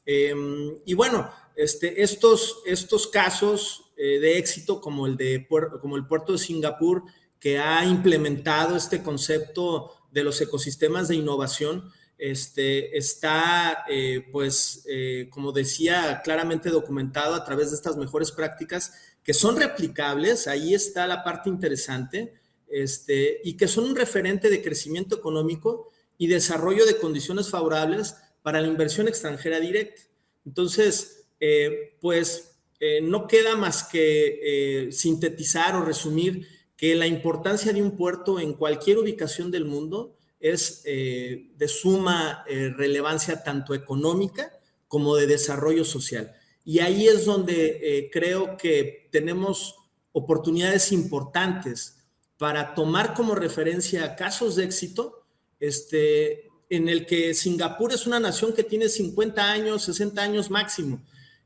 Em, 0.07 0.79
y 0.87 0.95
bueno, 0.95 1.31
este, 1.57 2.03
estos, 2.03 2.63
estos 2.65 3.09
casos 3.09 3.93
eh, 3.97 4.21
de 4.21 4.39
éxito 4.39 4.81
como 4.81 5.07
el, 5.07 5.17
de, 5.17 5.47
como 5.81 5.97
el 5.97 6.07
puerto 6.07 6.33
de 6.33 6.39
Singapur, 6.39 7.03
que 7.41 7.59
ha 7.59 7.85
implementado 7.85 8.77
este 8.77 9.03
concepto 9.03 9.93
de 10.11 10.25
los 10.25 10.41
ecosistemas 10.41 11.09
de 11.09 11.17
innovación, 11.17 11.91
este, 12.19 12.97
está, 12.97 13.85
eh, 13.91 14.27
pues, 14.33 14.85
eh, 14.89 15.29
como 15.31 15.53
decía, 15.53 16.23
claramente 16.25 16.71
documentado 16.71 17.35
a 17.35 17.45
través 17.45 17.71
de 17.71 17.77
estas 17.77 17.97
mejores 17.97 18.33
prácticas 18.33 18.93
que 19.23 19.35
son 19.35 19.57
replicables, 19.57 20.47
ahí 20.47 20.73
está 20.73 21.07
la 21.07 21.25
parte 21.25 21.51
interesante, 21.51 22.33
este, 22.69 23.41
y 23.45 23.57
que 23.57 23.69
son 23.69 23.85
un 23.85 23.97
referente 23.97 24.49
de 24.51 24.63
crecimiento 24.63 25.17
económico 25.17 25.91
y 26.17 26.29
desarrollo 26.29 26.87
de 26.87 26.97
condiciones 26.99 27.51
favorables 27.51 28.17
para 28.47 28.61
la 28.61 28.69
inversión 28.69 29.09
extranjera 29.09 29.59
directa. 29.59 30.03
Entonces, 30.45 31.27
eh, 31.41 31.97
pues 32.01 32.57
eh, 32.79 33.01
no 33.01 33.27
queda 33.27 33.57
más 33.57 33.83
que 33.83 34.87
eh, 34.87 34.93
sintetizar 34.93 35.75
o 35.75 35.85
resumir 35.85 36.47
que 36.77 36.95
la 36.95 37.09
importancia 37.09 37.73
de 37.73 37.83
un 37.83 37.97
puerto 37.97 38.39
en 38.39 38.55
cualquier 38.55 38.99
ubicación 38.99 39.51
del 39.51 39.65
mundo 39.65 40.15
es 40.39 40.85
de 40.85 41.67
suma 41.67 42.45
relevancia 42.47 43.43
tanto 43.43 43.75
económica 43.75 44.53
como 44.87 45.17
de 45.17 45.27
desarrollo 45.27 45.85
social. 45.85 46.33
Y 46.65 46.79
ahí 46.79 47.09
es 47.09 47.25
donde 47.25 48.09
creo 48.13 48.57
que 48.57 49.09
tenemos 49.11 49.75
oportunidades 50.13 50.93
importantes 50.93 51.97
para 52.39 52.75
tomar 52.75 53.13
como 53.15 53.35
referencia 53.35 54.15
casos 54.15 54.55
de 54.55 54.65
éxito 54.67 55.25
este, 55.59 56.46
en 56.69 56.89
el 56.89 57.07
que 57.07 57.35
Singapur 57.35 57.93
es 57.93 58.07
una 58.07 58.21
nación 58.21 58.53
que 58.53 58.65
tiene 58.65 58.89
50 58.89 59.51
años, 59.51 59.83
60 59.83 60.21
años 60.23 60.51
máximo, 60.51 61.01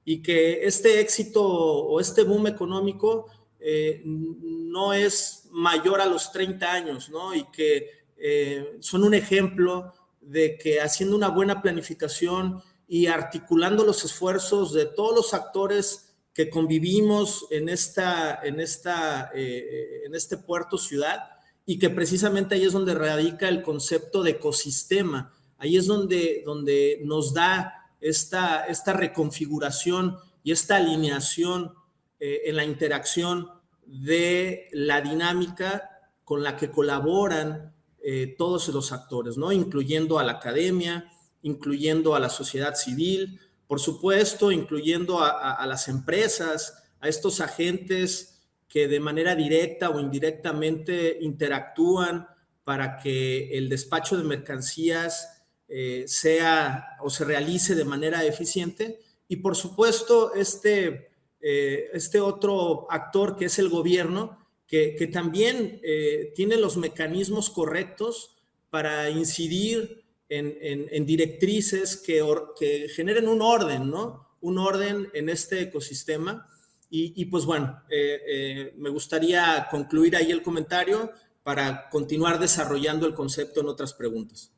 y 0.04 0.22
que 0.22 0.64
este 0.64 1.00
éxito 1.00 1.42
o 1.44 2.00
este 2.00 2.22
boom 2.22 2.46
económico 2.46 3.26
eh, 3.60 4.02
no 4.04 4.94
es 4.94 5.48
mayor 5.50 6.00
a 6.00 6.06
los 6.06 6.32
30 6.32 6.72
años, 6.72 7.10
¿no? 7.10 7.34
Y 7.34 7.44
que 7.50 7.90
eh, 8.16 8.78
son 8.80 9.04
un 9.04 9.14
ejemplo 9.14 9.92
de 10.20 10.56
que 10.56 10.80
haciendo 10.80 11.16
una 11.16 11.28
buena 11.28 11.60
planificación 11.60 12.62
y 12.88 13.06
articulando 13.06 13.84
los 13.84 14.04
esfuerzos 14.04 14.72
de 14.72 14.86
todos 14.86 15.14
los 15.14 15.34
actores 15.34 16.14
que 16.32 16.48
convivimos 16.48 17.46
en, 17.50 17.68
esta, 17.68 18.40
en, 18.42 18.60
esta, 18.60 19.30
eh, 19.34 20.02
en 20.06 20.14
este 20.14 20.38
puerto 20.38 20.78
ciudad 20.78 21.39
y 21.70 21.78
que 21.78 21.88
precisamente 21.88 22.56
ahí 22.56 22.64
es 22.64 22.72
donde 22.72 22.96
radica 22.96 23.48
el 23.48 23.62
concepto 23.62 24.24
de 24.24 24.32
ecosistema. 24.32 25.32
Ahí 25.56 25.76
es 25.76 25.86
donde, 25.86 26.42
donde 26.44 27.00
nos 27.04 27.32
da 27.32 27.92
esta, 28.00 28.64
esta 28.64 28.92
reconfiguración 28.92 30.16
y 30.42 30.50
esta 30.50 30.78
alineación 30.78 31.72
eh, 32.18 32.40
en 32.46 32.56
la 32.56 32.64
interacción 32.64 33.50
de 33.86 34.68
la 34.72 35.00
dinámica 35.00 35.88
con 36.24 36.42
la 36.42 36.56
que 36.56 36.72
colaboran 36.72 37.72
eh, 38.02 38.34
todos 38.36 38.66
los 38.70 38.90
actores, 38.90 39.36
¿no? 39.36 39.52
Incluyendo 39.52 40.18
a 40.18 40.24
la 40.24 40.32
academia, 40.32 41.08
incluyendo 41.42 42.16
a 42.16 42.18
la 42.18 42.30
sociedad 42.30 42.74
civil, 42.74 43.38
por 43.68 43.78
supuesto, 43.78 44.50
incluyendo 44.50 45.20
a, 45.20 45.64
las 45.68 45.86
empresas, 45.86 46.82
a 46.98 47.06
estos 47.06 47.40
agentes 47.40 48.29
que 48.70 48.86
de 48.86 49.00
manera 49.00 49.34
directa 49.34 49.90
o 49.90 49.98
indirectamente 49.98 51.18
interactúan 51.20 52.28
para 52.62 52.98
que 52.98 53.58
el 53.58 53.68
despacho 53.68 54.16
de 54.16 54.22
mercancías 54.22 55.42
eh, 55.68 56.04
sea 56.06 56.96
o 57.00 57.10
se 57.10 57.24
realice 57.24 57.74
de 57.74 57.84
manera 57.84 58.24
eficiente. 58.24 59.00
Y 59.26 59.36
por 59.36 59.56
supuesto, 59.56 60.34
este, 60.34 61.10
eh, 61.40 61.90
este 61.92 62.20
otro 62.20 62.86
actor 62.90 63.36
que 63.36 63.46
es 63.46 63.58
el 63.58 63.68
gobierno, 63.68 64.38
que, 64.68 65.10
también 65.12 65.80
eh, 65.82 66.32
tiene 66.36 66.56
los 66.56 66.76
mecanismos 66.76 67.50
correctos 67.50 68.36
para 68.70 69.10
incidir 69.10 70.04
en, 70.28 71.06
directrices 71.06 71.96
que, 71.96 72.24
que, 72.56 72.88
generen 72.88 73.26
un 73.26 73.42
orden, 73.42 73.90
¿no? 73.90 74.28
Un 74.40 74.58
orden 74.58 75.08
en 75.12 75.28
este 75.28 75.60
ecosistema. 75.62 76.46
Y, 76.92 77.24
pues 77.26 77.44
bueno, 77.44 77.82
eh, 77.88 78.74
me 78.76 78.90
gustaría 78.90 79.68
concluir 79.70 80.16
ahí 80.16 80.32
el 80.32 80.42
comentario 80.42 81.12
para 81.44 81.88
continuar 81.88 82.38
desarrollando 82.38 83.06
el 83.06 83.14
concepto 83.14 83.60
en 83.60 83.68
otras 83.68 83.94
preguntas. 83.94 84.52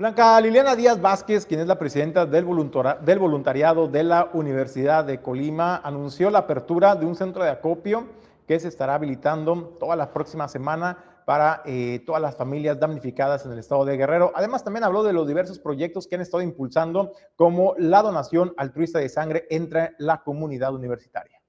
Blanca 0.00 0.40
Liliana 0.40 0.76
Díaz 0.76 0.98
Vázquez, 0.98 1.44
quien 1.44 1.60
es 1.60 1.66
la 1.66 1.78
presidenta 1.78 2.24
del, 2.24 2.46
voluntariado 2.46 3.86
de 3.86 4.02
la 4.02 4.30
Universidad 4.32 5.04
de 5.04 5.20
Colima, 5.20 5.76
anunció 5.76 6.30
la 6.30 6.38
apertura 6.38 6.94
de 6.94 7.04
un 7.04 7.14
centro 7.14 7.44
de 7.44 7.50
acopio 7.50 8.08
que 8.48 8.58
se 8.58 8.68
estará 8.68 8.94
habilitando 8.94 9.76
toda 9.78 9.96
la 9.96 10.10
próxima 10.12 10.48
semana 10.48 11.09
para 11.30 11.62
eh, 11.64 12.02
todas 12.04 12.20
las 12.20 12.34
familias 12.34 12.80
damnificadas 12.80 13.46
en 13.46 13.52
el 13.52 13.60
estado 13.60 13.84
de 13.84 13.96
Guerrero. 13.96 14.32
Además, 14.34 14.64
también 14.64 14.82
habló 14.82 15.04
de 15.04 15.12
los 15.12 15.28
diversos 15.28 15.60
proyectos 15.60 16.08
que 16.08 16.16
han 16.16 16.22
estado 16.22 16.42
impulsando, 16.42 17.12
como 17.36 17.76
la 17.78 18.02
donación 18.02 18.52
altruista 18.56 18.98
de 18.98 19.08
sangre 19.08 19.46
entre 19.48 19.92
la 19.98 20.24
comunidad 20.24 20.74
universitaria. 20.74 21.39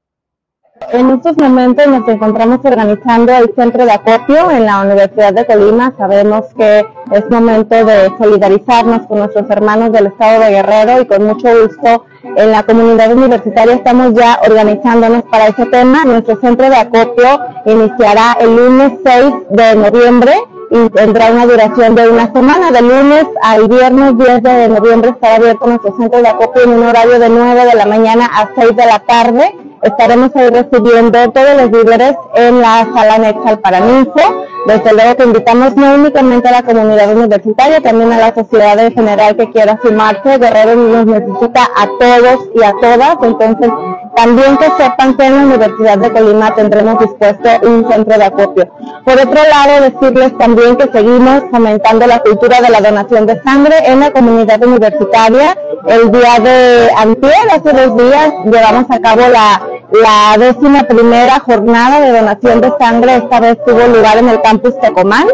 En 0.80 1.10
estos 1.10 1.38
momentos 1.38 1.86
nos 1.88 2.08
encontramos 2.08 2.60
organizando 2.64 3.34
el 3.34 3.54
centro 3.56 3.86
de 3.86 3.92
acopio 3.92 4.50
en 4.52 4.66
la 4.66 4.82
Universidad 4.82 5.34
de 5.34 5.46
Colima. 5.46 5.94
Sabemos 5.98 6.46
que 6.58 6.86
es 7.12 7.30
momento 7.30 7.86
de 7.86 8.12
solidarizarnos 8.18 9.06
con 9.08 9.20
nuestros 9.20 9.50
hermanos 9.50 9.92
del 9.92 10.08
estado 10.08 10.42
de 10.42 10.50
Guerrero 10.50 11.02
y 11.02 11.06
con 11.06 11.26
mucho 11.26 11.50
gusto 11.62 12.06
en 12.24 12.52
la 12.52 12.64
comunidad 12.64 13.12
universitaria 13.14 13.76
estamos 13.76 14.14
ya 14.14 14.40
organizándonos 14.48 15.24
para 15.24 15.48
ese 15.48 15.66
tema. 15.66 16.04
Nuestro 16.06 16.40
centro 16.40 16.70
de 16.70 16.76
acopio 16.76 17.40
iniciará 17.66 18.38
el 18.40 18.56
lunes 18.56 18.94
6 19.06 19.34
de 19.50 19.76
noviembre 19.76 20.34
y 20.72 20.90
tendrá 20.90 21.32
una 21.32 21.46
duración 21.46 21.96
de 21.96 22.10
una 22.10 22.32
semana. 22.34 22.72
De 22.72 22.82
lunes 22.82 23.26
al 23.44 23.68
viernes 23.68 24.18
10 24.18 24.44
de 24.44 24.70
noviembre 24.70 25.12
estará 25.12 25.36
abierto 25.36 25.68
nuestro 25.68 25.98
centro 25.98 26.22
de 26.22 26.28
acopio 26.28 26.64
en 26.64 26.70
un 26.72 26.84
horario 26.84 27.20
de 27.20 27.30
9 27.30 27.66
de 27.66 27.76
la 27.76 27.86
mañana 27.86 28.26
a 28.26 28.50
6 28.56 28.76
de 28.76 28.86
la 28.86 29.00
tarde 29.00 29.54
estaremos 29.82 30.36
ahí 30.36 30.50
recibiendo 30.50 31.32
todos 31.32 31.56
los 31.62 31.72
líderes 31.72 32.16
en 32.36 32.62
la 32.62 32.88
sala 32.94 33.18
Nexal 33.18 33.60
para 33.60 33.80
Ninfo. 33.80 34.46
Desde 34.68 34.94
luego 34.94 35.16
que 35.16 35.24
invitamos 35.24 35.76
no 35.76 35.96
únicamente 35.96 36.48
a 36.48 36.52
la 36.52 36.64
comunidad 36.64 37.16
universitaria, 37.16 37.82
también 37.82 38.14
a 38.14 38.18
la 38.20 38.34
sociedad 38.34 38.78
en 38.80 38.94
general 38.94 39.36
que 39.36 39.50
quiera 39.50 39.80
sumarse. 39.82 40.38
Guerrero 40.38 40.76
nos 40.76 41.06
necesita 41.06 41.68
a 41.76 41.88
todos 42.00 42.50
y 42.54 42.64
a 42.64 42.74
todas, 42.80 43.18
entonces 43.24 43.72
también 44.16 44.58
que 44.58 44.66
sepan 44.78 45.16
que 45.16 45.26
en 45.26 45.36
la 45.36 45.44
Universidad 45.44 45.98
de 45.98 46.12
Colima 46.12 46.54
tendremos 46.56 47.00
dispuesto 47.00 47.50
un 47.64 47.90
centro 47.90 48.18
de 48.18 48.24
acopio. 48.24 48.70
Por 49.06 49.14
otro 49.14 49.42
lado, 49.50 49.82
decirles 49.82 50.38
también 50.38 50.76
que 50.76 50.90
seguimos 50.92 51.44
fomentando 51.52 52.08
la 52.08 52.20
cultura 52.20 52.62
de 52.62 52.70
la 52.70 52.82
donación 52.82 53.26
de 53.26 53.42
sangre 53.42 53.76
en 53.86 54.00
la 54.00 54.12
comunidad 54.12 54.64
universitaria. 54.64 55.58
El 55.88 56.12
día 56.12 56.40
de 56.40 56.90
antier, 56.96 57.50
hace 57.52 57.74
dos 57.74 57.98
días, 57.98 58.34
llevamos 58.46 58.86
a 58.90 59.00
cabo 59.00 59.22
la, 59.28 59.62
la 59.92 60.38
décima 60.38 60.84
primera 60.84 61.40
jornada 61.40 62.02
de 62.02 62.12
donación 62.12 62.62
de 62.62 62.72
sangre. 62.80 63.16
Esta 63.16 63.40
vez 63.40 63.58
tuvo 63.66 63.88
lugar 63.88 64.18
en 64.18 64.30
el 64.30 64.42
campus 64.42 64.80
Tecomán 64.80 65.28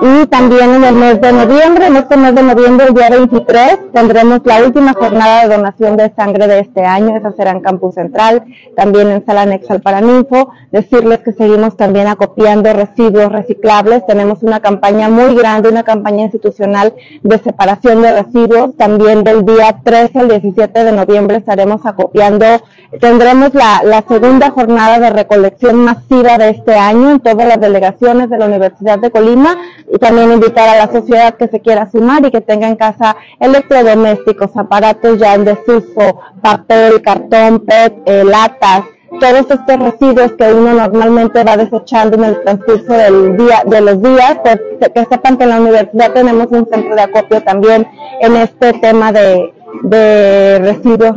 y 0.00 0.26
también 0.26 0.74
en 0.74 0.84
el 0.84 0.94
mes 0.94 1.20
de 1.20 1.32
noviembre, 1.32 1.86
en 1.86 1.96
este 1.96 2.16
mes 2.16 2.34
de 2.34 2.42
noviembre, 2.42 2.86
el 2.86 2.94
día 2.94 3.10
23, 3.10 3.92
tendremos 3.92 4.40
la 4.44 4.64
última 4.64 4.94
jornada 4.94 5.42
de 5.42 5.56
donación 5.56 5.96
de 5.96 6.12
sangre 6.14 6.46
de 6.46 6.60
este 6.60 6.84
año. 6.84 7.16
Esa 7.16 7.32
será 7.32 7.50
en 7.50 7.60
Campus 7.60 7.94
Central, 7.94 8.44
también 8.76 9.10
en 9.10 9.24
Sala 9.24 9.46
Nexal 9.46 9.80
Paraninfo. 9.80 10.50
Decirles 10.72 11.18
que 11.18 11.34
seguimos 11.34 11.76
también 11.76 12.06
acopiando 12.06 12.72
residuos 12.72 13.30
reciclables. 13.30 14.06
Tenemos 14.06 14.42
una 14.42 14.60
campaña 14.60 15.10
muy 15.10 15.34
grande, 15.34 15.68
una 15.68 15.82
campaña 15.82 16.22
institucional 16.22 16.94
de 17.22 17.38
separación 17.38 18.00
de 18.00 18.22
residuos. 18.22 18.74
También 18.78 19.22
del 19.22 19.44
día 19.44 19.80
13 19.84 20.18
al 20.18 20.28
17 20.28 20.82
de 20.82 20.92
noviembre 20.92 21.36
estaremos 21.36 21.84
acopiando. 21.84 22.46
Tendremos 23.00 23.52
la, 23.52 24.02
segunda 24.08 24.50
jornada 24.50 24.98
de 24.98 25.10
recolección 25.10 25.76
masiva 25.76 26.38
de 26.38 26.48
este 26.50 26.74
año 26.74 27.10
en 27.10 27.20
todas 27.20 27.46
las 27.46 27.60
delegaciones 27.60 28.30
de 28.30 28.38
la 28.38 28.46
Universidad 28.46 28.98
de 28.98 29.10
Colima 29.10 29.58
y 29.92 29.98
también 29.98 30.32
invitar 30.32 30.70
a 30.70 30.86
la 30.86 30.90
sociedad 30.90 31.34
que 31.34 31.48
se 31.48 31.60
quiera 31.60 31.90
sumar 31.90 32.24
y 32.24 32.30
que 32.30 32.40
tenga 32.40 32.66
en 32.66 32.76
casa 32.76 33.16
electrodomésticos, 33.40 34.56
aparatos 34.56 35.18
ya 35.18 35.34
en 35.34 35.44
desuso, 35.44 36.20
papel, 36.40 37.02
cartón, 37.02 37.60
PET, 37.60 38.02
eh, 38.06 38.24
latas, 38.24 38.84
todos 39.22 39.48
estos 39.48 39.78
residuos 39.78 40.32
que 40.32 40.52
uno 40.52 40.74
normalmente 40.74 41.44
va 41.44 41.56
desechando 41.56 42.16
en 42.16 42.24
el 42.24 42.42
transcurso 42.42 42.92
del 42.92 43.36
día, 43.36 43.62
de 43.64 43.80
los 43.80 44.02
días, 44.02 44.36
pues 44.42 44.58
que 44.92 45.04
sepan 45.04 45.38
que 45.38 45.44
en 45.44 45.50
la 45.50 45.60
universidad 45.60 46.12
tenemos 46.12 46.48
un 46.50 46.68
centro 46.68 46.96
de 46.96 47.02
acopio 47.02 47.40
también 47.44 47.86
en 48.20 48.36
este 48.36 48.72
tema 48.80 49.12
de, 49.12 49.54
de 49.84 50.58
residuos 50.58 51.14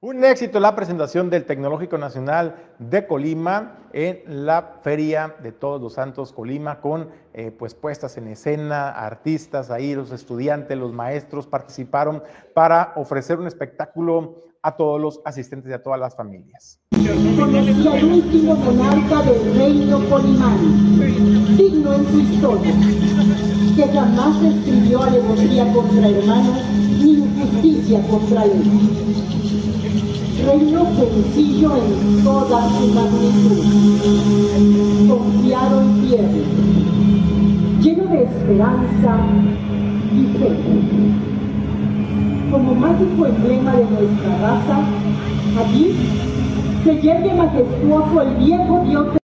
un 0.00 0.22
éxito 0.24 0.60
la 0.60 0.76
presentación 0.76 1.30
del 1.30 1.46
Tecnológico 1.46 1.98
Nacional 1.98 2.54
de 2.78 3.06
Colima 3.06 3.78
en 3.92 4.46
la 4.46 4.78
Feria 4.82 5.34
de 5.42 5.50
Todos 5.50 5.80
los 5.80 5.94
Santos 5.94 6.32
Colima 6.32 6.80
con 6.80 7.08
eh, 7.34 7.50
pues 7.50 7.74
puestas 7.74 8.16
en 8.16 8.28
escena, 8.28 8.90
artistas 8.90 9.70
ahí, 9.70 9.94
los 9.94 10.12
estudiantes, 10.12 10.78
los 10.78 10.92
maestros 10.92 11.48
participaron 11.48 12.22
para 12.54 12.92
ofrecer 12.94 13.40
un 13.40 13.48
espectáculo 13.48 14.45
a 14.66 14.76
todos 14.76 15.00
los 15.00 15.20
asistentes 15.24 15.70
y 15.70 15.74
a 15.74 15.80
todas 15.80 16.00
las 16.00 16.16
familias. 16.16 16.80
Conocía 17.38 17.98
el 17.98 18.04
último 18.04 18.56
monarca 18.56 19.22
del 19.22 19.56
reino 19.56 20.00
colimano, 20.10 20.58
digno 21.56 21.94
en 21.94 22.06
su 22.10 22.18
historia, 22.18 22.74
que 23.76 23.86
jamás 23.94 24.42
escribió 24.42 25.04
alevosía 25.04 25.72
contra 25.72 26.08
hermanos 26.08 26.64
ni 27.00 27.12
injusticia 27.12 28.02
contra 28.08 28.44
él 28.44 28.62
reino 30.44 30.84
sencillo 30.96 31.76
en 31.76 32.24
toda 32.24 32.68
su 32.68 32.86
magnitud, 32.88 33.64
confiado 35.08 35.80
en 35.80 36.06
tierra, 36.06 36.28
lleno 37.80 38.04
de 38.06 38.24
esperanza 38.24 39.26
y 40.12 40.26
fe. 40.38 41.35
Como 42.50 42.74
mágico 42.74 43.26
emblema 43.26 43.76
de 43.76 43.84
nuestra 43.84 44.38
raza, 44.38 44.78
allí 45.58 45.96
se 46.84 47.00
yergue 47.00 47.34
majestuoso 47.34 48.22
el 48.22 48.34
viejo 48.36 48.84
dios 48.84 49.16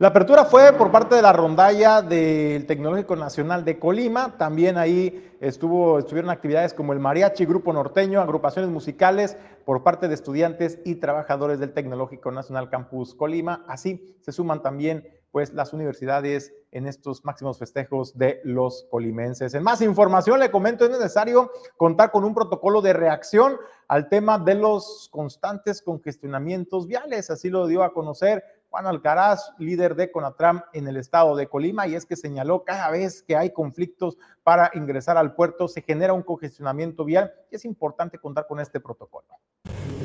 la 0.00 0.08
apertura 0.08 0.46
fue 0.46 0.72
por 0.72 0.90
parte 0.90 1.14
de 1.14 1.20
la 1.20 1.34
rondalla 1.34 2.00
del 2.00 2.64
Tecnológico 2.64 3.16
Nacional 3.16 3.66
de 3.66 3.78
Colima. 3.78 4.38
También 4.38 4.78
ahí 4.78 5.30
estuvo, 5.42 5.98
estuvieron 5.98 6.30
actividades 6.30 6.72
como 6.72 6.94
el 6.94 7.00
Mariachi, 7.00 7.44
Grupo 7.44 7.70
Norteño, 7.74 8.22
agrupaciones 8.22 8.70
musicales 8.70 9.36
por 9.66 9.82
parte 9.82 10.08
de 10.08 10.14
estudiantes 10.14 10.78
y 10.86 10.94
trabajadores 10.94 11.60
del 11.60 11.74
Tecnológico 11.74 12.30
Nacional 12.30 12.70
Campus 12.70 13.14
Colima. 13.14 13.62
Así 13.68 14.16
se 14.22 14.32
suman 14.32 14.62
también 14.62 15.06
pues 15.30 15.52
las 15.52 15.72
universidades 15.72 16.52
en 16.72 16.86
estos 16.86 17.24
máximos 17.24 17.58
festejos 17.58 18.16
de 18.16 18.40
los 18.44 18.86
colimenses. 18.90 19.54
En 19.54 19.62
más 19.62 19.80
información 19.80 20.40
le 20.40 20.50
comento, 20.50 20.84
es 20.84 20.90
necesario 20.90 21.50
contar 21.76 22.10
con 22.10 22.24
un 22.24 22.34
protocolo 22.34 22.80
de 22.82 22.92
reacción 22.92 23.56
al 23.88 24.08
tema 24.08 24.38
de 24.38 24.54
los 24.54 25.08
constantes 25.10 25.82
congestionamientos 25.82 26.86
viales, 26.86 27.30
así 27.30 27.48
lo 27.48 27.66
dio 27.66 27.82
a 27.82 27.92
conocer 27.92 28.44
Juan 28.70 28.86
Alcaraz, 28.86 29.50
líder 29.58 29.96
de 29.96 30.12
Conatram 30.12 30.62
en 30.72 30.86
el 30.86 30.96
estado 30.96 31.34
de 31.34 31.48
Colima, 31.48 31.88
y 31.88 31.96
es 31.96 32.06
que 32.06 32.14
señaló 32.14 32.62
cada 32.62 32.88
vez 32.90 33.24
que 33.24 33.36
hay 33.36 33.50
conflictos 33.50 34.16
para 34.44 34.70
ingresar 34.74 35.16
al 35.16 35.34
puerto 35.34 35.66
se 35.66 35.82
genera 35.82 36.12
un 36.12 36.22
congestionamiento 36.22 37.04
vial 37.04 37.32
y 37.50 37.56
es 37.56 37.64
importante 37.64 38.18
contar 38.18 38.46
con 38.46 38.60
este 38.60 38.78
protocolo. 38.78 39.26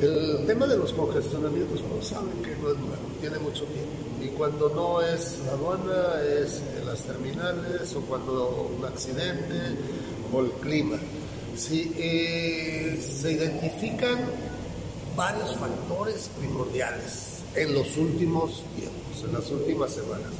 El 0.02 0.48
tema 0.48 0.66
de 0.66 0.78
los 0.78 0.94
congestionamientos, 0.94 1.80
pues 1.84 2.08
saben 2.08 2.42
que 2.42 2.56
no 2.56 2.72
es 2.72 2.78
nuevo, 2.78 3.04
tiene 3.22 3.38
mucho 3.38 3.66
tiempo. 3.66 3.92
Y 4.20 4.30
cuando 4.30 4.70
no 4.70 5.00
es 5.00 5.46
la 5.46 5.52
aduana, 5.52 6.22
es 6.24 6.64
en 6.76 6.88
las 6.88 7.04
terminales 7.04 7.96
o 7.96 8.02
cuando 8.02 8.72
un 8.78 8.84
accidente 8.84 9.78
o 10.34 10.42
el 10.42 10.52
clima. 10.54 10.98
Sí, 11.56 11.94
eh, 11.98 13.00
se 13.00 13.32
identifican 13.32 14.18
varios 15.16 15.56
factores 15.56 16.30
primordiales 16.30 17.35
en 17.56 17.74
los 17.74 17.98
últimos 17.98 18.64
tiempos, 18.76 19.24
en 19.26 19.34
las 19.34 19.50
últimas 19.52 19.92
semanas. 19.92 20.32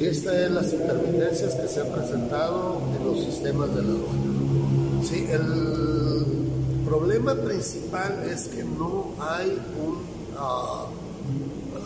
Y 0.00 0.06
estas 0.06 0.34
son 0.44 0.54
las 0.54 0.72
intermitencias 0.72 1.54
que 1.54 1.68
se 1.68 1.80
han 1.80 1.88
presentado 1.88 2.80
en 2.96 3.06
los 3.06 3.24
sistemas 3.24 3.74
de 3.74 3.82
la 3.82 3.88
aduana. 3.88 5.04
Sí, 5.04 5.26
el 5.30 6.84
problema 6.86 7.34
principal 7.34 8.24
es 8.30 8.48
que 8.48 8.64
no 8.64 9.14
hay 9.18 9.50
un, 9.80 9.98
ah, 10.38 10.86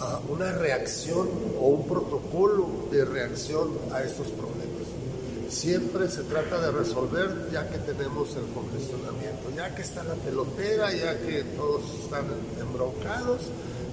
ah, 0.01 0.21
una 0.29 0.53
reacción 0.53 1.29
o 1.61 1.69
un 1.69 1.87
protocolo 1.87 2.69
de 2.91 3.05
reacción 3.05 3.71
a 3.93 4.03
estos 4.03 4.29
problemas. 4.29 4.67
Siempre 5.49 6.09
se 6.09 6.23
trata 6.23 6.61
de 6.61 6.71
resolver 6.73 7.49
ya 7.53 7.69
que 7.69 7.79
tenemos 7.79 8.37
el 8.37 8.45
congestionamiento, 8.53 9.51
ya 9.57 9.75
que 9.75 9.83
está 9.83 10.05
la 10.05 10.15
pelotera, 10.15 10.93
ya 10.93 11.19
que 11.21 11.45
todos 11.57 11.83
están 12.03 12.27
embroncados 12.61 13.41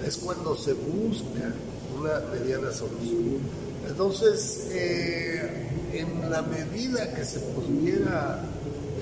es 0.06 0.18
cuando 0.18 0.54
se 0.54 0.74
busca 0.74 1.52
una 1.98 2.20
mediana 2.32 2.70
solución. 2.72 3.38
Entonces, 3.86 4.68
eh, 4.70 5.68
en 5.92 6.30
la 6.30 6.42
medida 6.42 7.12
que 7.14 7.24
se 7.24 7.40
pudiera 7.40 8.42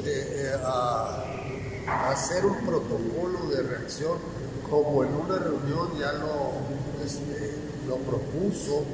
eh, 0.05 0.55
eh, 0.55 1.87
hacer 1.87 2.47
un 2.47 2.59
protocolo 2.65 3.49
de 3.51 3.63
reacción, 3.63 4.19
como 4.69 5.05
en 5.05 5.15
una 5.15 5.39
reunión 5.39 5.91
ya 5.99 6.13
lo, 6.13 6.53
este, 7.05 7.55
lo 7.89 7.97
propuso 7.99 8.85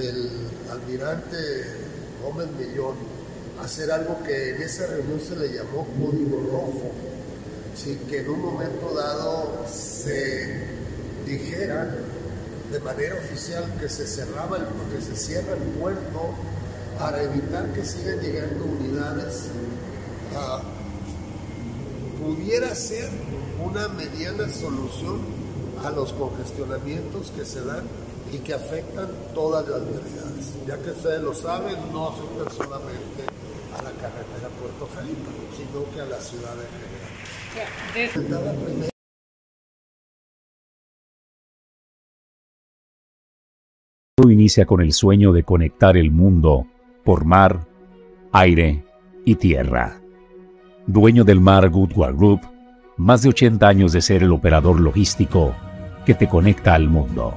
el 0.00 0.30
almirante 0.70 1.36
Gómez 2.24 2.48
Millón, 2.58 2.94
hacer 3.62 3.90
algo 3.90 4.22
que 4.24 4.50
en 4.50 4.62
esa 4.62 4.86
reunión 4.86 5.20
se 5.20 5.36
le 5.36 5.48
llamó 5.52 5.86
código 5.98 6.38
rojo, 6.50 6.90
¿sí? 7.76 7.98
que 8.08 8.20
en 8.20 8.30
un 8.30 8.40
momento 8.40 8.94
dado 8.94 9.66
se 9.70 10.79
dijera 11.30 11.94
de 12.70 12.80
manera 12.80 13.16
oficial 13.16 13.64
que 13.80 13.88
se 13.88 14.06
cerraba 14.06 14.58
el, 14.58 14.64
que 14.94 15.02
se 15.04 15.16
cierra 15.16 15.54
el 15.54 15.62
puerto 15.80 16.34
para 16.98 17.22
evitar 17.22 17.72
que 17.72 17.84
sigan 17.84 18.20
llegando 18.20 18.64
unidades, 18.64 19.46
ah, 20.36 20.60
pudiera 22.20 22.74
ser 22.74 23.08
una 23.64 23.88
mediana 23.88 24.48
solución 24.48 25.20
a 25.84 25.90
los 25.90 26.12
congestionamientos 26.12 27.30
que 27.30 27.44
se 27.44 27.64
dan 27.64 27.84
y 28.32 28.38
que 28.38 28.54
afectan 28.54 29.08
todas 29.34 29.66
las 29.66 29.80
realidades. 29.80 30.54
Ya 30.66 30.76
que 30.78 30.90
ustedes 30.90 31.22
lo 31.22 31.34
saben, 31.34 31.76
no 31.92 32.08
afectan 32.08 32.52
solamente 32.54 33.24
a 33.76 33.82
la 33.82 33.90
carretera 33.92 34.48
Puerto 34.60 34.86
Felipe, 34.94 35.30
sino 35.56 35.90
que 35.92 36.00
a 36.00 36.06
la 36.06 36.20
ciudad 36.20 36.52
en 36.52 36.68
general. 36.68 37.70
Con 44.66 44.80
el 44.80 44.92
sueño 44.92 45.32
de 45.32 45.44
conectar 45.44 45.96
el 45.96 46.10
mundo 46.10 46.66
por 47.04 47.24
mar, 47.24 47.60
aire 48.32 48.84
y 49.24 49.36
tierra. 49.36 50.00
Dueño 50.86 51.24
del 51.24 51.40
Mar 51.40 51.68
Goodward 51.70 52.16
Group, 52.16 52.40
más 52.96 53.22
de 53.22 53.28
80 53.30 53.66
años 53.66 53.92
de 53.92 54.02
ser 54.02 54.22
el 54.22 54.32
operador 54.32 54.80
logístico 54.80 55.54
que 56.04 56.14
te 56.14 56.28
conecta 56.28 56.74
al 56.74 56.88
mundo. 56.88 57.34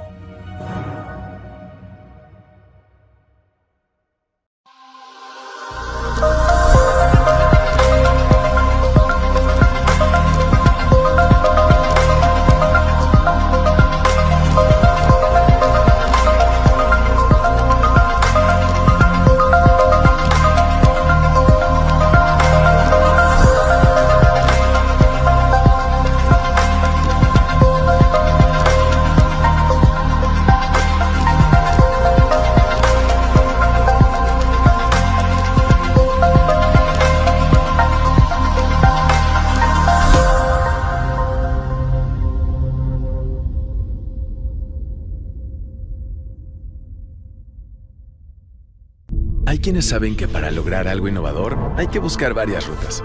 Quienes 49.60 49.88
saben 49.88 50.16
que 50.16 50.28
para 50.28 50.52
lograr 50.52 50.88
algo 50.88 51.08
innovador 51.08 51.58
hay 51.78 51.88
que 51.88 52.00
buscar 52.00 52.34
varias 52.34 52.68
rutas. 52.68 53.04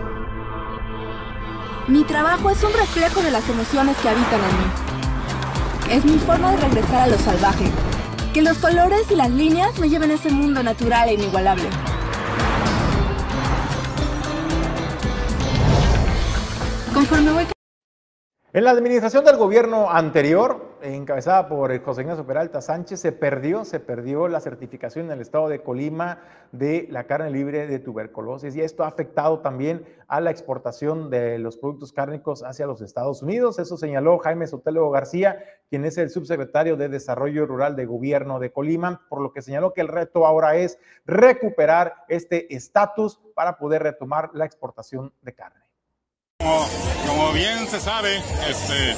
Mi 1.89 2.05
trabajo 2.05 2.51
es 2.51 2.63
un 2.63 2.73
reflejo 2.73 3.23
de 3.23 3.31
las 3.31 3.49
emociones 3.49 3.97
que 3.99 4.09
habitan 4.09 4.41
en 4.41 4.59
mí. 4.59 5.97
Es 5.97 6.05
mi 6.05 6.19
forma 6.19 6.51
de 6.53 6.59
regresar 6.59 7.03
a 7.03 7.07
lo 7.07 7.19
salvaje. 7.19 7.65
Que 8.35 8.43
los 8.43 8.59
colores 8.59 9.11
y 9.11 9.17
las 9.17 9.31
líneas 9.31 9.79
me 9.79 9.89
lleven 9.89 10.11
a 10.11 10.15
ese 10.15 10.31
mundo 10.31 10.63
natural 10.63 11.09
e 11.09 11.15
inigualable. 11.15 11.65
Conforme 16.93 17.33
voy 17.33 17.47
en 18.55 18.65
la 18.65 18.71
administración 18.71 19.25
del 19.25 19.37
gobierno 19.37 19.91
anterior, 19.91 20.68
encabezada 20.83 21.49
por 21.49 21.77
José 21.83 22.03
Ignacio 22.03 22.27
Peralta 22.27 22.61
Sánchez, 22.61 23.01
se 23.01 23.13
perdió, 23.13 23.65
se 23.65 23.81
perdió 23.81 24.29
la 24.29 24.41
certificación 24.41 25.07
en 25.07 25.13
el 25.13 25.21
estado 25.21 25.49
de 25.49 25.63
Colima 25.63 26.21
de 26.53 26.87
la 26.91 27.05
carne 27.05 27.31
libre 27.31 27.67
de 27.67 27.79
tuberculosis 27.79 28.57
y 28.57 28.61
esto 28.61 28.85
ha 28.85 28.89
afectado 28.89 29.41
también 29.41 29.85
a 30.07 30.21
la 30.21 30.31
exportación 30.31 31.11
de 31.11 31.39
los 31.39 31.57
productos 31.57 31.93
cárnicos 31.93 32.43
hacia 32.43 32.67
los 32.67 32.81
Estados 32.81 33.23
Unidos. 33.23 33.59
Eso 33.59 33.77
señaló 33.77 34.19
Jaime 34.19 34.47
Sotelo 34.47 34.91
García, 34.91 35.39
quien 35.69 35.85
es 35.85 35.99
el 35.99 36.11
subsecretario 36.11 36.77
de 36.77 36.89
Desarrollo 36.89 37.47
Rural 37.47 37.77
de 37.77 37.87
Gobierno 37.87 38.39
de 38.39 38.53
Colima, 38.53 39.07
por 39.09 39.21
lo 39.21 39.33
que 39.33 39.43
señaló 39.43 39.75
que 39.75 39.83
el 39.83 39.89
reto 39.89 40.27
ahora 40.27 40.57
es 40.57 40.79
recuperar 41.07 41.95
este 42.09 42.55
estatus 42.55 43.21
para 43.35 43.59
poder 43.59 43.83
retomar 43.83 44.31
la 44.33 44.45
exportación 44.45 45.13
de 45.23 45.35
carne. 45.35 45.68
Como, 47.07 47.33
bien 47.33 47.69
se 47.69 47.81
sabe, 47.81 48.23
este, 48.49 48.93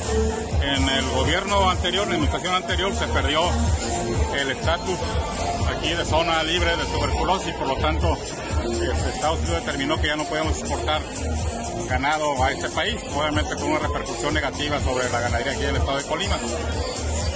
en 0.63 0.89
el 0.91 1.11
gobierno 1.11 1.71
anterior, 1.71 2.05
en 2.05 2.11
la 2.11 2.15
administración 2.17 2.55
anterior, 2.55 2.95
se 2.95 3.07
perdió 3.07 3.41
el 4.37 4.51
estatus 4.51 4.99
aquí 5.75 5.89
de 5.89 6.05
zona 6.05 6.43
libre 6.43 6.77
de 6.77 6.85
tuberculosis, 6.85 7.55
por 7.55 7.69
lo 7.69 7.77
tanto, 7.77 8.15
este, 8.15 9.09
Estados 9.15 9.39
Unidos 9.41 9.65
determinó 9.65 9.99
que 9.99 10.09
ya 10.09 10.17
no 10.17 10.25
podemos 10.25 10.59
exportar 10.59 11.01
ganado 11.89 12.45
a 12.45 12.53
este 12.53 12.69
país, 12.69 13.01
obviamente 13.17 13.55
con 13.55 13.71
una 13.71 13.79
repercusión 13.79 14.35
negativa 14.35 14.79
sobre 14.81 15.09
la 15.09 15.21
ganadería 15.21 15.53
aquí 15.53 15.63
en 15.63 15.71
el 15.71 15.77
estado 15.77 15.97
de 15.97 16.05
Colima. 16.05 16.37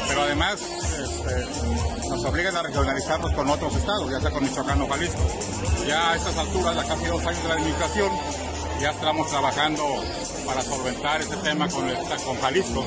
Pero 0.06 0.22
además 0.22 0.60
este, 0.60 2.08
nos 2.10 2.24
obligan 2.26 2.54
a 2.56 2.62
regionalizarnos 2.62 3.32
con 3.32 3.48
otros 3.48 3.74
estados, 3.74 4.10
ya 4.10 4.20
sea 4.20 4.30
con 4.30 4.44
Michoacán 4.44 4.82
o 4.82 4.86
Jalisco. 4.86 5.22
Ya 5.88 6.12
a 6.12 6.16
estas 6.16 6.36
alturas, 6.36 6.76
ya 6.76 6.84
casi 6.84 7.06
dos 7.06 7.24
años 7.24 7.42
de 7.42 7.48
la 7.48 7.54
administración, 7.54 8.10
ya 8.80 8.90
estamos 8.90 9.28
trabajando 9.28 9.84
para 10.46 10.62
solventar 10.62 11.20
este 11.20 11.36
tema 11.36 11.68
con, 11.68 11.88
Jalisco, 12.40 12.84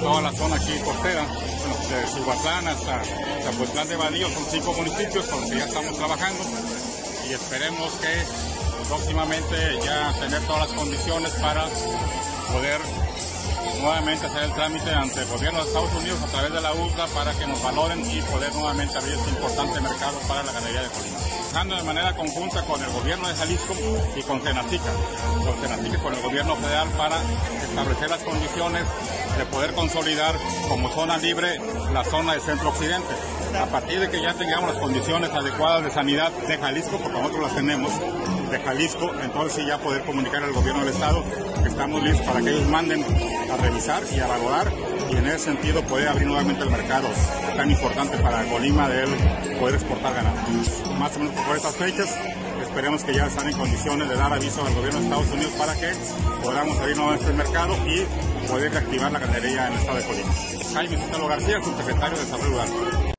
toda 0.00 0.22
la 0.22 0.32
zona 0.32 0.56
aquí 0.56 0.78
costera, 0.84 1.22
de 1.22 2.06
Cihuatlán 2.08 2.68
hasta 2.68 3.02
Zapotlán 3.44 3.88
de 3.88 3.96
Badío, 3.96 4.28
son 4.30 4.44
cinco 4.50 4.72
municipios 4.74 5.26
con 5.26 5.40
los 5.40 5.50
que 5.50 5.58
ya 5.58 5.64
estamos 5.64 5.96
trabajando 5.96 6.42
y 7.28 7.32
esperemos 7.32 7.92
que 7.94 8.24
próximamente 8.88 9.78
ya 9.84 10.12
tener 10.20 10.40
todas 10.42 10.68
las 10.68 10.78
condiciones 10.78 11.32
para 11.34 11.64
poder 12.52 12.80
nuevamente 13.80 14.26
hacer 14.26 14.44
el 14.44 14.52
trámite 14.54 14.90
ante 14.90 15.20
el 15.20 15.28
gobierno 15.28 15.60
de 15.60 15.66
Estados 15.66 15.94
Unidos 15.94 16.22
a 16.22 16.26
través 16.26 16.52
de 16.52 16.60
la 16.60 16.72
USDA 16.72 17.06
para 17.08 17.32
que 17.32 17.46
nos 17.46 17.62
valoren 17.62 18.00
y 18.10 18.20
poder 18.22 18.54
nuevamente 18.54 18.96
abrir 18.96 19.14
este 19.14 19.30
importante 19.30 19.80
mercado 19.80 20.18
para 20.28 20.42
la 20.42 20.52
ganadería 20.52 20.82
de 20.82 20.88
Colima. 20.88 21.13
Trabajando 21.54 21.76
de 21.76 21.82
manera 21.84 22.16
conjunta 22.16 22.62
con 22.64 22.82
el 22.82 22.90
gobierno 22.90 23.28
de 23.28 23.34
Jalisco 23.36 23.74
y 24.16 24.22
con 24.22 24.42
Senatica, 24.42 24.90
con 25.44 25.60
Senatica 25.60 25.96
y 25.96 26.00
con 26.00 26.12
el 26.12 26.20
gobierno 26.20 26.56
federal 26.56 26.88
para 26.98 27.16
establecer 27.62 28.10
las 28.10 28.24
condiciones 28.24 28.82
de 29.38 29.44
poder 29.46 29.72
consolidar 29.72 30.34
como 30.68 30.88
zona 30.88 31.16
libre 31.18 31.60
la 31.92 32.02
zona 32.02 32.34
de 32.34 32.40
centro 32.40 32.70
occidente. 32.70 33.14
A 33.56 33.66
partir 33.66 34.00
de 34.00 34.10
que 34.10 34.20
ya 34.20 34.34
tengamos 34.34 34.72
las 34.72 34.82
condiciones 34.82 35.30
adecuadas 35.30 35.84
de 35.84 35.90
sanidad 35.92 36.32
de 36.32 36.58
Jalisco, 36.58 36.98
porque 36.98 37.18
nosotros 37.18 37.42
las 37.42 37.54
tenemos, 37.54 37.92
de 38.54 38.60
Jalisco, 38.60 39.10
entonces 39.20 39.66
ya 39.66 39.78
poder 39.78 40.02
comunicar 40.02 40.42
al 40.42 40.52
gobierno 40.52 40.84
del 40.84 40.94
estado 40.94 41.24
que 41.60 41.68
estamos 41.68 42.02
listos 42.02 42.24
para 42.24 42.40
que 42.40 42.50
ellos 42.50 42.68
manden 42.68 43.04
a 43.52 43.56
revisar 43.56 44.02
y 44.14 44.20
a 44.20 44.26
valorar 44.28 44.72
y 45.10 45.16
en 45.16 45.26
ese 45.26 45.38
sentido 45.40 45.82
poder 45.82 46.08
abrir 46.08 46.28
nuevamente 46.28 46.62
el 46.62 46.70
mercado 46.70 47.08
tan 47.56 47.68
importante 47.68 48.16
para 48.18 48.44
Colima 48.44 48.88
de 48.88 49.04
él 49.04 49.10
poder 49.58 49.74
exportar 49.74 50.14
ganado. 50.14 50.36
Más 50.98 51.16
o 51.16 51.18
menos 51.18 51.34
por 51.34 51.56
estas 51.56 51.76
fechas 51.76 52.16
esperemos 52.62 53.02
que 53.02 53.14
ya 53.14 53.26
están 53.26 53.48
en 53.48 53.56
condiciones 53.56 54.08
de 54.08 54.14
dar 54.14 54.32
aviso 54.32 54.64
al 54.64 54.74
gobierno 54.74 55.00
de 55.00 55.06
Estados 55.06 55.30
Unidos 55.32 55.52
para 55.58 55.74
que 55.74 55.92
podamos 56.42 56.78
abrir 56.78 56.96
nuevamente 56.96 57.26
el 57.26 57.34
mercado 57.34 57.76
y 57.88 58.46
poder 58.48 58.70
reactivar 58.70 59.10
la 59.10 59.18
ganadería 59.18 59.66
en 59.66 59.72
el 59.72 59.78
estado 59.80 59.98
de 59.98 60.04
Colima. 60.04 60.32
Jaime 60.74 60.98
Sotelo 60.98 61.26
García, 61.26 61.62
subsecretario 61.62 62.18
de 62.18 62.24
Desarrollo 62.24 62.50
Rural. 62.50 63.13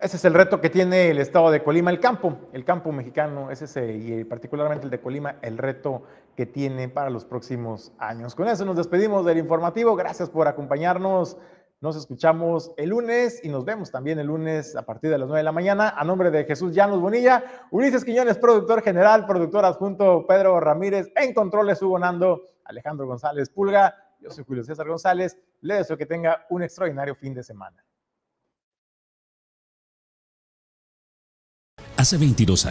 Ese 0.00 0.16
es 0.16 0.24
el 0.24 0.32
reto 0.32 0.62
que 0.62 0.70
tiene 0.70 1.10
el 1.10 1.18
estado 1.18 1.50
de 1.50 1.62
Colima, 1.62 1.90
el 1.90 2.00
campo, 2.00 2.38
el 2.54 2.64
campo 2.64 2.90
mexicano, 2.90 3.50
ese 3.50 3.66
es, 3.66 3.76
y 3.76 4.24
particularmente 4.24 4.86
el 4.86 4.90
de 4.90 4.98
Colima, 4.98 5.36
el 5.42 5.58
reto 5.58 6.04
que 6.34 6.46
tiene 6.46 6.88
para 6.88 7.10
los 7.10 7.26
próximos 7.26 7.92
años. 7.98 8.34
Con 8.34 8.48
eso 8.48 8.64
nos 8.64 8.76
despedimos 8.76 9.26
del 9.26 9.36
informativo. 9.36 9.94
Gracias 9.96 10.30
por 10.30 10.48
acompañarnos. 10.48 11.36
Nos 11.82 11.96
escuchamos 11.96 12.72
el 12.78 12.88
lunes 12.88 13.44
y 13.44 13.50
nos 13.50 13.66
vemos 13.66 13.90
también 13.90 14.18
el 14.18 14.28
lunes 14.28 14.74
a 14.74 14.86
partir 14.86 15.10
de 15.10 15.18
las 15.18 15.28
9 15.28 15.40
de 15.40 15.44
la 15.44 15.52
mañana. 15.52 15.90
A 15.90 16.02
nombre 16.02 16.30
de 16.30 16.44
Jesús 16.44 16.74
Llanos 16.74 16.98
Bonilla, 16.98 17.44
Ulises 17.70 18.02
Quiñones, 18.02 18.38
productor 18.38 18.80
general, 18.80 19.26
productor 19.26 19.66
adjunto 19.66 20.24
Pedro 20.26 20.60
Ramírez, 20.60 21.12
en 21.14 21.34
controles 21.34 21.82
Hugo 21.82 21.98
Nando, 21.98 22.40
Alejandro 22.64 23.06
González 23.06 23.50
Pulga. 23.50 23.94
Yo 24.18 24.30
soy 24.30 24.44
Julio 24.44 24.64
César 24.64 24.88
González. 24.88 25.36
Le 25.60 25.74
deseo 25.74 25.98
que 25.98 26.06
tenga 26.06 26.46
un 26.48 26.62
extraordinario 26.62 27.14
fin 27.14 27.34
de 27.34 27.42
semana. 27.42 27.84
Hace 32.00 32.16
22 32.16 32.64
años. 32.64 32.68